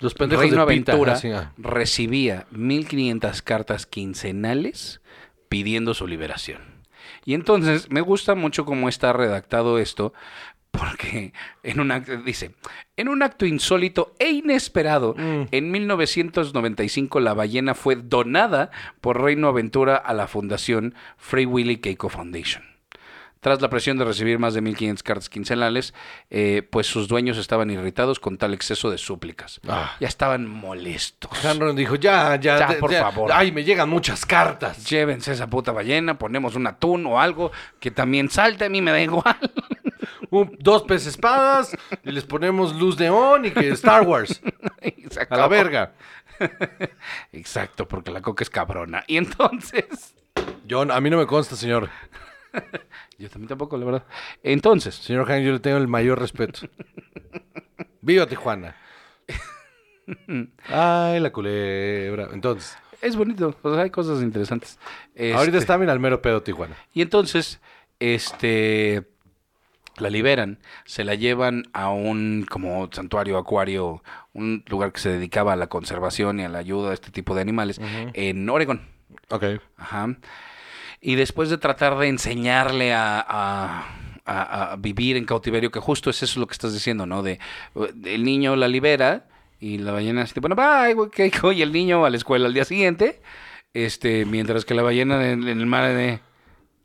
Los 0.00 0.14
pendejos 0.14 0.42
Reino 0.44 0.56
de. 0.56 0.62
Aventura 0.62 1.12
así, 1.12 1.28
ah. 1.30 1.52
recibía 1.58 2.46
1500 2.50 3.42
cartas 3.42 3.84
quincenales 3.86 5.00
pidiendo 5.48 5.92
su 5.94 6.06
liberación. 6.06 6.72
Y 7.24 7.34
entonces 7.34 7.90
me 7.90 8.00
gusta 8.00 8.34
mucho 8.34 8.64
cómo 8.64 8.88
está 8.88 9.12
redactado 9.12 9.78
esto, 9.78 10.12
porque 10.72 11.32
en 11.62 11.78
un 11.80 11.92
acto, 11.92 12.16
dice, 12.16 12.54
en 12.96 13.08
un 13.08 13.22
acto 13.22 13.46
insólito 13.46 14.14
e 14.18 14.30
inesperado, 14.30 15.14
Mm. 15.16 15.42
en 15.52 15.70
1995 15.70 17.20
la 17.20 17.34
ballena 17.34 17.74
fue 17.74 17.94
donada 17.96 18.70
por 19.00 19.20
Reino 19.22 19.48
Aventura 19.48 19.96
a 19.96 20.12
la 20.14 20.26
fundación 20.26 20.94
Free 21.16 21.46
Willy 21.46 21.76
Keiko 21.76 22.08
Foundation. 22.08 22.64
Tras 23.40 23.60
la 23.60 23.68
presión 23.68 23.98
de 23.98 24.04
recibir 24.04 24.38
más 24.38 24.54
de 24.54 24.62
1.500 24.62 25.02
cartas 25.02 25.28
quincenales, 25.28 25.94
eh, 26.30 26.62
pues 26.70 26.86
sus 26.86 27.08
dueños 27.08 27.38
estaban 27.38 27.70
irritados 27.72 28.20
con 28.20 28.38
tal 28.38 28.54
exceso 28.54 28.88
de 28.88 28.98
súplicas. 28.98 29.60
Ah. 29.66 29.96
Ya 29.98 30.06
estaban 30.06 30.46
molestos. 30.48 31.44
Hanron 31.44 31.74
dijo, 31.74 31.96
ya, 31.96 32.36
ya, 32.36 32.56
Ya, 32.60 32.78
por 32.78 32.92
favor. 32.94 33.30
Ay, 33.34 33.50
me 33.50 33.64
llegan 33.64 33.90
muchas 33.90 34.24
cartas. 34.24 34.88
Llévense 34.88 35.32
esa 35.32 35.48
puta 35.50 35.72
ballena, 35.72 36.18
ponemos 36.18 36.54
un 36.54 36.68
atún 36.68 37.04
o 37.06 37.20
algo 37.20 37.50
que 37.80 37.90
también 37.90 38.30
salte, 38.30 38.66
a 38.66 38.68
mí 38.68 38.80
me 38.80 38.92
da 38.92 39.00
igual. 39.02 39.36
Un- 40.30 40.56
dos 40.58 40.82
peces 40.82 41.08
espadas 41.08 41.76
y 42.04 42.10
les 42.10 42.24
ponemos 42.24 42.74
luz 42.74 42.98
neón 42.98 43.44
y 43.44 43.50
que 43.50 43.68
Star 43.70 44.02
Wars. 44.06 44.40
A 45.30 45.36
la 45.36 45.48
verga. 45.48 45.92
Exacto, 47.32 47.86
porque 47.86 48.10
la 48.10 48.20
coca 48.20 48.42
es 48.44 48.50
cabrona. 48.50 49.04
Y 49.06 49.16
entonces... 49.16 50.14
John, 50.68 50.90
a 50.90 51.00
mí 51.00 51.10
no 51.10 51.18
me 51.18 51.26
consta, 51.26 51.56
señor. 51.56 51.88
Yo 53.18 53.28
también 53.28 53.48
tampoco, 53.48 53.76
la 53.76 53.84
verdad. 53.84 54.04
Entonces, 54.42 54.94
Señor 54.94 55.30
Han, 55.30 55.42
yo 55.42 55.52
le 55.52 55.60
tengo 55.60 55.78
el 55.78 55.88
mayor 55.88 56.18
respeto. 56.20 56.60
Viva 58.00 58.26
Tijuana. 58.26 58.76
Ay, 60.68 61.20
la 61.20 61.30
culebra. 61.32 62.28
Entonces, 62.32 62.76
es 63.00 63.16
bonito, 63.16 63.54
o 63.62 63.74
sea, 63.74 63.84
hay 63.84 63.90
cosas 63.90 64.22
interesantes. 64.22 64.78
ahorita 65.16 65.40
Este, 65.44 65.58
está 65.58 65.78
mira, 65.78 65.92
al 65.92 66.00
mero 66.00 66.20
pedo 66.20 66.42
Tijuana. 66.42 66.76
Y 66.92 67.02
entonces, 67.02 67.60
este, 68.00 69.08
la 69.98 70.10
liberan, 70.10 70.58
se 70.84 71.04
la 71.04 71.14
llevan 71.14 71.64
a 71.72 71.90
un 71.90 72.46
como 72.48 72.88
santuario, 72.92 73.38
acuario, 73.38 74.02
un 74.32 74.64
lugar 74.68 74.92
que 74.92 75.00
se 75.00 75.10
dedicaba 75.10 75.52
a 75.52 75.56
la 75.56 75.66
conservación 75.68 76.40
y 76.40 76.44
a 76.44 76.48
la 76.48 76.58
ayuda 76.58 76.90
a 76.90 76.94
este 76.94 77.10
tipo 77.10 77.34
de 77.34 77.42
animales 77.42 77.78
en 78.14 78.48
Oregon. 78.48 78.80
Ok. 79.28 79.44
Ajá. 79.76 80.16
Y 81.00 81.16
después 81.16 81.50
de 81.50 81.58
tratar 81.58 81.98
de 81.98 82.08
enseñarle 82.08 82.94
a, 82.94 83.18
a- 83.20 83.84
a- 84.24 84.72
a 84.72 84.76
vivir 84.76 85.16
en 85.16 85.24
cautiverio, 85.24 85.70
que 85.70 85.80
justo 85.80 86.10
es 86.10 86.22
eso 86.22 86.38
lo 86.40 86.46
que 86.46 86.52
estás 86.52 86.72
diciendo, 86.72 87.06
¿no? 87.06 87.22
De, 87.22 87.40
el 88.04 88.24
niño 88.24 88.54
la 88.56 88.68
libera 88.68 89.26
y 89.58 89.78
la 89.78 89.92
ballena 89.92 90.22
así, 90.22 90.38
bueno, 90.40 90.54
bye, 90.56 90.94
güey, 90.94 91.10
Keiko", 91.10 91.50
y 91.52 91.60
el 91.62 91.72
niño 91.72 92.04
a 92.04 92.10
la 92.10 92.16
escuela 92.16 92.46
al 92.46 92.54
día 92.54 92.64
siguiente, 92.64 93.20
este, 93.74 94.24
mientras 94.24 94.64
que 94.64 94.74
la 94.74 94.82
ballena 94.82 95.28
en, 95.30 95.46
en 95.48 95.58
el 95.60 95.66
mar 95.66 95.92
de... 95.94 96.20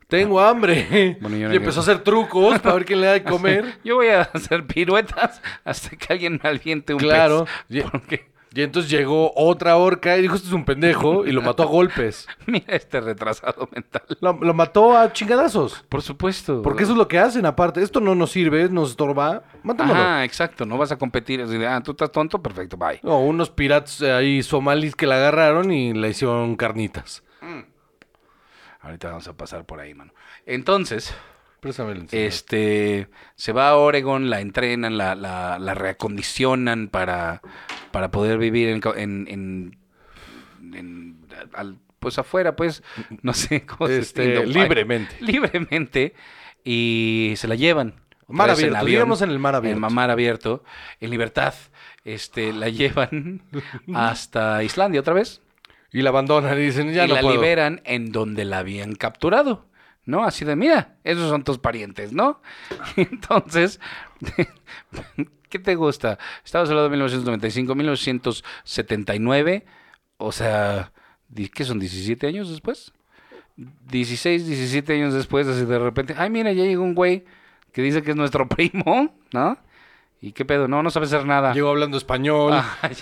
Tengo 0.08 0.40
hambre. 0.40 1.16
Bueno, 1.20 1.36
yo 1.36 1.46
y 1.46 1.50
no 1.50 1.54
empezó 1.54 1.80
a 1.80 1.82
hacer 1.82 1.98
trucos 2.02 2.58
para 2.60 2.74
ver 2.76 2.84
quién 2.84 3.00
le 3.00 3.06
da 3.06 3.12
de 3.14 3.22
comer. 3.24 3.78
Yo 3.84 3.96
voy 3.96 4.08
a 4.08 4.22
hacer 4.22 4.66
piruetas 4.66 5.40
hasta 5.64 5.96
que 5.96 6.12
alguien 6.12 6.40
me 6.42 6.48
aviente 6.48 6.94
un 6.94 7.00
Claro. 7.00 7.44
pez. 7.68 7.78
Y- 7.78 7.82
Porque, 7.90 8.26
Y 8.54 8.62
entonces 8.62 8.90
llegó 8.90 9.30
otra 9.36 9.76
orca 9.76 10.16
y 10.16 10.22
dijo, 10.22 10.34
este 10.34 10.48
es 10.48 10.54
un 10.54 10.64
pendejo, 10.64 11.26
y 11.26 11.32
lo 11.32 11.42
mató 11.42 11.62
a 11.62 11.66
golpes. 11.66 12.26
mira 12.46 12.74
este 12.74 12.98
retrasado 13.00 13.68
mental. 13.70 14.02
Lo, 14.20 14.32
lo 14.32 14.54
mató 14.54 14.96
a 14.96 15.12
chingadazos. 15.12 15.84
Por 15.90 16.00
supuesto. 16.00 16.62
Porque 16.62 16.84
eso 16.84 16.92
es 16.92 16.98
lo 16.98 17.06
que 17.06 17.18
hacen, 17.18 17.44
aparte. 17.44 17.82
Esto 17.82 18.00
no 18.00 18.14
nos 18.14 18.30
sirve, 18.32 18.68
nos 18.70 18.90
estorba. 18.90 19.42
Mátamelo. 19.62 20.00
Ajá, 20.00 20.24
exacto. 20.24 20.64
No 20.64 20.78
vas 20.78 20.90
a 20.90 20.96
competir. 20.96 21.42
así 21.42 21.58
de, 21.58 21.66
ah, 21.66 21.82
tú 21.84 21.90
estás 21.90 22.10
tonto, 22.10 22.42
perfecto, 22.42 22.78
bye. 22.78 22.98
O 23.02 23.18
unos 23.18 23.50
piratas 23.50 24.00
ahí 24.00 24.42
somalíes 24.42 24.96
que 24.96 25.06
la 25.06 25.16
agarraron 25.16 25.70
y 25.70 25.92
le 25.92 26.08
hicieron 26.08 26.56
carnitas. 26.56 27.22
Ahorita 28.88 29.08
vamos 29.08 29.28
a 29.28 29.36
pasar 29.36 29.64
por 29.64 29.80
ahí, 29.80 29.94
mano. 29.94 30.12
Entonces, 30.46 31.14
este, 32.26 33.08
se 33.36 33.52
va 33.52 33.68
a 33.70 33.76
Oregon, 33.76 34.30
la 34.30 34.40
entrenan, 34.40 34.96
la, 34.96 35.14
la, 35.14 35.58
la 35.58 35.74
reacondicionan 35.74 36.88
para, 36.88 37.42
para 37.90 38.10
poder 38.10 38.38
vivir 38.38 38.68
en, 38.68 38.80
en, 38.96 39.26
en- 39.28 39.78
en- 40.74 41.16
al- 41.54 41.78
pues 41.98 42.18
afuera, 42.18 42.54
pues, 42.56 42.82
no 43.22 43.32
sé 43.34 43.66
cómo 43.66 43.88
se 43.88 43.98
Este, 43.98 44.22
dice, 44.44 44.46
libremente. 44.46 45.16
Libremente. 45.20 46.14
Y 46.64 47.34
se 47.36 47.48
la 47.48 47.54
llevan. 47.56 47.94
Mar 48.28 48.50
en 48.50 48.54
abierto, 48.56 48.76
avión, 48.76 48.86
digamos 48.90 49.22
en 49.22 49.30
el 49.30 49.38
mar 49.38 49.54
abierto. 49.54 49.86
En 49.86 49.94
mar 49.94 50.10
abierto, 50.10 50.64
en 51.00 51.10
libertad. 51.10 51.54
Este, 52.04 52.52
la 52.52 52.68
llevan 52.68 53.42
hasta 53.94 54.62
Islandia 54.62 55.00
otra 55.00 55.14
vez 55.14 55.40
Y 55.92 56.02
la 56.02 56.10
abandonan 56.10 56.58
y 56.58 56.62
dicen, 56.62 56.92
ya 56.92 57.06
y 57.06 57.08
no 57.08 57.14
la 57.14 57.20
puedo. 57.20 57.34
liberan 57.34 57.80
en 57.84 58.12
donde 58.12 58.44
la 58.44 58.58
habían 58.58 58.94
capturado, 58.94 59.66
¿no? 60.04 60.24
Así 60.24 60.44
de, 60.44 60.54
mira, 60.56 60.96
esos 61.04 61.30
son 61.30 61.44
tus 61.44 61.58
parientes, 61.58 62.12
¿no? 62.12 62.40
Entonces, 62.96 63.80
¿qué 65.48 65.58
te 65.58 65.74
gusta? 65.74 66.18
Estamos 66.44 66.68
hablando 66.68 66.90
de 66.90 66.96
1995, 66.96 67.74
1979, 67.74 69.64
o 70.18 70.32
sea, 70.32 70.92
¿qué 71.54 71.64
son? 71.64 71.80
¿17 71.80 72.26
años 72.28 72.50
después? 72.50 72.92
16, 73.56 74.46
17 74.46 74.92
años 74.94 75.14
después, 75.14 75.46
así 75.48 75.64
de 75.64 75.78
repente, 75.78 76.14
ay, 76.16 76.30
mira, 76.30 76.52
ya 76.52 76.64
llegó 76.64 76.84
un 76.84 76.94
güey 76.94 77.24
que 77.72 77.82
dice 77.82 78.02
que 78.02 78.10
es 78.10 78.16
nuestro 78.16 78.48
primo, 78.48 79.14
¿no? 79.32 79.58
¿Y 80.20 80.32
qué 80.32 80.44
pedo? 80.44 80.66
No, 80.66 80.82
no 80.82 80.90
sabe 80.90 81.06
hacer 81.06 81.24
nada. 81.24 81.52
Llegó 81.54 81.68
hablando 81.68 81.96
español. 81.96 82.52
Ay. 82.82 82.96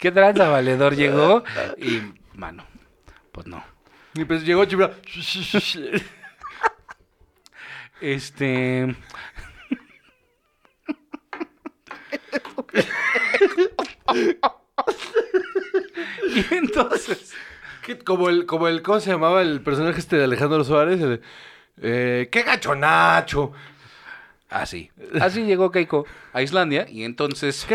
¿Qué 0.00 0.10
tranza 0.10 0.48
valedor 0.48 0.94
llegó? 0.96 1.44
Y, 1.78 2.00
mano, 2.34 2.64
pues 3.32 3.46
no. 3.46 3.62
Y 4.14 4.24
pues 4.24 4.42
llegó 4.44 4.64
Chibra. 4.64 4.90
Este. 8.00 8.96
y 16.34 16.54
entonces. 16.54 17.34
¿Qué- 17.84 17.98
como 17.98 18.28
el, 18.28 18.46
como 18.46 18.68
el, 18.68 18.82
¿cómo 18.82 19.00
se 19.00 19.10
llamaba 19.10 19.42
el 19.42 19.60
personaje 19.62 19.98
este 20.00 20.16
de 20.16 20.24
Alejandro 20.24 20.64
Suárez? 20.64 21.00
El 21.00 21.22
eh, 21.82 22.28
¡Qué 22.30 22.42
gacho 22.42 22.74
Nacho! 22.74 23.52
Así. 24.50 24.90
Así 25.20 25.44
llegó 25.44 25.70
Keiko 25.70 26.04
a 26.32 26.42
Islandia 26.42 26.86
y 26.90 27.04
entonces 27.04 27.66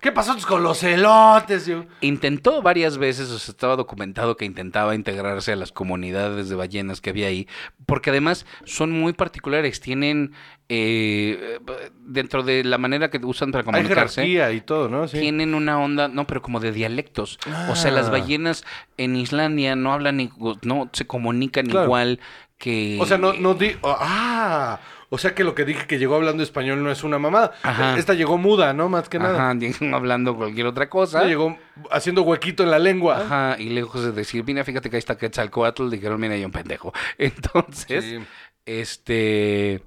¿Qué, 0.00 0.12
pasó 0.12 0.36
con 0.46 0.62
los 0.62 0.82
elotes? 0.82 1.66
yo? 1.66 1.84
intentó 2.02 2.62
varias 2.62 2.98
veces, 2.98 3.30
o 3.30 3.38
sea, 3.38 3.52
estaba 3.52 3.76
documentado 3.76 4.36
que 4.36 4.44
intentaba 4.44 4.94
integrarse 4.94 5.52
a 5.52 5.56
las 5.56 5.72
comunidades 5.72 6.48
de 6.50 6.54
ballenas 6.54 7.00
que 7.00 7.10
había 7.10 7.28
ahí, 7.28 7.48
porque 7.86 8.10
además 8.10 8.46
son 8.64 8.90
muy 8.92 9.12
particulares, 9.14 9.80
tienen 9.80 10.32
eh, 10.70 11.58
dentro 12.00 12.42
de 12.42 12.62
la 12.64 12.76
manera 12.78 13.10
que 13.10 13.18
usan 13.24 13.50
para 13.52 13.60
Hay 13.62 13.64
comunicarse. 13.64 14.22
jerarquía 14.22 14.52
y 14.52 14.60
todo, 14.60 14.88
¿no? 14.90 15.08
Sí. 15.08 15.18
Tienen 15.18 15.54
una 15.54 15.78
onda, 15.80 16.08
no, 16.08 16.26
pero 16.26 16.42
como 16.42 16.60
de 16.60 16.72
dialectos. 16.72 17.38
O 17.70 17.76
sea, 17.76 17.90
las 17.90 18.08
Ah. 18.08 18.10
ballenas 18.10 18.64
en 18.98 19.16
Islandia 19.16 19.76
no 19.76 19.92
hablan, 19.94 20.30
no 20.62 20.90
se 20.92 21.06
comunican 21.06 21.66
Claro. 21.66 21.86
igual 21.86 22.20
que... 22.58 22.98
O 23.00 23.06
sea, 23.06 23.16
no, 23.18 23.32
no 23.32 23.54
di... 23.54 23.76
oh, 23.80 23.96
¡Ah! 23.98 24.78
O 25.10 25.16
sea 25.16 25.34
que 25.34 25.42
lo 25.42 25.54
que 25.54 25.64
dije 25.64 25.86
que 25.86 25.98
llegó 25.98 26.16
hablando 26.16 26.42
español 26.42 26.82
no 26.82 26.90
es 26.90 27.02
una 27.02 27.18
mamada. 27.18 27.52
Ajá. 27.62 27.96
Esta 27.96 28.12
llegó 28.12 28.36
muda, 28.36 28.72
¿no? 28.74 28.88
Más 28.90 29.08
que 29.08 29.18
nada. 29.18 29.50
Ajá, 29.50 29.58
hablando 29.96 30.36
cualquier 30.36 30.66
otra 30.66 30.90
cosa. 30.90 31.18
Esta 31.18 31.28
llegó 31.28 31.56
haciendo 31.90 32.22
huequito 32.22 32.62
en 32.62 32.70
la 32.70 32.78
lengua. 32.78 33.22
Ajá, 33.22 33.56
y 33.58 33.70
lejos 33.70 34.04
de 34.04 34.12
decir, 34.12 34.44
mira, 34.44 34.64
fíjate 34.64 34.90
que 34.90 34.96
ahí 34.96 34.98
está 34.98 35.16
Quetzalcoatl, 35.16 35.88
dijeron, 35.88 36.20
mira, 36.20 36.34
hay 36.34 36.44
un 36.44 36.52
pendejo. 36.52 36.92
Entonces, 37.18 38.04
Sí. 38.04 38.18
este, 38.66 39.82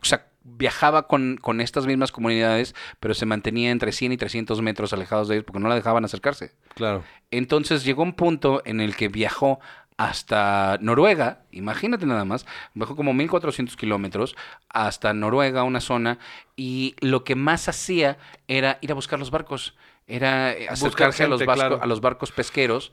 o 0.00 0.04
sea, 0.04 0.26
viajaba 0.42 1.06
con, 1.08 1.38
con 1.40 1.60
estas 1.62 1.86
mismas 1.86 2.12
comunidades, 2.12 2.74
pero 3.00 3.14
se 3.14 3.24
mantenía 3.26 3.70
entre 3.70 3.90
100 3.92 4.12
y 4.12 4.16
300 4.18 4.60
metros 4.60 4.92
alejados 4.92 5.28
de 5.28 5.36
ellos 5.36 5.44
porque 5.46 5.60
no 5.60 5.68
la 5.68 5.74
dejaban 5.74 6.04
acercarse. 6.04 6.52
Claro. 6.74 7.02
Entonces 7.30 7.84
llegó 7.84 8.02
un 8.02 8.12
punto 8.12 8.60
en 8.66 8.80
el 8.80 8.94
que 8.94 9.08
viajó 9.08 9.58
hasta 9.96 10.76
Noruega, 10.80 11.42
imagínate 11.52 12.04
nada 12.06 12.24
más, 12.24 12.46
viajó 12.74 12.96
como 12.96 13.14
1400 13.14 13.76
kilómetros 13.76 14.34
hasta 14.68 15.14
Noruega, 15.14 15.62
una 15.62 15.80
zona, 15.80 16.18
y 16.56 16.96
lo 17.00 17.22
que 17.24 17.36
más 17.36 17.68
hacía 17.68 18.18
era 18.48 18.78
ir 18.80 18.90
a 18.90 18.94
buscar 18.94 19.18
los 19.18 19.30
barcos, 19.30 19.76
era 20.06 20.52
eh, 20.52 20.66
acercarse 20.68 21.24
a, 21.24 21.28
los 21.28 21.40
gente, 21.40 21.50
vasco- 21.52 21.60
claro. 21.68 21.82
a 21.82 21.86
los 21.86 22.00
barcos 22.00 22.32
pesqueros 22.32 22.92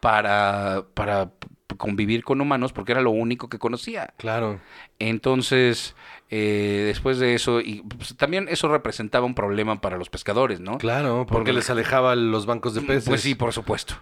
para, 0.00 0.84
para 0.94 1.30
convivir 1.78 2.22
con 2.22 2.40
humanos 2.40 2.72
porque 2.72 2.92
era 2.92 3.00
lo 3.00 3.10
único 3.12 3.48
que 3.48 3.58
conocía. 3.58 4.12
Claro. 4.18 4.60
Entonces, 4.98 5.94
eh, 6.30 6.82
después 6.86 7.18
de 7.18 7.34
eso, 7.34 7.60
y 7.60 7.82
pues, 7.82 8.16
también 8.16 8.46
eso 8.48 8.68
representaba 8.68 9.24
un 9.26 9.34
problema 9.34 9.80
para 9.80 9.96
los 9.96 10.10
pescadores, 10.10 10.60
¿no? 10.60 10.78
Claro, 10.78 11.18
porque 11.26 11.32
Porque- 11.34 11.52
les 11.54 11.70
alejaba 11.70 12.14
los 12.14 12.46
bancos 12.46 12.74
de 12.74 12.82
peces. 12.82 13.08
Pues 13.08 13.22
sí, 13.22 13.34
por 13.34 13.52
supuesto. 13.52 13.94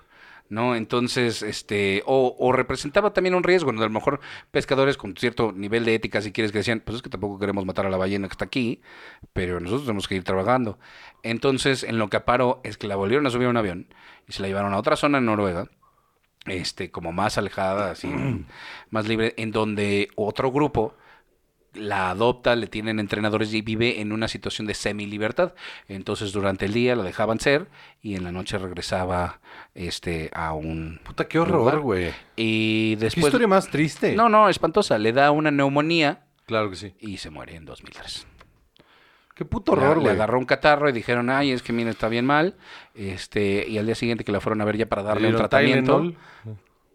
¿No? 0.51 0.75
Entonces, 0.75 1.43
este, 1.43 2.03
o, 2.07 2.37
o 2.37 2.53
representaba 2.53 3.13
también 3.13 3.37
un 3.37 3.45
riesgo, 3.45 3.71
¿no? 3.73 3.81
A 3.81 3.85
lo 3.85 3.91
mejor 3.91 4.21
pescadores 4.51 4.97
con 4.97 5.17
cierto 5.17 5.53
nivel 5.53 5.85
de 5.85 5.95
ética, 5.95 6.21
si 6.21 6.33
quieres, 6.33 6.51
que 6.51 6.59
decían, 6.59 6.83
pues 6.85 6.97
es 6.97 7.03
que 7.03 7.09
tampoco 7.09 7.39
queremos 7.39 7.65
matar 7.65 7.87
a 7.87 7.91
la 7.91 7.97
ballena 7.97 8.27
que 8.27 8.33
está 8.33 8.47
aquí, 8.47 8.83
pero 9.33 9.61
nosotros 9.61 9.85
tenemos 9.85 10.09
que 10.09 10.17
ir 10.17 10.25
trabajando. 10.25 10.79
Entonces, 11.23 11.85
en 11.85 11.99
lo 11.99 12.09
que 12.09 12.17
aparó 12.17 12.61
es 12.65 12.77
que 12.79 12.89
la 12.89 12.97
volvieron 12.97 13.27
a 13.27 13.31
subir 13.31 13.47
a 13.47 13.51
un 13.51 13.57
avión 13.57 13.95
y 14.29 14.33
se 14.33 14.43
la 14.43 14.49
llevaron 14.49 14.75
a 14.75 14.79
otra 14.79 14.97
zona 14.97 15.19
en 15.19 15.27
Noruega, 15.27 15.69
este, 16.47 16.91
como 16.91 17.13
más 17.13 17.39
alejada, 17.39 17.93
así, 17.93 18.09
más 18.91 19.07
libre, 19.07 19.35
en 19.37 19.53
donde 19.53 20.09
otro 20.17 20.51
grupo 20.51 20.95
la 21.75 22.11
adopta, 22.11 22.57
le 22.57 22.67
tienen 22.67 22.99
entrenadores 22.99 23.55
y 23.55 23.63
vive 23.63 24.01
en 24.01 24.13
una 24.13 24.27
situación 24.29 24.67
de 24.67 24.75
semi-libertad. 24.75 25.55
Entonces, 25.89 26.33
durante 26.33 26.67
el 26.67 26.73
día 26.73 26.97
la 26.97 27.03
dejaban 27.05 27.39
ser 27.41 27.69
y 28.03 28.17
en 28.17 28.25
la 28.25 28.33
noche 28.33 28.59
regresaba 28.59 29.41
este 29.75 30.31
a 30.35 30.53
un 30.53 31.01
Puta, 31.05 31.29
qué 31.29 31.39
horror, 31.39 31.81
güey. 31.81 32.13
y 32.37 32.97
Qué 32.97 33.05
después 33.05 33.27
historia 33.27 33.47
más 33.49 33.69
triste. 33.69 34.15
No, 34.17 34.29
no, 34.29 34.49
espantosa, 34.49 34.99
le 34.99 35.13
da 35.13 35.31
una 35.31 35.51
neumonía 35.51 36.25
Claro 36.47 36.71
que 36.71 36.77
sí. 36.77 36.95
y 36.99 37.19
se 37.19 37.31
muere 37.31 37.55
en 37.55 37.65
2003. 37.65 38.27
Qué 39.35 39.45
puto 39.45 39.75
Le- 39.75 39.81
horror, 39.83 39.97
le, 39.99 40.03
güey. 40.03 40.15
agarró 40.15 40.39
un 40.39 40.45
catarro 40.45 40.89
y 40.89 40.93
dijeron, 40.93 41.31
"Ay, 41.31 41.53
es 41.53 41.63
que 41.63 41.73
mira, 41.73 41.91
está 41.91 42.09
bien 42.09 42.27
mal." 42.27 42.57
Este, 42.95 43.65
y 43.67 43.79
al 43.79 43.87
día 43.87 43.95
siguiente 43.95 44.25
que 44.25 44.33
la 44.33 44.41
fueron 44.41 44.61
a 44.61 44.65
ver 44.65 44.77
ya 44.77 44.87
para 44.87 45.03
darle 45.03 45.29
un 45.29 45.33
Le 45.35 45.39
tratamiento, 45.39 45.97
Tylenol. 45.99 46.19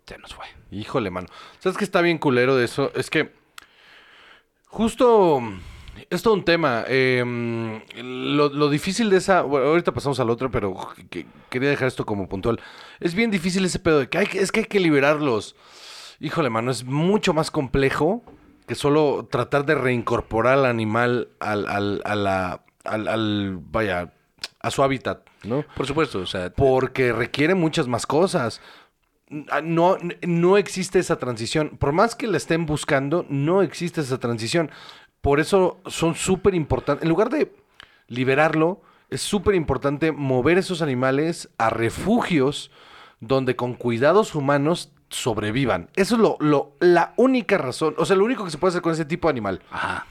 se 0.06 0.18
nos 0.20 0.36
fue. 0.36 0.46
Híjole, 0.70 1.10
mano. 1.10 1.28
¿Sabes 1.60 1.78
qué 1.78 1.84
está 1.86 2.02
bien 2.02 2.18
culero 2.20 2.56
de 2.56 2.66
eso? 2.66 2.92
Es 2.96 3.10
que 3.10 3.34
justo 4.68 5.42
es 6.10 6.22
todo 6.22 6.34
un 6.34 6.44
tema. 6.46 6.84
eh, 6.88 7.24
lo, 8.04 8.50
lo 8.50 8.70
difícil 8.70 9.10
de 9.10 9.18
esa... 9.18 9.42
Bueno, 9.42 9.68
ahorita 9.68 9.94
pasamos 9.94 10.20
al 10.20 10.30
otro, 10.30 10.52
pero 10.52 10.76
que- 11.10 11.26
quería 11.50 11.70
dejar 11.70 11.88
esto 11.88 12.06
como 12.06 12.28
puntual. 12.28 12.60
Es 13.00 13.16
bien 13.16 13.32
difícil 13.32 13.64
ese 13.66 13.80
pedo 13.80 14.00
de 14.00 14.10
que, 14.10 14.18
hay 14.18 14.26
que- 14.28 14.40
es 14.40 14.52
que 14.52 14.62
hay 14.62 14.66
que 14.66 14.80
liberarlos. 14.80 15.56
Híjole, 16.20 16.50
mano, 16.50 16.72
es 16.72 16.84
mucho 16.84 17.34
más 17.34 17.52
complejo 17.52 18.24
que 18.68 18.76
solo 18.76 19.28
tratar 19.30 19.66
de 19.66 19.76
reincorporar 19.76 20.54
al 20.60 20.66
animal 20.66 21.30
al, 21.40 21.68
al, 21.68 22.02
a 22.06 22.16
la, 22.16 22.62
al, 22.84 23.08
al- 23.08 23.60
vaya, 23.72 24.14
a 24.60 24.72
su 24.72 24.82
hábitat, 24.82 25.22
¿no? 25.44 25.64
Por 25.76 25.86
supuesto, 25.86 26.20
o 26.20 26.26
sea, 26.26 26.50
porque 26.52 27.14
requiere 27.14 27.54
muchas 27.54 27.88
más 27.88 28.06
cosas. 28.08 28.62
Ah, 29.50 29.62
No, 29.62 29.98
no 30.28 30.58
existe 30.58 31.00
esa 31.00 31.18
transición. 31.18 31.70
Por 31.78 31.92
más 31.92 32.16
que 32.16 32.28
la 32.28 32.38
estén 32.38 32.66
buscando, 32.66 33.26
no 33.30 33.62
existe 33.62 34.02
esa 34.02 34.20
transición. 34.20 34.72
Por 35.22 35.40
eso 35.40 35.80
son 35.88 36.16
súper 36.16 36.54
importantes. 36.56 37.04
En 37.04 37.10
lugar 37.10 37.30
de 37.30 37.52
liberarlo, 38.08 38.82
es 39.10 39.22
súper 39.22 39.56
importante 39.56 40.12
mover 40.12 40.58
esos 40.58 40.82
animales 40.82 41.50
a 41.58 41.70
refugios 41.70 42.72
donde 43.20 43.56
con 43.56 43.74
cuidados 43.74 44.36
humanos 44.36 44.92
sobrevivan. 45.10 45.90
Eso 45.96 46.16
es 46.16 46.22
lo, 46.22 46.38
lo- 46.40 46.76
la 46.80 47.14
única 47.18 47.58
razón, 47.58 47.96
o 47.98 48.06
sea, 48.06 48.16
lo 48.16 48.26
único 48.26 48.44
que 48.46 48.52
se 48.52 48.58
puede 48.58 48.70
hacer 48.70 48.82
con 48.82 48.92
ese 48.94 49.06
tipo 49.06 49.28
de 49.28 49.32
animal. 49.32 49.62
ajá. 49.72 50.06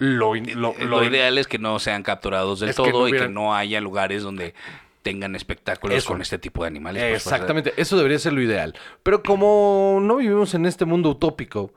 Lo, 0.00 0.34
lo- 0.36 0.74
Lo, 0.78 1.02
ideal 1.04 1.38
es 1.38 1.48
que 1.48 1.58
no 1.58 1.78
sean 1.80 2.04
capturados 2.04 2.60
del 2.60 2.68
que 2.70 2.74
todo 2.76 3.08
y 3.08 3.12
que 3.12 3.28
no 3.28 3.54
haya 3.56 3.80
lugares 3.80 4.22
donde 4.22 4.54
tengan 5.02 5.34
espectáculos 5.34 5.96
Eso. 5.98 6.08
con 6.08 6.20
este 6.22 6.38
tipo 6.38 6.62
de 6.62 6.68
animales. 6.68 7.02
pues, 7.02 7.24
Exactamente, 7.26 7.72
eso 7.76 7.96
debería 7.96 8.18
ser 8.18 8.32
lo 8.32 8.42
ideal. 8.42 8.74
Pero 9.02 9.22
como 9.22 9.98
no 10.02 10.16
vivimos 10.16 10.54
en 10.54 10.66
este 10.66 10.84
mundo 10.84 11.10
utópico, 11.10 11.72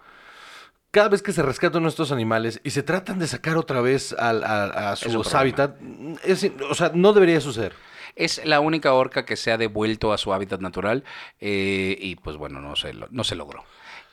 cada 0.92 1.08
vez 1.10 1.22
que 1.22 1.32
se 1.32 1.42
rescatan 1.42 1.84
nuestros 1.84 2.12
animales 2.12 2.60
y 2.64 2.72
se 2.72 2.84
tratan 2.84 3.18
de 3.20 3.28
sacar 3.28 3.56
otra 3.58 3.80
vez 3.82 4.14
a, 4.20 4.92
a 4.92 4.96
sus 4.98 5.34
hábitat, 5.34 5.76
es- 6.24 6.52
o 6.70 6.74
sea, 6.76 6.92
no 6.94 7.14
debería 7.14 7.40
suceder. 7.40 7.74
Es 8.18 8.46
la 8.46 8.60
única 8.60 8.94
orca 8.94 9.24
que 9.26 9.38
se 9.38 9.54
ha 9.54 9.58
devuelto 9.58 10.12
a 10.12 10.18
su 10.18 10.34
hábitat 10.34 10.60
natural 10.60 11.06
eh, 11.40 11.98
y 11.98 12.18
pues 12.18 12.36
bueno, 12.36 12.60
no 12.60 12.76
se, 12.76 12.94
no 13.10 13.24
se 13.24 13.36
logró. 13.38 13.64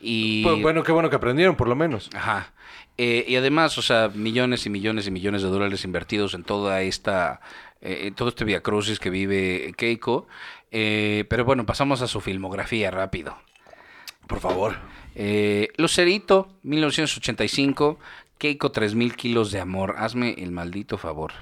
Y, 0.00 0.44
Pues, 0.44 0.62
bueno, 0.62 0.84
qué 0.84 0.92
bueno 0.92 1.10
que 1.10 1.16
aprendieron, 1.16 1.56
por 1.56 1.66
lo 1.66 1.74
menos. 1.74 2.08
Ajá. 2.14 2.52
Eh, 2.96 3.24
y 3.26 3.34
además, 3.34 3.76
o 3.78 3.82
sea, 3.82 4.08
millones 4.14 4.64
y 4.66 4.70
millones 4.70 5.08
y 5.08 5.10
millones 5.10 5.42
de 5.42 5.48
dólares 5.48 5.84
invertidos 5.84 6.34
en 6.34 6.44
toda 6.44 6.82
esta, 6.82 7.40
eh, 7.80 8.06
en 8.06 8.14
todo 8.14 8.28
este 8.28 8.44
Via 8.44 8.62
Crucis 8.62 8.98
que 8.98 9.10
vive 9.10 9.72
Keiko. 9.76 10.26
Eh, 10.70 11.24
pero 11.28 11.44
bueno, 11.44 11.66
pasamos 11.66 12.02
a 12.02 12.06
su 12.06 12.20
filmografía 12.20 12.90
rápido. 12.90 13.36
Por 14.26 14.40
favor. 14.40 14.76
Eh, 15.14 15.68
Lucerito, 15.76 16.48
1985. 16.62 17.98
Keiko, 18.38 18.70
3000 18.70 19.16
kilos 19.16 19.50
de 19.50 19.60
amor. 19.60 19.94
Hazme 19.98 20.34
el 20.38 20.52
maldito 20.52 20.98
favor. 20.98 21.32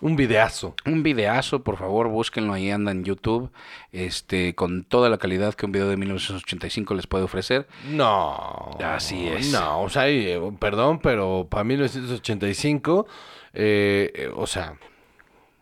Un 0.00 0.14
videazo. 0.14 0.74
Un 0.84 1.02
videazo, 1.02 1.62
por 1.62 1.78
favor, 1.78 2.08
búsquenlo 2.08 2.52
ahí, 2.52 2.70
anda 2.70 2.92
en 2.92 3.02
YouTube, 3.02 3.50
este, 3.92 4.54
con 4.54 4.84
toda 4.84 5.08
la 5.08 5.16
calidad 5.16 5.54
que 5.54 5.64
un 5.64 5.72
video 5.72 5.88
de 5.88 5.96
1985 5.96 6.94
les 6.94 7.06
puede 7.06 7.24
ofrecer. 7.24 7.66
No. 7.88 8.76
Así 8.84 9.26
es. 9.26 9.50
No, 9.52 9.80
o 9.80 9.88
sea, 9.88 10.06
eh, 10.10 10.38
perdón, 10.58 10.98
pero 10.98 11.46
para 11.48 11.64
1985, 11.64 13.06
eh, 13.54 14.12
eh, 14.14 14.30
o 14.34 14.46
sea, 14.46 14.78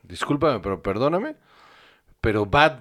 discúlpame, 0.05 0.61
pero 0.61 0.83
perdóname, 0.83 1.37
pero 2.21 2.47
Bad 2.47 2.81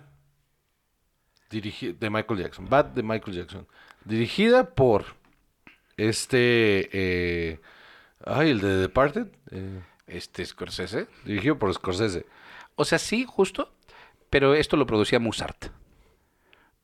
de 1.50 2.10
Michael 2.10 2.40
Jackson, 2.40 2.68
Bad 2.68 2.86
de 2.86 3.04
Michael 3.04 3.38
Jackson, 3.38 3.68
dirigida 4.06 4.74
por 4.74 5.06
este, 5.98 6.90
eh, 6.92 7.60
ay, 8.26 8.50
el 8.52 8.60
de 8.60 8.78
Departed, 8.78 9.28
eh, 9.52 9.82
Este 10.08 10.44
Scorsese. 10.46 11.08
dirigido 11.26 11.58
por 11.60 11.72
Scorsese. 11.74 12.26
O 12.76 12.86
sea, 12.86 12.98
sí, 12.98 13.26
justo, 13.28 13.72
pero 14.32 14.56
esto 14.56 14.78
lo 14.78 14.86
producía 14.88 15.20
Mozart. 15.20 15.68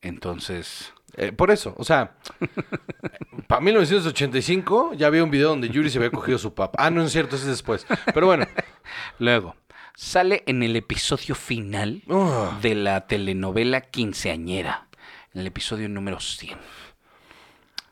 Entonces, 0.01 0.93
Eh, 1.17 1.31
por 1.31 1.49
eso, 1.49 1.73
o 1.77 1.83
sea, 1.83 2.15
para 3.47 3.61
1985 3.61 4.93
ya 4.93 5.07
había 5.07 5.23
un 5.23 5.31
video 5.31 5.49
donde 5.49 5.67
Yuri 5.67 5.89
se 5.89 5.97
había 5.97 6.11
cogido 6.11 6.37
su 6.37 6.53
papá. 6.53 6.77
Ah, 6.85 6.91
no 6.91 7.01
es 7.01 7.11
cierto, 7.11 7.35
ese 7.35 7.45
es 7.45 7.49
después. 7.49 7.87
Pero 8.13 8.27
bueno, 8.27 8.45
luego, 9.19 9.55
sale 10.01 10.43
en 10.45 10.63
el 10.63 10.77
episodio 10.77 11.35
final 11.35 12.01
Oh. 12.07 12.53
de 12.61 12.73
la 12.73 13.05
telenovela 13.05 13.81
Quinceañera, 13.81 14.87
en 15.33 15.41
el 15.41 15.47
episodio 15.47 15.89
número 15.89 16.21
100. 16.21 16.57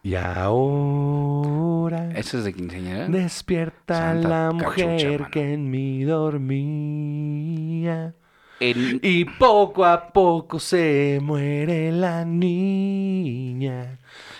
Y 0.03 0.15
ahora 0.15 2.09
¿Ese 2.11 2.37
es 2.37 2.45
de 2.45 2.53
Quinceañera? 2.53 3.07
despierta 3.09 3.95
Santa 3.97 4.29
la 4.29 4.51
mujer 4.53 5.27
que 5.31 5.53
en 5.53 5.69
mí 5.69 6.05
dormía. 6.05 8.13
Y 8.61 9.25
poco 9.25 9.83
a 9.85 10.07
poco 10.13 10.61
se 10.61 11.19
muere 11.21 11.91
la 11.91 12.23
niña. 12.23 13.99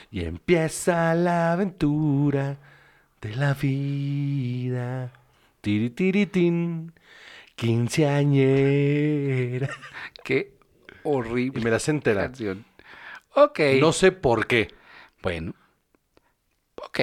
Y 0.10 0.24
empieza 0.24 1.14
la 1.16 1.52
aventura 1.52 2.56
de 3.22 3.36
la 3.36 3.54
vida. 3.54 5.12
Tiritiritín, 5.62 6.94
quinceañera. 8.48 9.70
Qué 10.24 10.54
horrible 11.04 11.60
Y 11.60 11.64
me 11.64 11.70
las 11.72 11.90
entera. 11.90 12.22
canción. 12.24 12.64
Ok. 13.36 13.60
No 13.80 13.92
sé 13.92 14.12
por 14.14 14.48
qué. 14.48 14.70
Bueno. 15.22 15.54
Ok. 16.78 17.02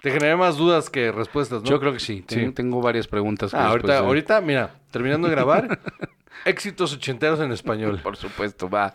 Te 0.00 0.10
generé 0.10 0.34
más 0.36 0.56
dudas 0.56 0.88
que 0.88 1.12
respuestas, 1.12 1.62
¿no? 1.62 1.68
Yo 1.68 1.78
creo 1.78 1.92
que 1.92 2.00
sí. 2.00 2.22
Tengo, 2.22 2.46
Sí. 2.48 2.52
tengo 2.54 2.80
varias 2.80 3.06
preguntas. 3.06 3.52
Ah, 3.52 3.66
ahorita, 3.68 3.92
de- 3.92 3.98
ahorita, 3.98 4.40
mira, 4.40 4.80
terminando 4.90 5.28
de 5.28 5.34
grabar, 5.34 5.78
éxitos 6.46 6.94
ochenteros 6.94 7.38
en 7.40 7.52
español. 7.52 8.00
Por 8.02 8.16
supuesto, 8.16 8.70
va. 8.70 8.94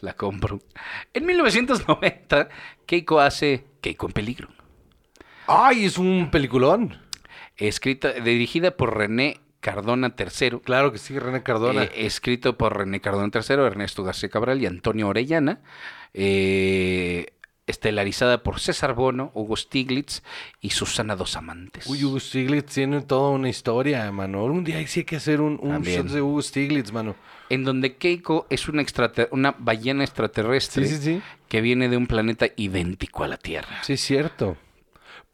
La 0.00 0.14
compro. 0.14 0.60
En 1.12 1.26
1990, 1.26 2.48
Keiko 2.86 3.20
hace 3.20 3.66
Keiko 3.82 4.06
en 4.06 4.12
peligro. 4.12 4.48
¡Ay, 5.46 5.84
es 5.84 5.98
un 5.98 6.30
peliculón! 6.30 6.98
Escrita, 7.56 8.12
dirigida 8.12 8.76
por 8.76 8.96
René 8.96 9.40
Cardona 9.60 10.14
III. 10.18 10.60
Claro 10.62 10.92
que 10.92 10.98
sí, 10.98 11.18
René 11.18 11.42
Cardona. 11.42 11.84
eh, 11.84 11.90
escrito 12.06 12.58
por 12.58 12.76
René 12.76 13.00
Cardona 13.00 13.30
III, 13.32 13.56
Ernesto 13.64 14.02
García 14.04 14.28
Cabral 14.28 14.60
y 14.62 14.66
Antonio 14.66 15.08
Orellana. 15.08 15.60
eh, 16.12 17.30
estelarizada 17.66 18.42
por 18.42 18.60
César 18.60 18.94
Bono, 18.94 19.30
Hugo 19.34 19.56
Stiglitz 19.56 20.22
y 20.60 20.70
Susana 20.70 21.16
Dos 21.16 21.34
Amantes. 21.36 21.86
Uy, 21.86 22.04
Hugo 22.04 22.20
Stiglitz 22.20 22.74
tiene 22.74 23.00
toda 23.00 23.30
una 23.30 23.48
historia, 23.48 24.10
mano. 24.12 24.44
Un 24.44 24.64
día 24.64 24.86
sí 24.86 25.00
hay 25.00 25.04
que 25.04 25.16
hacer 25.16 25.40
un, 25.40 25.58
un 25.62 25.82
shot 25.82 26.08
de 26.08 26.20
Hugo 26.20 26.42
Stiglitz, 26.42 26.92
mano. 26.92 27.16
En 27.48 27.64
donde 27.64 27.96
Keiko 27.96 28.46
es 28.50 28.68
una, 28.68 28.84
ballena 29.58 30.04
extraterrestre 30.04 30.86
Sí, 30.86 30.96
sí, 30.96 31.02
sí. 31.02 31.22
que 31.48 31.60
viene 31.62 31.88
de 31.88 31.96
un 31.96 32.06
planeta 32.06 32.48
idéntico 32.56 33.24
a 33.24 33.28
la 33.28 33.36
Tierra. 33.38 33.82
Sí, 33.82 33.94
es 33.94 34.00
cierto. 34.02 34.56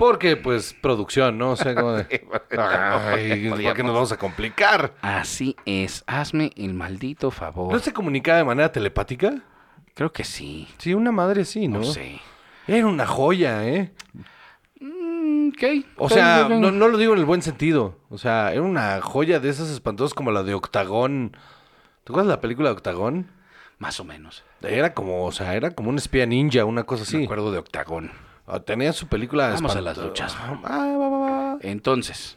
Porque, 0.01 0.35
pues, 0.39 0.73
producción, 0.81 1.37
¿no? 1.37 1.51
O 1.51 1.57
sea, 1.57 1.75
como 1.75 1.93
de... 1.93 2.27
Ay, 2.59 3.51
¿por 3.51 3.75
qué 3.75 3.83
nos 3.83 3.93
vamos 3.93 4.11
a 4.13 4.17
complicar? 4.17 4.95
Así 5.03 5.55
es, 5.67 6.05
hazme 6.07 6.53
el 6.57 6.73
maldito 6.73 7.31
favor. 7.31 7.71
¿No 7.71 7.79
se 7.81 7.93
comunicaba 7.93 8.39
de 8.39 8.45
manera 8.45 8.73
telepática? 8.73 9.43
Creo 9.93 10.11
que 10.11 10.25
sí. 10.25 10.67
Sí, 10.79 10.95
una 10.95 11.13
madre 11.13 11.45
sí, 11.45 11.69
¿no? 11.69 11.81
No 11.81 11.85
sé. 11.85 12.19
Era 12.67 12.87
una 12.87 13.07
joya, 13.07 13.69
¿eh? 13.69 13.93
Mm, 14.81 15.49
ok. 15.51 15.85
O 15.99 16.09
sea, 16.09 16.49
no, 16.49 16.71
no 16.71 16.89
lo 16.89 16.97
digo 16.97 17.13
en 17.13 17.19
el 17.19 17.27
buen 17.27 17.43
sentido. 17.43 17.99
O 18.09 18.17
sea, 18.17 18.55
era 18.55 18.63
una 18.63 19.03
joya 19.03 19.39
de 19.39 19.51
esas 19.51 19.69
espantosas 19.69 20.15
como 20.15 20.31
la 20.31 20.43
de 20.43 20.55
Octagón. 20.55 21.37
¿Te 22.05 22.11
acuerdas 22.13 22.29
de 22.29 22.37
la 22.37 22.41
película 22.41 22.71
de 22.71 22.77
Octagón? 22.77 23.27
Más 23.77 24.01
o 24.01 24.05
menos. 24.05 24.45
Era 24.63 24.95
como, 24.95 25.27
o 25.27 25.33
sea, 25.33 25.57
era 25.57 25.73
como 25.73 25.91
un 25.91 25.99
espía 25.99 26.25
ninja, 26.25 26.65
una 26.65 26.85
cosa 26.85 27.03
Me 27.03 27.07
así. 27.19 27.25
acuerdo 27.25 27.53
de 27.53 27.59
Octagón. 27.59 28.30
Ah, 28.47 28.61
Tenía 28.61 28.93
su 28.93 29.07
película 29.07 29.51
Vamos 29.51 29.77
a 29.77 29.81
las 29.81 29.97
luchas. 29.99 30.37
Ah, 30.39 30.55
va, 30.65 31.09
va, 31.09 31.19
va. 31.19 31.59
Entonces, 31.63 32.37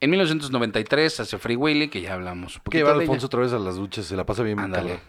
en 0.00 0.10
1993 0.10 1.20
hace 1.20 1.38
Free 1.38 1.56
Willy, 1.56 1.88
que 1.88 2.00
ya 2.02 2.14
hablamos 2.14 2.56
un 2.56 2.60
Que 2.60 2.64
poquito 2.64 2.78
llevar 2.78 2.94
a 2.94 2.98
de 2.98 3.04
ella. 3.04 3.12
Alfonso 3.12 3.26
otra 3.26 3.40
vez 3.40 3.52
a 3.52 3.58
las 3.58 3.76
duchas, 3.76 4.06
se 4.06 4.16
la 4.16 4.24
pasa 4.26 4.42
bien. 4.42 4.58
Ándale. 4.58 5.00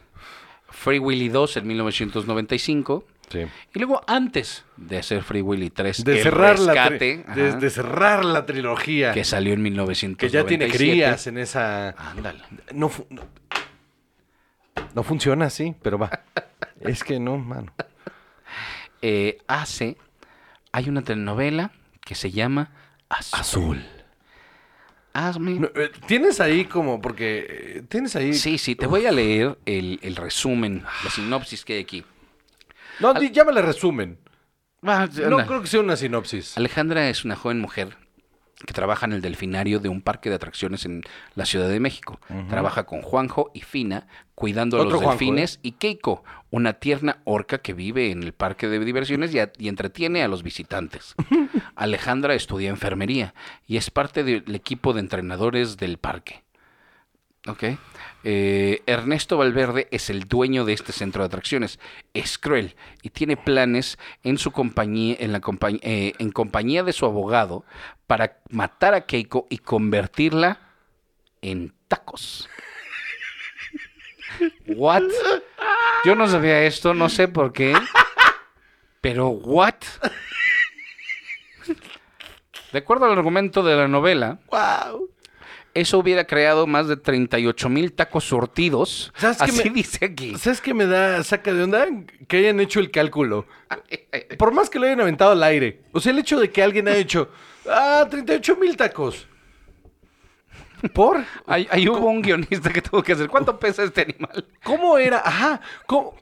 Free 0.69 0.99
Willy 0.99 1.27
2 1.29 1.57
en 1.57 1.67
1995. 1.67 3.05
Sí. 3.29 3.45
Y 3.73 3.79
luego, 3.79 4.01
antes 4.07 4.65
de 4.77 4.97
hacer 4.97 5.23
Free 5.23 5.41
Willy 5.41 5.69
3, 5.69 6.03
De 6.03 6.21
cerrar, 6.21 6.59
la 6.59 6.89
de, 6.89 7.23
de 7.59 7.69
cerrar 7.69 8.25
la 8.25 8.45
trilogía. 8.45 9.13
que 9.13 9.23
salió 9.23 9.53
en 9.53 9.59
Que 9.59 9.63
1997. 9.69 10.31
ya 10.33 10.45
tiene 10.47 10.69
crías 10.69 11.27
en 11.27 11.37
esa... 11.37 11.89
Ándale. 11.91 12.39
No, 12.73 12.89
fu- 12.89 13.05
no, 13.09 13.21
no 14.93 15.03
funciona 15.03 15.45
así, 15.45 15.73
pero 15.81 15.97
va. 15.97 16.09
es 16.81 17.03
que 17.03 17.19
no, 17.19 17.37
mano. 17.37 17.71
Eh, 19.01 19.37
hace, 19.47 19.97
hay 20.71 20.89
una 20.89 21.01
telenovela 21.01 21.71
que 22.05 22.15
se 22.15 22.31
llama 22.31 22.71
Azul. 23.09 23.83
Hazme... 25.13 25.51
No, 25.59 25.67
eh, 25.75 25.91
tienes 26.07 26.39
ahí 26.39 26.65
como, 26.65 27.01
porque 27.01 27.45
eh, 27.49 27.83
tienes 27.89 28.15
ahí... 28.15 28.33
Sí, 28.33 28.57
sí, 28.57 28.75
te 28.75 28.87
voy 28.87 29.05
a 29.05 29.11
leer 29.11 29.57
el, 29.65 29.99
el 30.03 30.15
resumen, 30.15 30.83
la 31.03 31.09
sinopsis 31.09 31.65
que 31.65 31.73
hay 31.73 31.81
aquí. 31.81 32.05
No, 32.99 33.13
di- 33.13 33.31
llámale 33.31 33.61
resumen. 33.61 34.17
Va, 34.87 35.07
No 35.07 35.25
anda. 35.37 35.45
creo 35.45 35.61
que 35.61 35.67
sea 35.67 35.81
una 35.81 35.97
sinopsis. 35.97 36.57
Alejandra 36.57 37.09
es 37.09 37.25
una 37.25 37.35
joven 37.35 37.59
mujer 37.59 37.97
que 38.65 38.73
trabaja 38.73 39.05
en 39.05 39.13
el 39.13 39.21
delfinario 39.21 39.79
de 39.79 39.89
un 39.89 40.01
parque 40.01 40.29
de 40.29 40.35
atracciones 40.35 40.85
en 40.85 41.01
la 41.35 41.45
Ciudad 41.45 41.67
de 41.69 41.79
México. 41.79 42.19
Trabaja 42.49 42.85
con 42.85 43.01
Juanjo 43.01 43.51
y 43.53 43.61
Fina 43.61 44.07
cuidando 44.35 44.77
a 44.77 44.79
los 44.85 44.93
Juanjo, 45.03 45.11
delfines 45.19 45.59
y 45.63 45.71
Keiko, 45.73 46.23
una 46.49 46.73
tierna 46.73 47.17
orca 47.25 47.59
que 47.59 47.73
vive 47.73 48.11
en 48.11 48.23
el 48.23 48.33
parque 48.33 48.67
de 48.67 48.79
diversiones 48.83 49.33
y, 49.33 49.39
a- 49.39 49.51
y 49.57 49.67
entretiene 49.67 50.23
a 50.23 50.27
los 50.27 50.43
visitantes. 50.43 51.15
Alejandra 51.75 52.33
estudia 52.33 52.69
enfermería 52.69 53.33
y 53.67 53.77
es 53.77 53.89
parte 53.89 54.23
del 54.23 54.43
equipo 54.55 54.93
de 54.93 54.99
entrenadores 55.01 55.77
del 55.77 55.97
parque. 55.97 56.43
Ok. 57.47 57.63
Eh, 58.23 58.83
Ernesto 58.85 59.35
Valverde 59.37 59.87
es 59.91 60.11
el 60.11 60.25
dueño 60.27 60.63
de 60.63 60.73
este 60.73 60.91
centro 60.91 61.23
de 61.23 61.27
atracciones. 61.27 61.79
Es 62.13 62.37
cruel 62.37 62.75
y 63.01 63.09
tiene 63.09 63.35
planes 63.35 63.97
en 64.23 64.37
su 64.37 64.51
compañía, 64.51 65.15
en 65.19 65.31
la 65.31 65.41
compañ- 65.41 65.79
eh, 65.81 66.13
en 66.19 66.31
compañía 66.31 66.83
de 66.83 66.93
su 66.93 67.05
abogado, 67.07 67.65
para 68.05 68.37
matar 68.49 68.93
a 68.93 69.01
Keiko 69.07 69.47
y 69.49 69.57
convertirla 69.57 70.59
en 71.41 71.73
tacos. 71.87 72.47
What? 74.67 75.03
Yo 76.05 76.15
no 76.15 76.27
sabía 76.27 76.61
esto, 76.63 76.93
no 76.93 77.09
sé 77.09 77.27
por 77.27 77.51
qué. 77.53 77.73
Pero 79.01 79.29
what? 79.29 79.75
De 82.71 82.79
acuerdo 82.79 83.05
al 83.05 83.17
argumento 83.17 83.63
de 83.63 83.75
la 83.75 83.87
novela, 83.87 84.39
¡Wow! 84.49 85.09
Eso 85.73 85.97
hubiera 85.99 86.25
creado 86.25 86.67
más 86.67 86.87
de 86.87 86.97
38 86.97 87.69
mil 87.69 87.93
tacos 87.93 88.23
surtidos. 88.25 89.11
¿Sabes 89.17 89.37
qué 89.37 89.43
Así 89.45 89.69
me- 89.69 89.75
dice 89.75 90.05
aquí. 90.05 90.37
¿Sabes 90.37 90.59
qué 90.61 90.73
me 90.73 90.85
da 90.85 91.23
saca 91.23 91.53
de 91.53 91.63
onda? 91.63 91.85
Que 92.27 92.37
hayan 92.37 92.59
hecho 92.59 92.79
el 92.79 92.91
cálculo. 92.91 93.45
Por 94.37 94.53
más 94.53 94.69
que 94.69 94.79
lo 94.79 94.85
hayan 94.85 95.01
aventado 95.01 95.31
al 95.31 95.43
aire. 95.43 95.81
O 95.93 95.99
sea, 95.99 96.11
el 96.11 96.19
hecho 96.19 96.39
de 96.39 96.49
que 96.51 96.61
alguien 96.61 96.87
haya 96.87 96.97
hecho, 96.97 97.29
ah, 97.69 98.05
38 98.09 98.55
mil 98.57 98.75
tacos. 98.75 99.27
¿Por? 100.93 101.23
Ahí, 101.45 101.67
ahí 101.69 101.87
hubo 101.87 102.07
un 102.09 102.21
guionista 102.23 102.71
que 102.73 102.81
tuvo 102.81 103.03
que 103.03 103.13
hacer. 103.13 103.27
¿Cuánto 103.29 103.59
pesa 103.59 103.83
este 103.83 104.01
animal? 104.01 104.45
¿Cómo 104.63 104.97
era? 104.97 105.21
Ajá. 105.23 105.61
¿Cómo? 105.85 106.15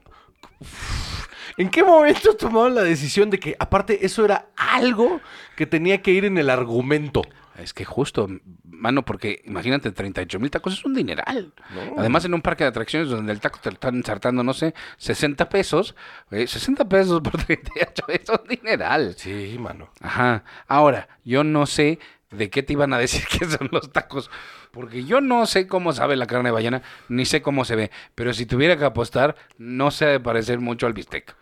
¿En 1.60 1.68
qué 1.68 1.84
momento 1.84 2.34
tomaron 2.36 2.74
la 2.74 2.82
decisión 2.82 3.28
de 3.28 3.38
que, 3.38 3.54
aparte, 3.58 4.06
eso 4.06 4.24
era 4.24 4.46
algo 4.56 5.20
que 5.56 5.66
tenía 5.66 6.00
que 6.00 6.10
ir 6.10 6.24
en 6.24 6.38
el 6.38 6.48
argumento? 6.48 7.20
Es 7.58 7.74
que 7.74 7.84
justo, 7.84 8.28
mano, 8.64 9.04
porque 9.04 9.42
imagínate, 9.44 9.92
38 9.92 10.38
mil 10.38 10.50
tacos 10.50 10.72
es 10.72 10.84
un 10.86 10.94
dineral. 10.94 11.52
No. 11.74 11.96
Además, 11.98 12.24
en 12.24 12.32
un 12.32 12.40
parque 12.40 12.64
de 12.64 12.68
atracciones 12.68 13.10
donde 13.10 13.34
el 13.34 13.40
taco 13.40 13.58
te 13.62 13.68
lo 13.68 13.74
están 13.74 13.94
ensartando, 13.94 14.42
no 14.42 14.54
sé, 14.54 14.72
60 14.96 15.50
pesos. 15.50 15.94
eh, 16.30 16.46
60 16.46 16.88
pesos 16.88 17.20
por 17.20 17.32
38 17.44 18.04
es 18.08 18.28
un 18.30 18.48
dineral. 18.48 19.14
Sí, 19.18 19.58
mano. 19.60 19.90
Ajá. 20.00 20.44
Ahora, 20.66 21.10
yo 21.26 21.44
no 21.44 21.66
sé 21.66 21.98
de 22.30 22.48
qué 22.48 22.62
te 22.62 22.72
iban 22.72 22.94
a 22.94 22.98
decir 22.98 23.26
que 23.26 23.44
son 23.44 23.68
los 23.70 23.92
tacos. 23.92 24.30
Porque 24.70 25.04
yo 25.04 25.20
no 25.20 25.44
sé 25.44 25.66
cómo 25.66 25.92
sabe 25.92 26.16
la 26.16 26.26
carne 26.26 26.48
de 26.48 26.52
ballena, 26.52 26.82
ni 27.10 27.26
sé 27.26 27.42
cómo 27.42 27.66
se 27.66 27.76
ve. 27.76 27.90
Pero 28.14 28.32
si 28.32 28.46
tuviera 28.46 28.78
que 28.78 28.86
apostar, 28.86 29.36
no 29.58 29.90
se 29.90 30.06
ha 30.06 30.08
de 30.08 30.20
parecer 30.20 30.58
mucho 30.58 30.86
al 30.86 30.94
bistec. 30.94 31.36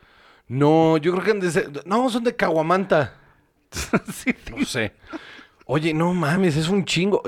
No, 0.48 0.96
yo 0.96 1.12
creo 1.12 1.24
que 1.24 1.30
han 1.32 1.40
de 1.40 1.50
ser- 1.50 1.87
No, 1.87 2.08
son 2.11 2.24
de 2.24 2.34
Caguamanta. 2.37 3.14
Sí, 4.12 4.34
No 4.56 4.64
sé. 4.64 4.94
Oye, 5.66 5.92
no 5.92 6.14
mames, 6.14 6.56
es 6.56 6.68
un 6.68 6.84
chingo. 6.87 7.22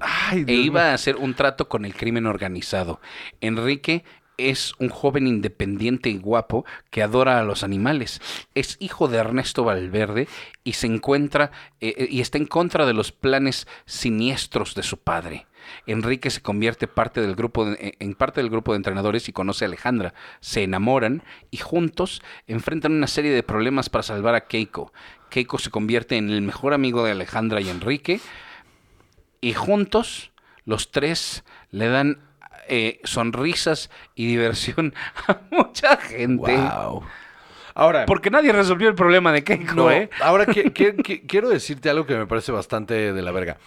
Ay, 0.00 0.40
E 0.40 0.44
Dios 0.44 0.66
iba 0.66 0.90
a 0.90 0.94
hacer 0.94 1.14
un 1.16 1.34
trato 1.34 1.68
con 1.68 1.84
el 1.84 1.94
crimen 1.94 2.26
organizado. 2.26 3.00
Enrique 3.40 4.04
es 4.36 4.74
un 4.80 4.88
joven 4.88 5.28
independiente 5.28 6.10
y 6.10 6.18
guapo 6.18 6.64
que 6.90 7.04
adora 7.04 7.38
a 7.38 7.44
los 7.44 7.62
animales. 7.62 8.20
Es 8.56 8.76
hijo 8.80 9.06
de 9.06 9.18
Ernesto 9.18 9.62
Valverde 9.62 10.26
y 10.64 10.72
se 10.72 10.88
encuentra 10.88 11.52
eh, 11.80 11.94
eh, 11.96 12.08
y 12.10 12.20
está 12.20 12.38
en 12.38 12.46
contra 12.46 12.84
de 12.86 12.94
los 12.94 13.12
planes 13.12 13.68
siniestros 13.86 14.74
de 14.74 14.82
su 14.82 14.98
padre. 14.98 15.46
Enrique 15.86 16.30
se 16.30 16.40
convierte 16.42 16.86
parte 16.86 17.20
del 17.20 17.34
grupo 17.34 17.64
de- 17.66 17.74
eh, 17.80 17.94
en 18.00 18.14
parte 18.14 18.40
del 18.40 18.50
grupo 18.50 18.72
de 18.72 18.76
entrenadores 18.76 19.28
y 19.28 19.32
conoce 19.32 19.64
a 19.64 19.68
Alejandra. 19.68 20.14
Se 20.40 20.62
enamoran 20.62 21.22
y 21.50 21.58
juntos 21.58 22.22
enfrentan 22.46 22.92
una 22.92 23.06
serie 23.06 23.32
de 23.32 23.42
problemas 23.42 23.88
para 23.88 24.02
salvar 24.02 24.34
a 24.34 24.42
Keiko. 24.46 24.92
Keiko 25.30 25.58
se 25.58 25.70
convierte 25.70 26.16
en 26.16 26.30
el 26.30 26.42
mejor 26.42 26.74
amigo 26.74 27.04
de 27.04 27.12
Alejandra 27.12 27.60
y 27.60 27.68
Enrique 27.68 28.20
y 29.40 29.52
juntos 29.54 30.32
los 30.64 30.90
tres 30.90 31.44
le 31.70 31.88
dan 31.88 32.18
eh, 32.68 33.00
sonrisas 33.04 33.90
y 34.14 34.26
diversión 34.26 34.94
a 35.28 35.38
mucha 35.50 35.96
gente. 35.98 36.56
Wow. 36.56 37.02
Ahora, 37.76 38.06
Porque 38.06 38.30
nadie 38.30 38.52
resolvió 38.52 38.88
el 38.88 38.94
problema 38.94 39.32
de 39.32 39.42
Keiko, 39.42 39.74
no, 39.74 39.90
¿eh? 39.90 40.08
ahora 40.22 40.46
que- 40.46 40.72
que- 40.72 40.94
que- 41.04 41.26
quiero 41.26 41.48
decirte 41.48 41.90
algo 41.90 42.06
que 42.06 42.14
me 42.16 42.26
parece 42.26 42.52
bastante 42.52 43.12
de 43.12 43.20
la 43.22 43.32
verga. 43.32 43.58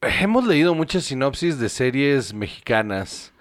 Hemos 0.00 0.46
leído 0.46 0.74
muchas 0.74 1.04
sinopsis 1.04 1.58
de 1.58 1.68
series 1.68 2.32
mexicanas. 2.34 3.32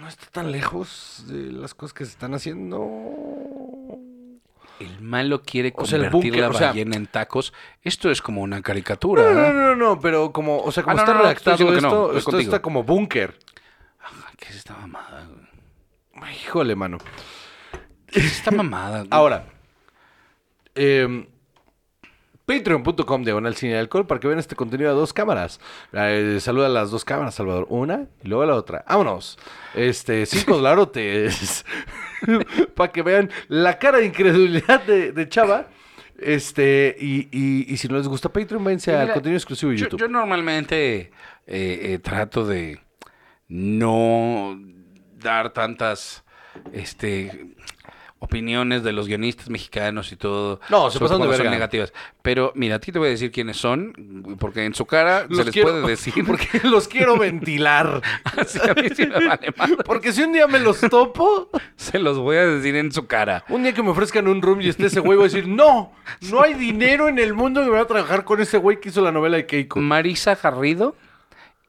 No 0.00 0.08
está 0.08 0.26
tan 0.26 0.52
lejos 0.52 1.24
de 1.26 1.52
las 1.52 1.74
cosas 1.74 1.94
que 1.94 2.04
se 2.04 2.10
están 2.12 2.34
haciendo. 2.34 2.78
El 4.80 5.00
malo 5.00 5.42
quiere 5.42 5.72
O 5.76 5.86
sea, 5.86 5.96
el 5.98 6.10
convertir 6.10 6.32
búnker, 6.32 6.40
la 6.42 6.48
o 6.50 6.58
sea- 6.58 6.68
ballena 6.68 6.96
en 6.96 7.06
tacos. 7.06 7.52
Esto 7.82 8.10
es 8.10 8.20
como 8.20 8.42
una 8.42 8.60
caricatura. 8.60 9.22
No, 9.22 9.32
no, 9.32 9.52
no, 9.52 9.62
no, 9.68 9.76
no, 9.76 10.00
pero 10.00 10.32
como, 10.32 10.58
o 10.60 10.70
sea, 10.72 10.82
como 10.82 10.92
Ah, 10.92 10.96
no, 10.96 11.02
está 11.02 11.14
no, 11.14 11.22
redactado 11.22 11.56
esto, 11.74 12.16
esto 12.18 12.30
contigo. 12.32 12.50
está 12.50 12.60
como 12.62 12.82
búnker. 12.82 13.38
¿Qué 14.36 14.48
es 14.50 14.56
esta 14.56 14.74
mamada? 14.76 15.26
Híjole, 16.42 16.74
mano. 16.74 16.98
¿Qué 18.06 18.18
es 18.20 18.26
esta 18.38 18.50
mamada? 18.50 19.04
Ahora, 19.10 19.46
eh, 20.74 21.28
Patreon.com 22.46 23.22
diagonal 23.24 23.54
cine 23.56 23.72
y 23.72 23.76
alcohol 23.76 24.06
para 24.06 24.20
que 24.20 24.26
vean 24.28 24.38
este 24.38 24.54
contenido 24.56 24.90
a 24.90 24.94
dos 24.94 25.12
cámaras. 25.12 25.60
Eh, 25.92 26.38
saluda 26.40 26.66
a 26.66 26.70
las 26.70 26.90
dos 26.90 27.04
cámaras, 27.04 27.34
Salvador. 27.34 27.66
Una 27.70 28.06
y 28.22 28.28
luego 28.28 28.42
a 28.42 28.46
la 28.46 28.54
otra. 28.54 28.84
Vámonos. 28.88 29.38
Este, 29.74 30.26
cinco 30.26 30.56
dolarotes. 30.56 31.64
para 32.74 32.92
que 32.92 33.02
vean 33.02 33.30
la 33.48 33.78
cara 33.78 33.98
de 33.98 34.06
incredulidad 34.06 34.82
de, 34.84 35.12
de 35.12 35.28
Chava. 35.28 35.68
Este, 36.18 36.94
y, 37.00 37.28
y- 37.32 37.72
y 37.72 37.76
si 37.76 37.88
no 37.88 37.96
les 37.96 38.06
gusta 38.08 38.32
Patreon, 38.32 38.62
váyanse 38.62 38.94
al 38.94 39.12
contenido 39.12 39.36
exclusivo 39.36 39.72
de 39.72 39.78
yo, 39.78 39.84
YouTube. 39.86 40.00
yo 40.00 40.08
normalmente 40.08 41.10
eh, 41.46 41.80
eh, 41.82 41.98
trato 42.00 42.46
de 42.46 42.78
no 43.48 44.58
dar 45.18 45.52
tantas, 45.52 46.24
este, 46.72 47.54
opiniones 48.24 48.82
de 48.82 48.92
los 48.92 49.06
guionistas 49.06 49.48
mexicanos 49.50 50.10
y 50.12 50.16
todo. 50.16 50.60
No, 50.68 50.90
se 50.90 50.98
pasan 50.98 51.18
de 51.18 51.24
son 51.24 51.30
verga. 51.30 51.50
negativas. 51.50 51.92
Pero 52.22 52.52
mira, 52.54 52.76
a 52.76 52.78
ti 52.80 52.90
te 52.90 52.98
voy 52.98 53.08
a 53.08 53.10
decir 53.12 53.30
quiénes 53.30 53.56
son, 53.56 54.36
porque 54.40 54.64
en 54.64 54.74
su 54.74 54.86
cara 54.86 55.26
se 55.30 55.44
les 55.44 55.50
quiero- 55.52 55.70
puede 55.70 55.86
decir. 55.86 56.14
Porque 56.26 56.48
los 56.64 56.88
quiero 56.88 57.16
ventilar. 57.18 58.00
Así 58.36 58.58
a 58.58 58.74
mí 58.74 58.88
sí 58.94 59.06
me 59.06 59.26
vale 59.26 59.52
madre. 59.56 59.76
Porque 59.84 60.12
si 60.12 60.22
un 60.22 60.32
día 60.32 60.46
me 60.46 60.58
los 60.58 60.80
topo, 60.80 61.50
Se 61.76 61.98
los 61.98 62.18
voy 62.18 62.36
a 62.36 62.46
decir 62.46 62.74
en 62.76 62.90
su 62.92 63.06
cara. 63.06 63.44
un 63.48 63.62
día 63.62 63.72
que 63.74 63.82
me 63.82 63.90
ofrezcan 63.90 64.26
un 64.28 64.42
room 64.42 64.60
y 64.62 64.68
esté 64.68 64.86
ese 64.86 65.00
güey, 65.00 65.16
voy 65.16 65.26
a 65.26 65.28
decir, 65.28 65.46
no, 65.46 65.92
no 66.30 66.42
hay 66.42 66.54
dinero 66.54 67.08
en 67.08 67.18
el 67.18 67.34
mundo 67.34 67.62
que 67.62 67.68
voy 67.70 67.78
a 67.80 67.84
trabajar 67.86 68.24
con 68.24 68.40
ese 68.40 68.58
güey 68.58 68.80
que 68.80 68.88
hizo 68.88 69.00
la 69.02 69.12
novela 69.12 69.36
de 69.36 69.46
Keiko. 69.46 69.80
Marisa 69.80 70.34
Garrido 70.42 70.96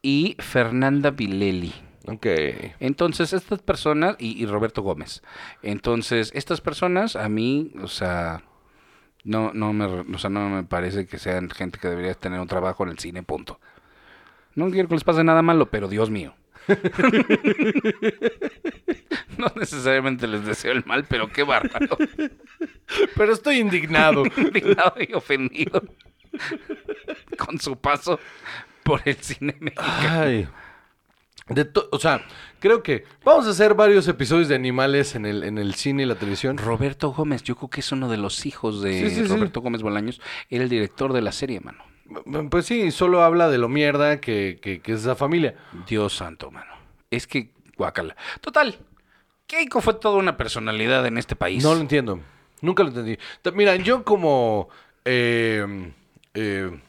y 0.01 0.35
Fernanda 0.39 1.11
Vileli. 1.11 1.73
Ok. 2.07 2.25
Entonces, 2.79 3.33
estas 3.33 3.59
personas, 3.59 4.15
y, 4.19 4.41
y 4.41 4.45
Roberto 4.45 4.81
Gómez. 4.81 5.23
Entonces, 5.61 6.31
estas 6.35 6.61
personas 6.61 7.15
a 7.15 7.29
mí, 7.29 7.71
o 7.81 7.87
sea, 7.87 8.43
no, 9.23 9.51
no 9.53 9.73
me, 9.73 9.85
o 9.85 10.19
sea, 10.19 10.29
no 10.29 10.49
me 10.49 10.63
parece 10.63 11.07
que 11.07 11.17
sean 11.17 11.49
gente 11.49 11.79
que 11.79 11.89
debería 11.89 12.13
tener 12.13 12.39
un 12.39 12.47
trabajo 12.47 12.83
en 12.83 12.89
el 12.89 12.99
cine, 12.99 13.23
punto. 13.23 13.59
No 14.53 14.69
quiero 14.69 14.87
que 14.87 14.95
les 14.95 15.03
pase 15.03 15.23
nada 15.23 15.41
malo, 15.41 15.71
pero 15.71 15.87
Dios 15.87 16.09
mío. 16.09 16.35
no 19.37 19.51
necesariamente 19.55 20.27
les 20.27 20.45
deseo 20.45 20.71
el 20.71 20.85
mal, 20.85 21.05
pero 21.09 21.29
qué 21.29 21.43
bárbaro. 21.43 21.97
Pero 23.15 23.33
estoy 23.33 23.57
indignado. 23.57 24.23
Indignado 24.37 24.95
y 24.99 25.13
ofendido 25.13 25.83
con 27.37 27.59
su 27.59 27.77
paso 27.77 28.19
por 28.83 29.01
el 29.05 29.15
cine 29.15 29.55
mexicano. 29.59 30.21
Ay. 30.21 30.47
De 31.47 31.69
o 31.91 31.99
sea, 31.99 32.25
creo 32.59 32.81
que 32.81 33.03
vamos 33.23 33.45
a 33.45 33.51
hacer 33.51 33.75
varios 33.75 34.07
episodios 34.07 34.47
de 34.47 34.55
animales 34.55 35.13
en 35.13 35.27
el, 35.27 35.43
en 35.43 35.59
el 35.59 35.75
cine 35.75 36.03
y 36.03 36.05
la 36.07 36.15
televisión. 36.15 36.57
Roberto 36.57 37.11
Gómez, 37.11 37.43
yo 37.43 37.55
creo 37.55 37.69
que 37.69 37.81
es 37.81 37.91
uno 37.91 38.09
de 38.09 38.17
los 38.17 38.47
hijos 38.47 38.81
de 38.81 39.09
Sí, 39.09 39.15
sí, 39.15 39.27
sí. 39.27 39.27
Roberto 39.27 39.61
Gómez 39.61 39.83
Bolaños, 39.83 40.21
era 40.49 40.63
el 40.63 40.69
director 40.69 41.13
de 41.13 41.21
la 41.21 41.31
serie, 41.31 41.59
mano. 41.59 41.83
Pues 42.49 42.65
sí, 42.65 42.89
solo 42.91 43.23
habla 43.23 43.49
de 43.49 43.59
lo 43.59 43.69
mierda 43.69 44.19
que, 44.19 44.59
que, 44.61 44.79
que 44.79 44.93
es 44.93 45.01
esa 45.01 45.15
familia. 45.15 45.55
Dios 45.87 46.15
santo, 46.15 46.49
mano. 46.49 46.73
Es 47.11 47.27
que, 47.27 47.51
guacala. 47.77 48.15
Total, 48.41 48.77
Keiko 49.45 49.81
fue 49.81 49.93
toda 49.95 50.17
una 50.17 50.37
personalidad 50.37 51.05
en 51.05 51.17
este 51.19 51.35
país. 51.35 51.63
No 51.63 51.75
lo 51.75 51.81
entiendo. 51.81 52.19
Nunca 52.61 52.81
lo 52.81 52.89
entendí. 52.89 53.17
Mira, 53.53 53.75
yo 53.75 54.03
como... 54.03 54.69
eh, 55.03 55.91
eh, 56.33 56.79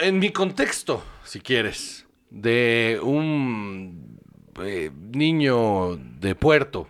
en 0.00 0.18
mi 0.18 0.30
contexto, 0.30 1.02
si 1.24 1.40
quieres, 1.40 2.03
de 2.34 2.98
un 3.02 4.18
eh, 4.62 4.90
niño 5.12 5.96
de 5.96 6.34
puerto, 6.34 6.88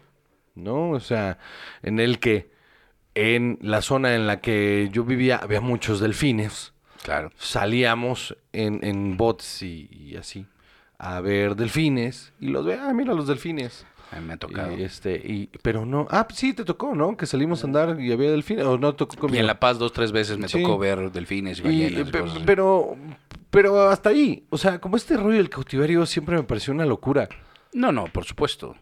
¿no? 0.55 0.91
O 0.91 1.01
sea, 1.01 1.39
en 1.83 2.01
el 2.01 2.19
que 2.19 2.51
en 3.15 3.59
la 3.61 3.81
zona 3.83 4.15
en 4.15 4.27
la 4.27 4.41
que 4.41 4.89
yo 4.93 5.05
vivía 5.05 5.37
había 5.37 5.61
muchos 5.61 6.01
delfines. 6.01 6.73
Claro. 7.03 7.31
Salíamos 7.37 8.37
en, 8.53 8.81
en 8.83 9.17
bots 9.17 9.63
y, 9.63 9.89
y 9.93 10.17
así 10.17 10.47
a 10.99 11.21
ver 11.21 11.55
delfines 11.57 12.33
y 12.41 12.49
los 12.49 12.65
ve, 12.65 12.79
ah, 12.81 12.93
mira 12.95 13.13
los 13.15 13.27
delfines. 13.27 13.87
A 14.11 14.21
mí 14.21 14.27
me 14.27 14.35
ha 14.35 14.37
tocado. 14.37 14.77
Y, 14.77 14.83
este, 14.83 15.17
y, 15.17 15.51
pero 15.63 15.85
no, 15.85 16.07
ah, 16.11 16.27
sí, 16.33 16.55
te 16.55 16.65
tocó, 16.65 16.95
¿no? 16.95 17.17
Que 17.17 17.27
salimos 17.27 17.63
a 17.63 17.67
andar 17.67 18.01
y 18.01 18.13
había 18.13 18.31
delfines, 18.31 18.65
o 18.65 18.79
no 18.79 18.95
tocó 18.95 19.29
Y 19.33 19.39
en 19.39 19.47
La 19.47 19.59
Paz 19.61 19.79
dos, 19.79 19.93
tres 19.93 20.13
veces 20.13 20.39
me 20.39 20.49
Sí. 20.49 20.63
tocó 20.63 20.79
ver 20.79 21.11
delfines 21.13 21.59
y 21.59 21.63
Y, 21.63 21.65
ballenas. 21.65 22.09
y 22.09 22.11
pe- 22.11 22.21
cosas 22.21 22.37
así. 22.37 22.45
pero, 22.47 22.97
pero 23.55 23.89
hasta 23.89 24.09
ahí, 24.09 24.45
o 24.51 24.59
sea, 24.59 24.81
como 24.81 24.97
este 24.97 25.17
rollo 25.17 25.37
del 25.37 25.49
cautiverio 25.49 26.05
siempre 26.07 26.35
me 26.35 26.43
pareció 26.43 26.75
una 26.75 26.85
locura. 26.85 27.29
No, 27.73 27.93
no, 27.93 28.07
por 28.07 28.25
supuesto. 28.25 28.75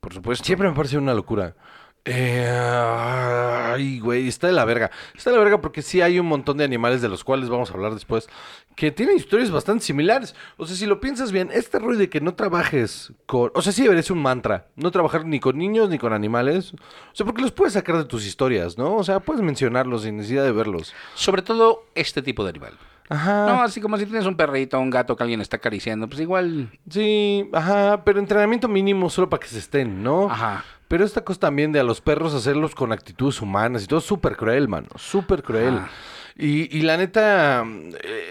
Por 0.00 0.14
supuesto. 0.14 0.44
Siempre 0.44 0.68
me 0.68 0.76
pareció 0.76 1.00
una 1.00 1.12
locura. 1.12 1.56
Eh, 2.04 2.48
ay, 2.48 3.98
güey, 3.98 4.28
está 4.28 4.46
de 4.46 4.52
la 4.52 4.64
verga. 4.64 4.92
Está 5.12 5.30
de 5.30 5.36
la 5.36 5.42
verga 5.42 5.60
porque 5.60 5.82
sí 5.82 6.00
hay 6.00 6.20
un 6.20 6.26
montón 6.26 6.56
de 6.58 6.62
animales 6.62 7.02
de 7.02 7.08
los 7.08 7.24
cuales 7.24 7.48
vamos 7.48 7.72
a 7.72 7.74
hablar 7.74 7.92
después 7.92 8.28
que 8.76 8.92
tienen 8.92 9.16
historias 9.16 9.50
bastante 9.50 9.84
similares. 9.84 10.36
O 10.56 10.66
sea, 10.66 10.76
si 10.76 10.86
lo 10.86 11.00
piensas 11.00 11.32
bien, 11.32 11.50
este 11.52 11.80
rollo 11.80 11.98
de 11.98 12.08
que 12.08 12.20
no 12.20 12.36
trabajes 12.36 13.12
con... 13.26 13.50
O 13.56 13.60
sea, 13.60 13.72
sí 13.72 13.82
debería 13.82 14.04
ser 14.04 14.12
un 14.12 14.22
mantra. 14.22 14.68
No 14.76 14.92
trabajar 14.92 15.26
ni 15.26 15.40
con 15.40 15.58
niños 15.58 15.88
ni 15.88 15.98
con 15.98 16.12
animales. 16.12 16.74
O 16.74 17.14
sea, 17.14 17.26
porque 17.26 17.42
los 17.42 17.50
puedes 17.50 17.74
sacar 17.74 17.96
de 17.96 18.04
tus 18.04 18.24
historias, 18.24 18.78
¿no? 18.78 18.94
O 18.94 19.02
sea, 19.02 19.18
puedes 19.18 19.42
mencionarlos 19.42 20.02
sin 20.02 20.16
necesidad 20.16 20.44
de 20.44 20.52
verlos. 20.52 20.94
Sobre 21.16 21.42
todo 21.42 21.86
este 21.96 22.22
tipo 22.22 22.44
de 22.44 22.50
animal. 22.50 22.78
Ajá. 23.10 23.46
No, 23.46 23.62
así 23.62 23.80
como 23.80 23.98
si 23.98 24.06
tienes 24.06 24.24
un 24.24 24.36
perrito 24.36 24.78
o 24.78 24.80
un 24.80 24.88
gato 24.88 25.16
que 25.16 25.22
alguien 25.22 25.40
está 25.40 25.56
acariciando, 25.58 26.08
pues 26.08 26.20
igual. 26.20 26.70
Sí, 26.88 27.46
ajá, 27.52 28.02
pero 28.04 28.20
entrenamiento 28.20 28.68
mínimo 28.68 29.10
solo 29.10 29.28
para 29.28 29.40
que 29.40 29.48
se 29.48 29.58
estén, 29.58 30.02
¿no? 30.02 30.30
Ajá. 30.30 30.64
Pero 30.88 31.04
esta 31.04 31.22
cosa 31.22 31.40
también 31.40 31.72
de 31.72 31.80
a 31.80 31.84
los 31.84 32.00
perros 32.00 32.32
hacerlos 32.34 32.74
con 32.74 32.92
actitudes 32.92 33.42
humanas 33.42 33.84
y 33.84 33.86
todo 33.86 34.00
súper 34.00 34.36
cruel, 34.36 34.68
mano. 34.68 34.88
Súper 34.96 35.42
cruel. 35.42 35.76
Ajá. 35.76 35.90
Y, 36.36 36.74
y 36.74 36.82
la 36.82 36.96
neta, 36.96 37.62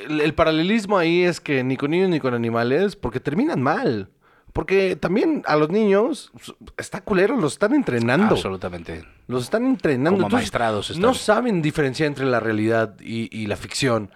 el, 0.07 0.21
el 0.21 0.33
paralelismo 0.33 0.97
ahí 0.97 1.23
es 1.23 1.39
que 1.39 1.63
ni 1.63 1.77
con 1.77 1.91
niños 1.91 2.09
ni 2.09 2.19
con 2.19 2.33
animales, 2.33 2.95
porque 2.95 3.19
terminan 3.19 3.61
mal. 3.61 4.09
Porque 4.51 4.95
también 4.95 5.43
a 5.45 5.55
los 5.55 5.69
niños, 5.69 6.31
está 6.77 7.01
culero, 7.01 7.37
los 7.37 7.53
están 7.53 7.73
entrenando. 7.75 8.33
Absolutamente. 8.33 9.05
Los 9.27 9.43
están 9.43 9.65
entrenando. 9.65 10.17
Como 10.17 10.27
Entonces, 10.27 10.45
maestrados 10.45 10.89
están. 10.89 11.01
No 11.03 11.13
saben 11.13 11.61
diferenciar 11.61 12.07
entre 12.07 12.25
la 12.25 12.39
realidad 12.39 12.95
y, 12.99 13.29
y 13.31 13.45
la 13.45 13.57
ficción. 13.57 14.09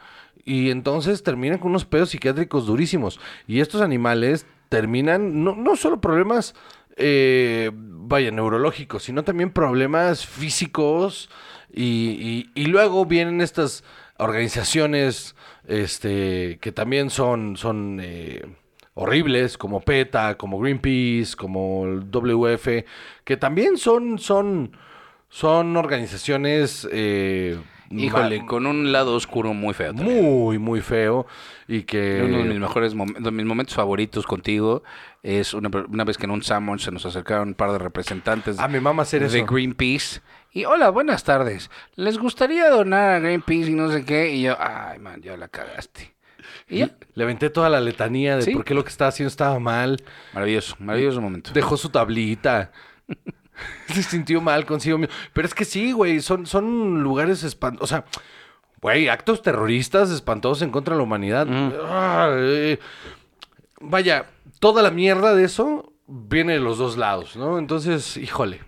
Y 0.45 0.71
entonces 0.71 1.23
terminan 1.23 1.59
con 1.59 1.71
unos 1.71 1.85
pedos 1.85 2.09
psiquiátricos 2.09 2.65
durísimos. 2.65 3.19
Y 3.47 3.61
estos 3.61 3.81
animales 3.81 4.45
terminan, 4.69 5.43
no, 5.43 5.55
no 5.55 5.75
solo 5.75 6.01
problemas, 6.01 6.55
eh, 6.97 7.71
vaya, 7.73 8.31
neurológicos, 8.31 9.03
sino 9.03 9.23
también 9.23 9.51
problemas 9.51 10.25
físicos. 10.25 11.29
Y, 11.73 12.49
luego 12.55 13.05
vienen 13.05 13.41
estas 13.41 13.83
organizaciones 14.17 15.35
este, 15.67 16.59
que 16.61 16.71
también 16.71 17.09
son, 17.09 17.57
son 17.57 17.99
eh, 18.01 18.45
horribles, 18.93 19.57
como 19.57 19.81
PETA, 19.81 20.37
como 20.37 20.59
Greenpeace, 20.59 21.35
como 21.35 21.85
el 21.85 22.11
WF, 22.11 22.85
que 23.23 23.37
también 23.37 23.77
son, 23.77 24.19
son, 24.19 24.75
son 25.29 25.77
organizaciones... 25.77 26.87
eh, 26.91 27.57
Híjole, 27.99 28.45
con 28.45 28.65
un 28.67 28.91
lado 28.91 29.15
oscuro 29.15 29.53
muy 29.53 29.73
feo. 29.73 29.93
también. 29.93 30.23
muy, 30.23 30.57
muy 30.59 30.81
feo 30.81 31.25
y 31.67 31.83
que... 31.83 32.21
Uno 32.25 32.37
de 32.39 32.43
mis 32.45 32.59
mejores 32.59 32.95
mom- 32.95 33.17
de 33.17 33.31
mis 33.31 33.45
momentos 33.45 33.75
favoritos 33.75 34.25
contigo 34.25 34.83
es 35.21 35.53
una, 35.53 35.69
una 35.89 36.03
vez 36.03 36.17
que 36.17 36.25
en 36.25 36.31
un 36.31 36.43
Salmon 36.43 36.79
se 36.79 36.91
nos 36.91 37.05
acercaron 37.05 37.49
un 37.49 37.53
par 37.53 37.71
de 37.71 37.77
representantes 37.79 38.57
Ah, 38.59 38.67
mi 38.67 38.79
mamá 38.79 39.03
hacer 39.03 39.21
de 39.27 39.37
eso. 39.39 39.45
Greenpeace. 39.45 40.21
Y 40.51 40.65
hola, 40.65 40.89
buenas 40.89 41.23
tardes. 41.23 41.71
¿Les 41.95 42.17
gustaría 42.17 42.69
donar 42.69 43.11
a 43.15 43.19
Greenpeace 43.19 43.71
y 43.71 43.73
no 43.75 43.91
sé 43.91 44.05
qué? 44.05 44.33
Y 44.35 44.43
yo, 44.43 44.55
ay, 44.59 44.99
man, 44.99 45.21
ya 45.21 45.35
la 45.37 45.47
cagaste. 45.47 46.13
Y 46.69 46.79
ya. 46.79 46.91
Le 47.15 47.23
aventé 47.23 47.49
toda 47.49 47.69
la 47.69 47.79
letanía 47.81 48.35
de 48.35 48.43
Sí. 48.43 48.51
por 48.51 48.63
qué 48.63 48.73
lo 48.73 48.83
que 48.83 48.89
estaba 48.89 49.09
haciendo 49.09 49.29
estaba 49.29 49.59
mal. 49.59 50.03
Maravilloso, 50.33 50.75
maravilloso 50.79 51.21
momento. 51.21 51.51
Dejó 51.53 51.77
su 51.77 51.89
tablita. 51.89 52.71
Se 53.93 54.03
sintió 54.03 54.41
mal 54.41 54.65
consigo 54.65 54.97
mismo. 54.97 55.13
Pero 55.33 55.47
es 55.47 55.53
que 55.53 55.65
sí, 55.65 55.91
güey, 55.91 56.21
son, 56.21 56.45
son 56.45 57.01
lugares 57.03 57.43
espantosos. 57.43 57.83
O 57.83 57.87
sea, 57.87 58.05
güey, 58.81 59.07
actos 59.09 59.41
terroristas 59.41 60.09
espantosos 60.11 60.61
en 60.61 60.71
contra 60.71 60.93
de 60.95 60.99
la 60.99 61.03
humanidad. 61.03 61.47
Ah, 61.85 62.29
eh, 62.37 62.79
vaya, 63.81 64.25
toda 64.59 64.81
la 64.81 64.91
mierda 64.91 65.35
de 65.35 65.43
eso 65.45 65.93
viene 66.07 66.53
de 66.53 66.59
los 66.59 66.77
dos 66.77 66.97
lados, 66.97 67.35
¿no? 67.35 67.57
Entonces, 67.59 68.17
híjole. 68.17 68.61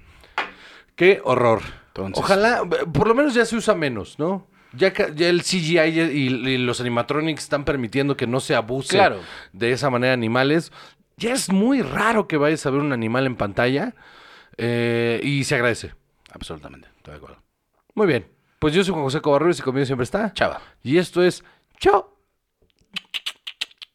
Qué 0.96 1.22
horror. 1.24 1.62
Entonces- 1.88 2.24
Ojalá, 2.24 2.62
por 2.94 3.08
lo 3.08 3.16
menos 3.16 3.34
ya 3.34 3.46
se 3.46 3.56
usa 3.56 3.76
menos, 3.76 4.18
¿no? 4.20 4.48
Ya, 4.74 4.92
ya 4.94 5.30
el 5.30 5.42
CGI 5.44 5.80
y, 5.80 6.28
y 6.50 6.58
los 6.58 6.82
animatronics 6.82 7.44
están 7.44 7.64
permitiendo 7.64 8.18
que 8.18 8.28
no 8.28 8.42
se 8.42 8.56
abuse 8.56 8.90
Claro. 8.98 9.22
de 9.54 9.72
esa 9.72 9.90
manera 9.90 10.12
animales. 10.14 10.72
Ya 11.18 11.32
es 11.34 11.50
muy 11.50 11.82
raro 11.82 12.28
que 12.28 12.36
vayas 12.36 12.66
a 12.66 12.72
ver 12.72 12.82
un 12.82 12.92
animal 12.92 13.26
en 13.26 13.38
pantalla 13.38 13.96
eh, 14.58 15.20
y 15.24 15.44
se 15.44 15.56
agradece. 15.56 15.94
Absolutamente, 16.32 16.90
estoy 16.98 17.14
de 17.14 17.18
acuerdo. 17.18 17.42
Muy 17.94 18.08
bien. 18.08 18.28
Pues 18.60 18.74
yo 18.74 18.84
soy 18.84 18.94
Juan 18.94 19.04
José 19.04 19.22
Covarrubias 19.22 19.60
y 19.60 19.62
conmigo 19.62 19.86
siempre 19.86 20.04
está. 20.04 20.34
Chava. 20.34 20.62
Y 20.84 20.98
esto 20.98 21.24
es 21.24 21.44
Chao. 21.80 22.18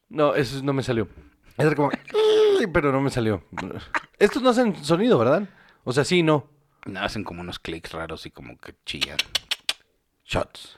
No, 0.09 0.35
eso 0.35 0.61
no 0.63 0.73
me 0.73 0.83
salió. 0.83 1.07
Era 1.57 1.75
como... 1.75 1.89
Pero 2.73 2.91
no 2.91 3.01
me 3.01 3.09
salió. 3.09 3.43
Estos 4.19 4.41
no 4.41 4.49
hacen 4.49 4.75
sonido, 4.83 5.17
¿verdad? 5.17 5.47
O 5.83 5.93
sea, 5.93 6.03
sí, 6.03 6.21
no. 6.21 6.47
Hacen 6.95 7.23
como 7.23 7.41
unos 7.41 7.59
clics 7.59 7.91
raros 7.91 8.25
y 8.25 8.31
como 8.31 8.57
que 8.57 8.75
chillan. 8.85 9.17
Shots. 10.25 10.77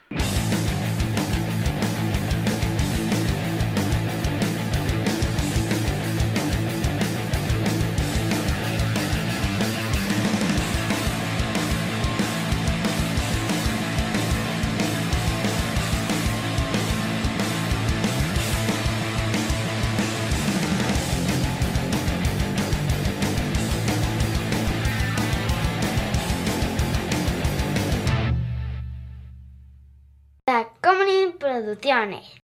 Tacomunin 31.53 31.75
Producciones. 31.75 32.33